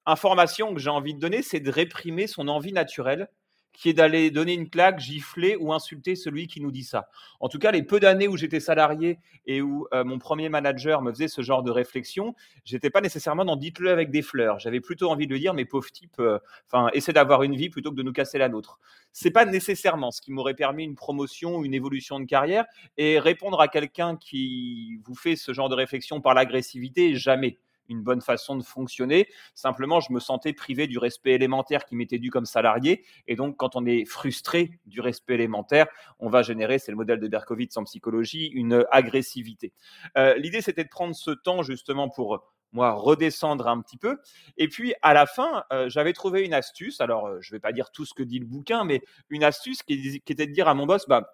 information 0.06 0.74
que 0.74 0.80
j'ai 0.80 0.90
envie 0.90 1.14
de 1.14 1.20
donner, 1.20 1.42
c'est 1.42 1.60
de 1.60 1.70
réprimer 1.70 2.28
son 2.28 2.48
envie 2.48 2.74
naturelle 2.74 3.28
qui 3.74 3.90
est 3.90 3.94
d'aller 3.94 4.32
donner 4.32 4.54
une 4.54 4.70
claque, 4.70 5.00
gifler 5.00 5.56
ou 5.56 5.74
insulter 5.74 6.16
celui 6.16 6.48
qui 6.48 6.62
nous 6.62 6.72
dit 6.72 6.84
ça. 6.84 7.08
En 7.40 7.50
tout 7.50 7.60
cas, 7.60 7.72
les 7.72 7.84
peu 7.84 8.00
d'années 8.00 8.28
où 8.28 8.38
j'étais 8.38 8.60
salarié 8.60 9.20
et 9.46 9.62
où 9.62 9.88
euh, 9.94 10.04
mon 10.04 10.20
premier 10.20 10.50
manager 10.50 11.02
me 11.02 11.12
faisait 11.12 11.28
ce 11.28 11.42
genre 11.42 11.64
de 11.64 11.72
réflexion, 11.72 12.36
j'étais 12.64 12.90
pas 12.90 13.02
nécessairement 13.02 13.46
dans 13.46 13.56
dites-le 13.56 13.90
avec 13.90 14.12
des 14.12 14.22
fleurs. 14.22 14.60
J'avais 14.60 14.82
plutôt 14.82 15.10
envie 15.10 15.28
de 15.28 15.38
dire, 15.38 15.54
mais 15.54 15.66
pauvre 15.66 15.90
type, 15.92 16.20
euh, 16.20 16.40
enfin, 16.68 16.90
essaie 16.94 17.14
d'avoir 17.14 17.44
une 17.44 17.56
vie 17.56 17.70
plutôt 17.70 17.92
que 17.92 17.96
de 17.96 18.04
nous 18.04 18.14
casser 18.14 18.38
la 18.38 18.50
nôtre. 18.50 18.80
C'est 19.14 19.32
pas 19.32 19.46
nécessairement 19.46 20.12
ce 20.12 20.22
qui 20.22 20.32
m'aurait 20.32 20.54
permis 20.54 20.84
une 20.84 20.96
promotion, 20.96 21.64
une 21.64 21.74
évolution 21.74 22.20
de 22.20 22.26
carrière 22.26 22.66
et 22.98 23.20
répondre 23.20 23.60
à 23.62 23.68
quelqu'un 23.68 24.18
qui 24.18 25.00
vous 25.06 25.16
fait 25.16 25.36
ce 25.36 25.54
genre 25.54 25.70
de 25.70 25.76
réflexion 25.76 26.22
par 26.22 26.34
l'agressivité, 26.34 27.16
jamais 27.16 27.58
une 27.92 28.02
bonne 28.02 28.22
façon 28.22 28.56
de 28.56 28.64
fonctionner. 28.64 29.28
Simplement, 29.54 30.00
je 30.00 30.12
me 30.12 30.20
sentais 30.20 30.54
privé 30.54 30.88
du 30.88 30.98
respect 30.98 31.32
élémentaire 31.32 31.86
qui 31.86 31.96
m'était 31.96 32.20
dû 32.20 32.32
comme 32.32 32.46
salarié. 32.46 33.04
Et 33.28 33.36
donc, 33.36 33.58
quand 33.58 33.76
on 33.76 33.86
est 33.86 34.06
frustré 34.06 34.80
du 34.86 35.02
respect 35.02 35.36
élémentaire, 35.36 35.88
on 36.20 36.30
va 36.30 36.42
générer, 36.42 36.80
c'est 36.80 36.92
le 36.92 36.98
modèle 36.98 37.20
de 37.20 37.28
Berkowitz 37.28 37.78
en 37.78 37.84
psychologie, 37.84 38.48
une 38.48 38.86
agressivité. 38.92 39.74
Euh, 40.18 40.36
l'idée, 40.36 40.62
c'était 40.62 40.84
de 40.84 40.90
prendre 40.90 41.16
ce 41.16 41.32
temps 41.32 41.62
justement 41.62 42.10
pour 42.10 42.44
moi 42.74 42.94
redescendre 42.94 43.68
un 43.68 43.82
petit 43.82 43.98
peu. 43.98 44.18
Et 44.58 44.68
puis 44.68 44.94
à 45.02 45.14
la 45.14 45.26
fin, 45.26 45.64
euh, 45.74 45.90
j'avais 45.90 46.14
trouvé 46.14 46.44
une 46.44 46.54
astuce. 46.54 47.02
Alors, 47.02 47.28
euh, 47.28 47.38
je 47.42 47.52
ne 47.52 47.58
vais 47.58 47.60
pas 47.60 47.74
dire 47.74 47.92
tout 47.92 48.06
ce 48.06 48.14
que 48.14 48.24
dit 48.24 48.40
le 48.40 48.46
bouquin, 48.46 48.84
mais 48.84 49.02
une 49.30 49.44
astuce 49.44 49.84
qui, 49.84 50.22
qui 50.22 50.34
était 50.34 50.48
de 50.48 50.54
dire 50.54 50.68
à 50.68 50.74
mon 50.74 50.86
boss, 50.86 51.08
bah 51.08 51.34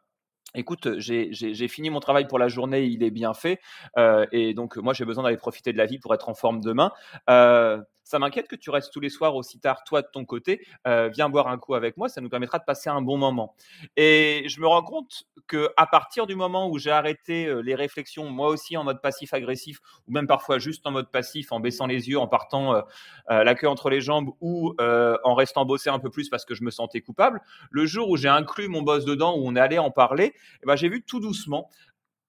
Écoute, 0.57 0.97
j'ai 0.97 1.67
fini 1.67 1.91
mon 1.91 1.99
travail 1.99 2.27
pour 2.27 2.39
la 2.39 2.47
journée, 2.47 2.85
il 2.85 3.03
est 3.03 3.11
bien 3.11 3.35
fait, 3.35 3.59
euh, 3.97 4.25
et 4.31 4.55
donc 4.55 4.75
moi 4.77 4.91
j'ai 4.91 5.05
besoin 5.05 5.23
d'aller 5.23 5.37
profiter 5.37 5.71
de 5.71 5.77
la 5.77 5.85
vie 5.85 5.99
pour 5.99 6.15
être 6.15 6.29
en 6.29 6.33
forme 6.33 6.61
demain. 6.61 6.91
Euh, 7.29 7.79
ça 8.07 8.19
m'inquiète 8.19 8.47
que 8.47 8.55
tu 8.55 8.69
restes 8.69 8.93
tous 8.93 9.01
les 9.01 9.09
soirs 9.09 9.35
aussi 9.35 9.59
tard, 9.59 9.83
toi 9.83 10.01
de 10.01 10.07
ton 10.07 10.23
côté. 10.23 10.65
Euh, 10.87 11.09
viens 11.09 11.27
boire 11.27 11.49
un 11.49 11.57
coup 11.57 11.75
avec 11.75 11.97
moi, 11.97 12.07
ça 12.07 12.21
nous 12.21 12.29
permettra 12.29 12.57
de 12.57 12.63
passer 12.63 12.89
un 12.89 13.01
bon 13.01 13.17
moment. 13.17 13.53
Et 13.97 14.45
je 14.47 14.61
me 14.61 14.67
rends 14.67 14.81
compte 14.81 15.25
que 15.45 15.69
à 15.75 15.85
partir 15.87 16.25
du 16.25 16.35
moment 16.35 16.69
où 16.69 16.77
j'ai 16.77 16.91
arrêté 16.91 17.45
euh, 17.47 17.59
les 17.59 17.75
réflexions, 17.75 18.29
moi 18.29 18.47
aussi 18.47 18.77
en 18.77 18.85
mode 18.85 19.01
passif-agressif, 19.01 19.79
ou 20.07 20.13
même 20.13 20.25
parfois 20.25 20.57
juste 20.57 20.87
en 20.87 20.91
mode 20.91 21.11
passif, 21.11 21.51
en 21.51 21.59
baissant 21.59 21.85
les 21.85 22.07
yeux, 22.07 22.17
en 22.17 22.27
partant 22.27 22.75
euh, 22.75 22.81
la 23.27 23.55
queue 23.55 23.67
entre 23.67 23.89
les 23.89 23.99
jambes, 23.99 24.29
ou 24.39 24.73
en 24.79 25.35
restant 25.35 25.65
bosser 25.65 25.89
un 25.89 25.99
peu 25.99 26.09
plus 26.09 26.29
parce 26.29 26.45
que 26.45 26.55
je 26.55 26.63
me 26.63 26.71
sentais 26.71 27.01
coupable, 27.01 27.41
le 27.71 27.85
jour 27.85 28.09
où 28.09 28.15
j'ai 28.15 28.29
inclus 28.29 28.69
mon 28.69 28.83
boss 28.83 29.03
dedans, 29.03 29.35
où 29.37 29.45
on 29.45 29.55
allé 29.55 29.79
en 29.79 29.91
parler, 29.91 30.33
eh 30.63 30.65
ben, 30.65 30.75
j'ai 30.75 30.87
vu 30.87 31.03
tout 31.03 31.19
doucement 31.19 31.69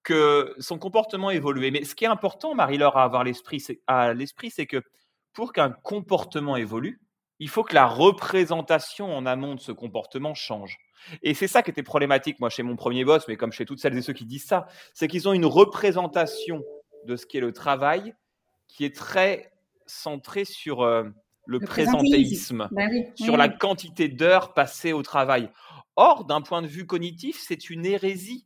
que 0.03 0.55
son 0.59 0.77
comportement 0.77 1.29
évoluait. 1.29 1.71
Mais 1.71 1.83
ce 1.83 1.95
qui 1.95 2.05
est 2.05 2.07
important, 2.07 2.55
Marie-Laure, 2.55 2.97
à 2.97 3.03
avoir 3.03 3.21
à 3.21 4.13
l'esprit, 4.13 4.49
c'est 4.49 4.65
que 4.65 4.81
pour 5.33 5.53
qu'un 5.53 5.71
comportement 5.71 6.55
évolue, 6.55 7.01
il 7.39 7.49
faut 7.49 7.63
que 7.63 7.73
la 7.73 7.87
représentation 7.87 9.15
en 9.15 9.25
amont 9.25 9.55
de 9.55 9.59
ce 9.59 9.71
comportement 9.71 10.33
change. 10.33 10.77
Et 11.23 11.33
c'est 11.33 11.47
ça 11.47 11.63
qui 11.63 11.71
était 11.71 11.83
problématique, 11.83 12.39
moi, 12.39 12.49
chez 12.49 12.63
mon 12.63 12.75
premier 12.75 13.05
boss, 13.05 13.27
mais 13.27 13.37
comme 13.37 13.53
chez 13.53 13.65
toutes 13.65 13.79
celles 13.79 13.97
et 13.97 14.01
ceux 14.01 14.13
qui 14.13 14.25
disent 14.25 14.45
ça, 14.45 14.67
c'est 14.93 15.07
qu'ils 15.07 15.29
ont 15.29 15.33
une 15.33 15.45
représentation 15.45 16.61
de 17.05 17.15
ce 17.15 17.25
qu'est 17.25 17.39
le 17.39 17.53
travail 17.53 18.13
qui 18.67 18.83
est 18.83 18.95
très 18.95 19.53
centrée 19.85 20.45
sur 20.45 20.81
euh, 20.81 21.05
le, 21.45 21.59
présentéisme, 21.59 22.67
bah 22.71 22.83
sur 23.15 23.37
la 23.37 23.49
quantité 23.49 24.09
d'heures 24.09 24.53
passées 24.53 24.93
au 24.93 25.01
travail. 25.01 25.49
Or, 25.95 26.25
d'un 26.25 26.41
point 26.41 26.61
de 26.61 26.67
vue 26.67 26.85
cognitif, 26.85 27.41
c'est 27.45 27.69
une 27.69 27.85
hérésie. 27.85 28.45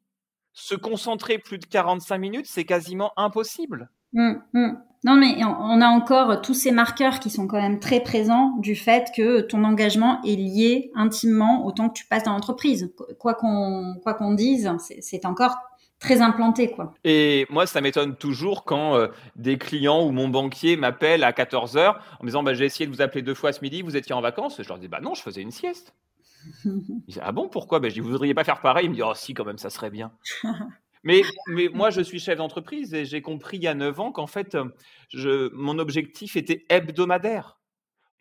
Se 0.53 0.75
concentrer 0.75 1.39
plus 1.39 1.57
de 1.57 1.65
45 1.65 2.17
minutes, 2.17 2.45
c'est 2.47 2.63
quasiment 2.63 3.11
impossible. 3.17 3.89
Mmh, 4.13 4.33
mmh. 4.53 4.71
Non, 5.05 5.17
mais 5.17 5.43
on 5.43 5.81
a 5.81 5.87
encore 5.87 6.41
tous 6.41 6.53
ces 6.53 6.71
marqueurs 6.71 7.19
qui 7.19 7.29
sont 7.29 7.45
quand 7.45 7.61
même 7.61 7.81
très 7.81 7.99
présents 7.99 8.55
du 8.59 8.73
fait 8.73 9.11
que 9.13 9.41
ton 9.41 9.65
engagement 9.65 10.21
est 10.23 10.37
lié 10.37 10.91
intimement 10.95 11.65
au 11.65 11.73
temps 11.73 11.89
que 11.89 11.93
tu 11.93 12.05
passes 12.05 12.23
dans 12.23 12.31
l'entreprise. 12.31 12.93
Quoi 13.19 13.33
qu'on 13.33 13.95
quoi 14.01 14.13
qu'on 14.13 14.33
dise, 14.33 14.71
c'est 15.01 15.25
encore 15.25 15.57
très 15.99 16.21
implanté 16.21 16.71
quoi. 16.71 16.93
Et 17.03 17.45
moi 17.49 17.65
ça 17.65 17.81
m'étonne 17.81 18.15
toujours 18.15 18.63
quand 18.63 18.95
euh, 18.95 19.07
des 19.35 19.57
clients 19.57 20.05
ou 20.05 20.11
mon 20.11 20.29
banquier 20.29 20.77
m'appelle 20.77 21.23
à 21.25 21.31
14h 21.31 21.95
en 22.19 22.23
me 22.23 22.27
disant 22.27 22.43
bah, 22.43 22.53
j'ai 22.53 22.65
essayé 22.65 22.87
de 22.87 22.91
vous 22.93 23.01
appeler 23.01 23.23
deux 23.23 23.33
fois 23.33 23.51
ce 23.51 23.61
midi, 23.61 23.81
vous 23.81 23.97
étiez 23.97 24.15
en 24.15 24.21
vacances. 24.21 24.61
Je 24.61 24.67
leur 24.67 24.79
dis 24.79 24.87
bah 24.87 24.99
non, 25.01 25.15
je 25.15 25.21
faisais 25.21 25.41
une 25.41 25.51
sieste. 25.51 25.93
Ils 26.65 27.19
ah 27.21 27.33
bon 27.33 27.49
pourquoi? 27.49 27.81
Bah, 27.81 27.89
Je 27.89 27.95
dis 27.95 27.99
vous 27.99 28.09
voudriez 28.09 28.33
pas 28.33 28.45
faire 28.45 28.61
pareil? 28.61 28.85
Il 28.85 28.91
me 28.91 28.95
dit 28.95 29.01
oh 29.01 29.13
si 29.15 29.33
quand 29.33 29.45
même 29.45 29.57
ça 29.57 29.69
serait 29.69 29.89
bien. 29.89 30.13
Mais, 31.03 31.21
moi, 31.73 31.89
je 31.89 32.01
suis 32.01 32.19
chef 32.19 32.37
d'entreprise 32.37 32.93
et 32.93 33.05
j'ai 33.05 33.21
compris 33.21 33.57
il 33.57 33.63
y 33.63 33.67
a 33.67 33.73
9 33.73 33.99
ans 33.99 34.11
qu'en 34.11 34.27
fait, 34.27 34.57
je, 35.09 35.53
mon 35.53 35.77
objectif 35.77 36.35
était 36.35 36.65
hebdomadaire. 36.69 37.59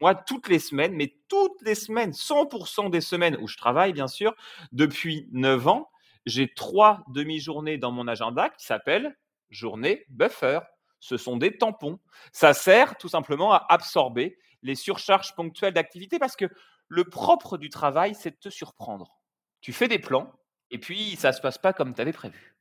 Moi, 0.01 0.17
toutes 0.17 0.49
les 0.49 0.59
semaines, 0.59 0.95
mais 0.95 1.15
toutes 1.29 1.63
les 1.63 1.77
semaines, 1.77 2.11
100% 2.11 2.91
des 2.91 3.01
semaines 3.01 3.39
où 3.41 3.47
je 3.47 3.57
travaille, 3.57 3.93
bien 3.93 4.09
sûr, 4.09 4.35
depuis 4.73 5.29
9 5.31 5.69
ans, 5.69 5.91
j'ai 6.27 6.53
trois 6.53 7.05
demi-journées 7.09 7.79
dans 7.79 7.93
mon 7.93 8.09
agenda 8.09 8.49
qui 8.51 8.65
s'appellent 8.67 9.17
journée 9.51 10.05
buffer. 10.09 10.61
Ce 10.99 11.17
sont 11.17 11.37
des 11.37 11.57
tampons. 11.57 12.01
Ça 12.33 12.55
sert 12.55 12.97
tout 12.97 13.09
simplement 13.09 13.53
à 13.53 13.65
absorber 13.69 14.39
les 14.63 14.75
surcharges 14.75 15.35
ponctuelles 15.35 15.75
d'activité 15.75 16.19
parce 16.19 16.37
que 16.37 16.47
le 16.89 17.05
propre 17.05 17.59
du 17.59 17.71
travail, 17.71 18.15
c'est 18.15 18.31
de 18.31 18.37
te 18.37 18.49
surprendre. 18.49 19.21
Tu 19.61 19.73
fais 19.73 19.89
des 19.89 19.99
plans 19.99 20.33
et 20.71 20.79
puis 20.79 21.17
ça 21.17 21.29
ne 21.29 21.35
se 21.35 21.41
passe 21.41 21.59
pas 21.59 21.73
comme 21.73 21.95
tu 21.95 22.01
avais 22.01 22.13
prévu. 22.13 22.57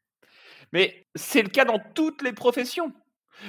Mais 0.72 1.06
c'est 1.16 1.42
le 1.42 1.50
cas 1.50 1.66
dans 1.66 1.80
toutes 1.94 2.22
les 2.22 2.34
professions. 2.34 2.94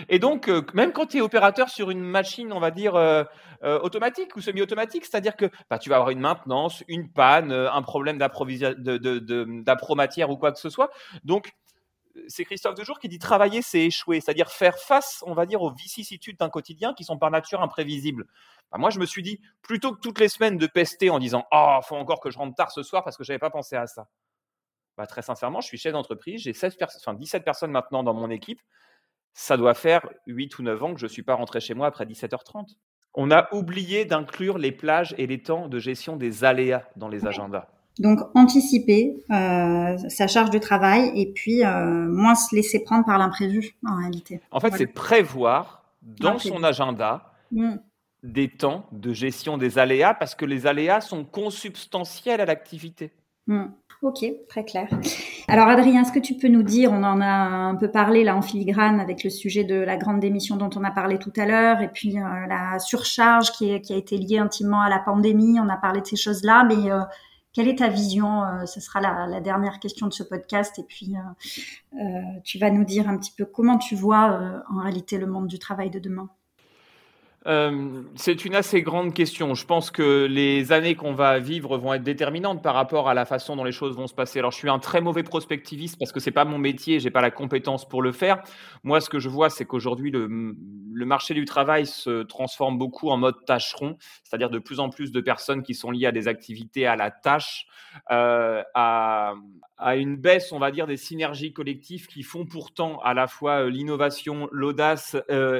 Et 0.08 0.18
donc, 0.18 0.48
euh, 0.48 0.62
même 0.74 0.92
quand 0.92 1.06
tu 1.06 1.18
es 1.18 1.20
opérateur 1.20 1.68
sur 1.68 1.90
une 1.90 2.00
machine, 2.00 2.52
on 2.52 2.60
va 2.60 2.70
dire, 2.70 2.94
euh, 2.94 3.24
euh, 3.62 3.78
automatique 3.80 4.36
ou 4.36 4.40
semi-automatique, 4.40 5.04
c'est-à-dire 5.04 5.36
que 5.36 5.50
bah, 5.70 5.78
tu 5.78 5.90
vas 5.90 5.96
avoir 5.96 6.10
une 6.10 6.20
maintenance, 6.20 6.82
une 6.88 7.10
panne, 7.10 7.52
un 7.52 7.82
problème 7.82 8.18
d'appro-matière 8.18 10.30
ou 10.30 10.36
quoi 10.36 10.52
que 10.52 10.58
ce 10.58 10.70
soit. 10.70 10.90
Donc, 11.24 11.52
c'est 12.28 12.44
Christophe 12.44 12.74
Dejour 12.74 12.98
qui 12.98 13.08
dit 13.08 13.18
travailler, 13.18 13.62
c'est 13.62 13.80
échouer, 13.80 14.20
c'est-à-dire 14.20 14.50
faire 14.50 14.78
face, 14.78 15.22
on 15.26 15.34
va 15.34 15.46
dire, 15.46 15.62
aux 15.62 15.70
vicissitudes 15.70 16.38
d'un 16.38 16.50
quotidien 16.50 16.92
qui 16.94 17.04
sont 17.04 17.18
par 17.18 17.30
nature 17.30 17.62
imprévisibles. 17.62 18.26
Bah, 18.70 18.78
moi, 18.78 18.90
je 18.90 18.98
me 18.98 19.06
suis 19.06 19.22
dit, 19.22 19.40
plutôt 19.62 19.94
que 19.94 20.00
toutes 20.00 20.20
les 20.20 20.28
semaines 20.28 20.58
de 20.58 20.66
pester 20.66 21.10
en 21.10 21.18
disant 21.18 21.44
«Oh, 21.52 21.78
faut 21.82 21.96
encore 21.96 22.20
que 22.20 22.30
je 22.30 22.38
rentre 22.38 22.54
tard 22.54 22.70
ce 22.70 22.82
soir 22.82 23.04
parce 23.04 23.16
que 23.16 23.24
je 23.24 23.32
n'avais 23.32 23.38
pas 23.38 23.50
pensé 23.50 23.76
à 23.76 23.86
ça», 23.86 24.08
bah, 24.96 25.06
très 25.06 25.22
sincèrement, 25.22 25.60
je 25.60 25.66
suis 25.66 25.78
chef 25.78 25.92
d'entreprise, 25.92 26.42
j'ai 26.42 26.52
17 26.52 27.44
personnes 27.44 27.70
maintenant 27.70 28.02
dans 28.02 28.14
mon 28.14 28.30
équipe. 28.30 28.60
Ça 29.34 29.56
doit 29.56 29.74
faire 29.74 30.06
8 30.26 30.58
ou 30.58 30.62
9 30.62 30.82
ans 30.82 30.94
que 30.94 31.00
je 31.00 31.06
ne 31.06 31.10
suis 31.10 31.22
pas 31.22 31.34
rentré 31.34 31.60
chez 31.60 31.74
moi 31.74 31.86
après 31.86 32.04
17h30. 32.04 32.76
On 33.14 33.30
a 33.30 33.48
oublié 33.54 34.04
d'inclure 34.04 34.58
les 34.58 34.72
plages 34.72 35.14
et 35.18 35.26
les 35.26 35.42
temps 35.42 35.68
de 35.68 35.78
gestion 35.78 36.16
des 36.16 36.44
aléas 36.44 36.88
dans 36.96 37.08
les 37.08 37.26
agendas. 37.26 37.66
Donc 37.98 38.20
anticiper 38.34 39.22
euh, 39.30 39.98
sa 40.08 40.26
charge 40.26 40.50
de 40.50 40.58
travail 40.58 41.12
et 41.14 41.30
puis 41.30 41.62
euh, 41.62 42.08
moins 42.08 42.34
se 42.34 42.54
laisser 42.56 42.82
prendre 42.84 43.04
par 43.04 43.18
l'imprévu 43.18 43.74
en 43.86 43.96
réalité. 43.96 44.40
En 44.50 44.60
fait, 44.60 44.72
c'est 44.76 44.86
prévoir 44.86 45.84
dans 46.02 46.38
son 46.38 46.62
agenda 46.64 47.34
mmh. 47.50 47.74
des 48.22 48.48
temps 48.48 48.86
de 48.92 49.12
gestion 49.12 49.58
des 49.58 49.78
aléas 49.78 50.14
parce 50.14 50.34
que 50.34 50.46
les 50.46 50.66
aléas 50.66 51.02
sont 51.02 51.24
consubstantiels 51.24 52.40
à 52.40 52.46
l'activité. 52.46 53.12
Mmh. 53.46 53.64
Ok, 54.02 54.24
très 54.48 54.64
clair. 54.64 54.88
Alors 55.46 55.68
Adrien, 55.68 56.02
est-ce 56.02 56.10
que 56.10 56.18
tu 56.18 56.34
peux 56.34 56.48
nous 56.48 56.64
dire, 56.64 56.90
on 56.90 57.04
en 57.04 57.20
a 57.20 57.26
un 57.26 57.76
peu 57.76 57.88
parlé 57.88 58.24
là 58.24 58.36
en 58.36 58.42
filigrane 58.42 58.98
avec 58.98 59.22
le 59.22 59.30
sujet 59.30 59.62
de 59.62 59.76
la 59.76 59.96
grande 59.96 60.18
démission 60.18 60.56
dont 60.56 60.70
on 60.74 60.82
a 60.82 60.90
parlé 60.90 61.20
tout 61.20 61.32
à 61.36 61.46
l'heure, 61.46 61.80
et 61.80 61.88
puis 61.88 62.18
euh, 62.18 62.46
la 62.48 62.80
surcharge 62.80 63.52
qui, 63.52 63.70
a 63.70 63.76
été 63.96 64.18
liée 64.18 64.38
intimement 64.38 64.80
à 64.80 64.88
la 64.88 64.98
pandémie, 64.98 65.60
on 65.60 65.68
a 65.68 65.76
parlé 65.76 66.00
de 66.00 66.06
ces 66.06 66.16
choses-là, 66.16 66.64
mais 66.64 66.90
euh, 66.90 66.98
quelle 67.52 67.68
est 67.68 67.78
ta 67.78 67.86
vision 67.86 68.42
euh, 68.42 68.66
Ce 68.66 68.80
sera 68.80 69.00
la, 69.00 69.40
dernière 69.40 69.78
question 69.78 70.08
de 70.08 70.12
ce 70.12 70.24
podcast, 70.24 70.80
et 70.80 70.82
puis 70.82 71.14
tu 72.44 72.58
vas 72.58 72.70
nous 72.70 72.84
dire 72.84 73.08
un 73.08 73.16
petit 73.16 73.32
peu 73.36 73.44
comment 73.44 73.78
tu 73.78 73.94
vois 73.94 74.62
en 74.68 74.80
réalité 74.80 75.16
le 75.16 75.28
monde 75.28 75.46
du 75.46 75.60
travail 75.60 75.90
de 75.90 76.00
demain. 76.00 76.28
Euh, 77.46 78.02
c'est 78.14 78.44
une 78.44 78.54
assez 78.54 78.82
grande 78.82 79.14
question. 79.14 79.54
Je 79.54 79.66
pense 79.66 79.90
que 79.90 80.26
les 80.26 80.72
années 80.72 80.94
qu'on 80.94 81.14
va 81.14 81.38
vivre 81.40 81.76
vont 81.76 81.92
être 81.94 82.02
déterminantes 82.02 82.62
par 82.62 82.74
rapport 82.74 83.08
à 83.08 83.14
la 83.14 83.24
façon 83.24 83.56
dont 83.56 83.64
les 83.64 83.72
choses 83.72 83.96
vont 83.96 84.06
se 84.06 84.14
passer. 84.14 84.38
Alors, 84.38 84.52
je 84.52 84.58
suis 84.58 84.68
un 84.68 84.78
très 84.78 85.00
mauvais 85.00 85.22
prospectiviste 85.22 85.98
parce 85.98 86.12
que 86.12 86.20
c'est 86.20 86.30
pas 86.30 86.44
mon 86.44 86.58
métier, 86.58 87.00
j'ai 87.00 87.10
pas 87.10 87.20
la 87.20 87.30
compétence 87.30 87.88
pour 87.88 88.02
le 88.02 88.12
faire. 88.12 88.42
Moi, 88.84 89.00
ce 89.00 89.10
que 89.10 89.18
je 89.18 89.28
vois, 89.28 89.50
c'est 89.50 89.64
qu'aujourd'hui, 89.64 90.10
le, 90.10 90.28
marché 91.04 91.34
du 91.34 91.44
travail 91.44 91.84
se 91.84 92.22
transforme 92.22 92.78
beaucoup 92.78 93.10
en 93.10 93.16
mode 93.16 93.44
tâcheron, 93.44 93.96
c'est-à-dire 94.22 94.50
de 94.50 94.60
plus 94.60 94.78
en 94.78 94.88
plus 94.88 95.10
de 95.10 95.20
personnes 95.20 95.62
qui 95.62 95.74
sont 95.74 95.90
liées 95.90 96.06
à 96.06 96.12
des 96.12 96.28
activités 96.28 96.86
à 96.86 96.94
la 96.94 97.10
tâche, 97.10 97.66
euh, 98.12 98.62
à, 98.74 99.34
une 99.96 100.16
baisse, 100.16 100.52
on 100.52 100.60
va 100.60 100.70
dire, 100.70 100.86
des 100.86 100.96
synergies 100.96 101.52
collectives 101.52 102.06
qui 102.06 102.22
font 102.22 102.46
pourtant 102.46 103.00
à 103.00 103.14
la 103.14 103.26
fois 103.26 103.64
euh, 103.64 103.68
l'innovation, 103.68 104.48
l'audace 104.52 105.16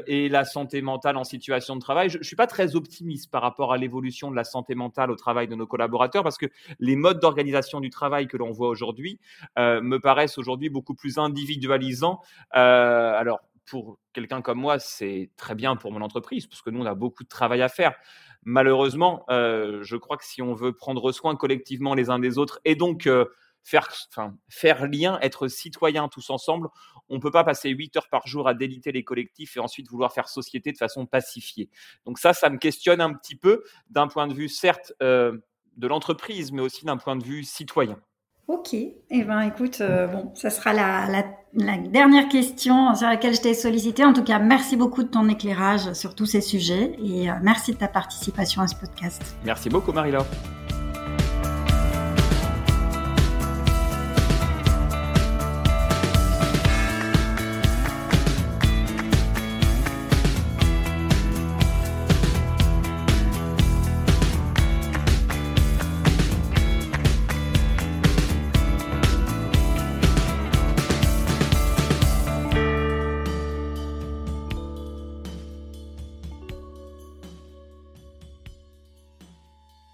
et 0.06 0.28
la 0.28 0.44
santé 0.44 0.80
mentale 0.80 1.16
en 1.16 1.24
situation 1.24 1.71
de 1.76 1.80
travail. 1.80 2.10
Je 2.10 2.18
ne 2.18 2.22
suis 2.22 2.36
pas 2.36 2.46
très 2.46 2.76
optimiste 2.76 3.30
par 3.30 3.42
rapport 3.42 3.72
à 3.72 3.76
l'évolution 3.76 4.30
de 4.30 4.36
la 4.36 4.44
santé 4.44 4.74
mentale 4.74 5.10
au 5.10 5.16
travail 5.16 5.48
de 5.48 5.54
nos 5.54 5.66
collaborateurs 5.66 6.22
parce 6.22 6.38
que 6.38 6.46
les 6.78 6.96
modes 6.96 7.20
d'organisation 7.20 7.80
du 7.80 7.90
travail 7.90 8.26
que 8.26 8.36
l'on 8.36 8.50
voit 8.50 8.68
aujourd'hui 8.68 9.18
euh, 9.58 9.80
me 9.80 9.98
paraissent 9.98 10.38
aujourd'hui 10.38 10.68
beaucoup 10.68 10.94
plus 10.94 11.18
individualisants. 11.18 12.20
alors, 12.50 13.40
pour 13.64 13.98
quelqu'un 14.12 14.42
comme 14.42 14.58
moi, 14.58 14.78
c'est 14.78 15.30
très 15.36 15.54
bien 15.54 15.76
pour 15.76 15.92
mon 15.92 16.02
entreprise 16.02 16.46
parce 16.46 16.62
que 16.62 16.70
nous, 16.70 16.80
on 16.80 16.86
a 16.86 16.94
beaucoup 16.94 17.22
de 17.22 17.28
travail 17.28 17.62
à 17.62 17.68
faire 17.68 17.94
malheureusement, 18.44 19.24
je 19.28 19.96
crois 19.96 20.16
que 20.16 20.24
si 20.24 20.42
on 20.42 20.52
veut 20.52 20.72
prendre 20.72 21.12
soin 21.12 21.36
collectivement 21.36 21.94
les 21.94 22.10
uns 22.10 22.18
des 22.18 22.38
autres 22.38 22.60
et 22.64 22.74
donc 22.74 23.08
faire, 23.64 23.88
enfin, 24.08 24.36
faire 24.48 24.86
lien, 24.86 25.18
être 25.20 25.48
citoyen 25.48 26.08
tous 26.08 26.30
ensemble. 26.30 26.68
On 27.08 27.16
ne 27.16 27.20
peut 27.20 27.30
pas 27.30 27.44
passer 27.44 27.68
8 27.70 27.96
heures 27.96 28.08
par 28.08 28.26
jour 28.26 28.48
à 28.48 28.54
déliter 28.54 28.92
les 28.92 29.04
collectifs 29.04 29.56
et 29.56 29.60
ensuite 29.60 29.88
vouloir 29.88 30.12
faire 30.12 30.28
société 30.28 30.72
de 30.72 30.78
façon 30.78 31.06
pacifiée. 31.06 31.70
Donc 32.06 32.18
ça, 32.18 32.32
ça 32.32 32.50
me 32.50 32.58
questionne 32.58 33.00
un 33.00 33.12
petit 33.12 33.36
peu 33.36 33.62
d'un 33.90 34.08
point 34.08 34.26
de 34.26 34.34
vue, 34.34 34.48
certes, 34.48 34.92
euh, 35.02 35.38
de 35.76 35.86
l'entreprise, 35.86 36.52
mais 36.52 36.62
aussi 36.62 36.84
d'un 36.84 36.96
point 36.96 37.16
de 37.16 37.24
vue 37.24 37.44
citoyen. 37.44 37.98
Ok, 38.48 38.74
eh 38.74 39.22
ben 39.22 39.40
écoute, 39.42 39.80
euh, 39.80 40.08
bon, 40.08 40.32
ça 40.34 40.50
sera 40.50 40.72
la, 40.72 41.06
la, 41.54 41.78
dernière 41.78 42.28
question 42.28 42.94
sur 42.94 43.06
laquelle 43.06 43.34
je 43.34 43.40
t'ai 43.40 43.54
sollicité. 43.54 44.04
En 44.04 44.12
tout 44.12 44.24
cas, 44.24 44.40
merci 44.40 44.76
beaucoup 44.76 45.04
de 45.04 45.08
ton 45.08 45.28
éclairage 45.28 45.92
sur 45.92 46.14
tous 46.14 46.26
ces 46.26 46.40
sujets 46.40 46.96
et 47.02 47.30
euh, 47.30 47.34
merci 47.40 47.72
de 47.72 47.78
ta 47.78 47.88
participation 47.88 48.60
à 48.60 48.66
ce 48.66 48.74
podcast. 48.74 49.36
Merci 49.44 49.70
beaucoup 49.70 49.92
Marie-Laure. 49.92 50.26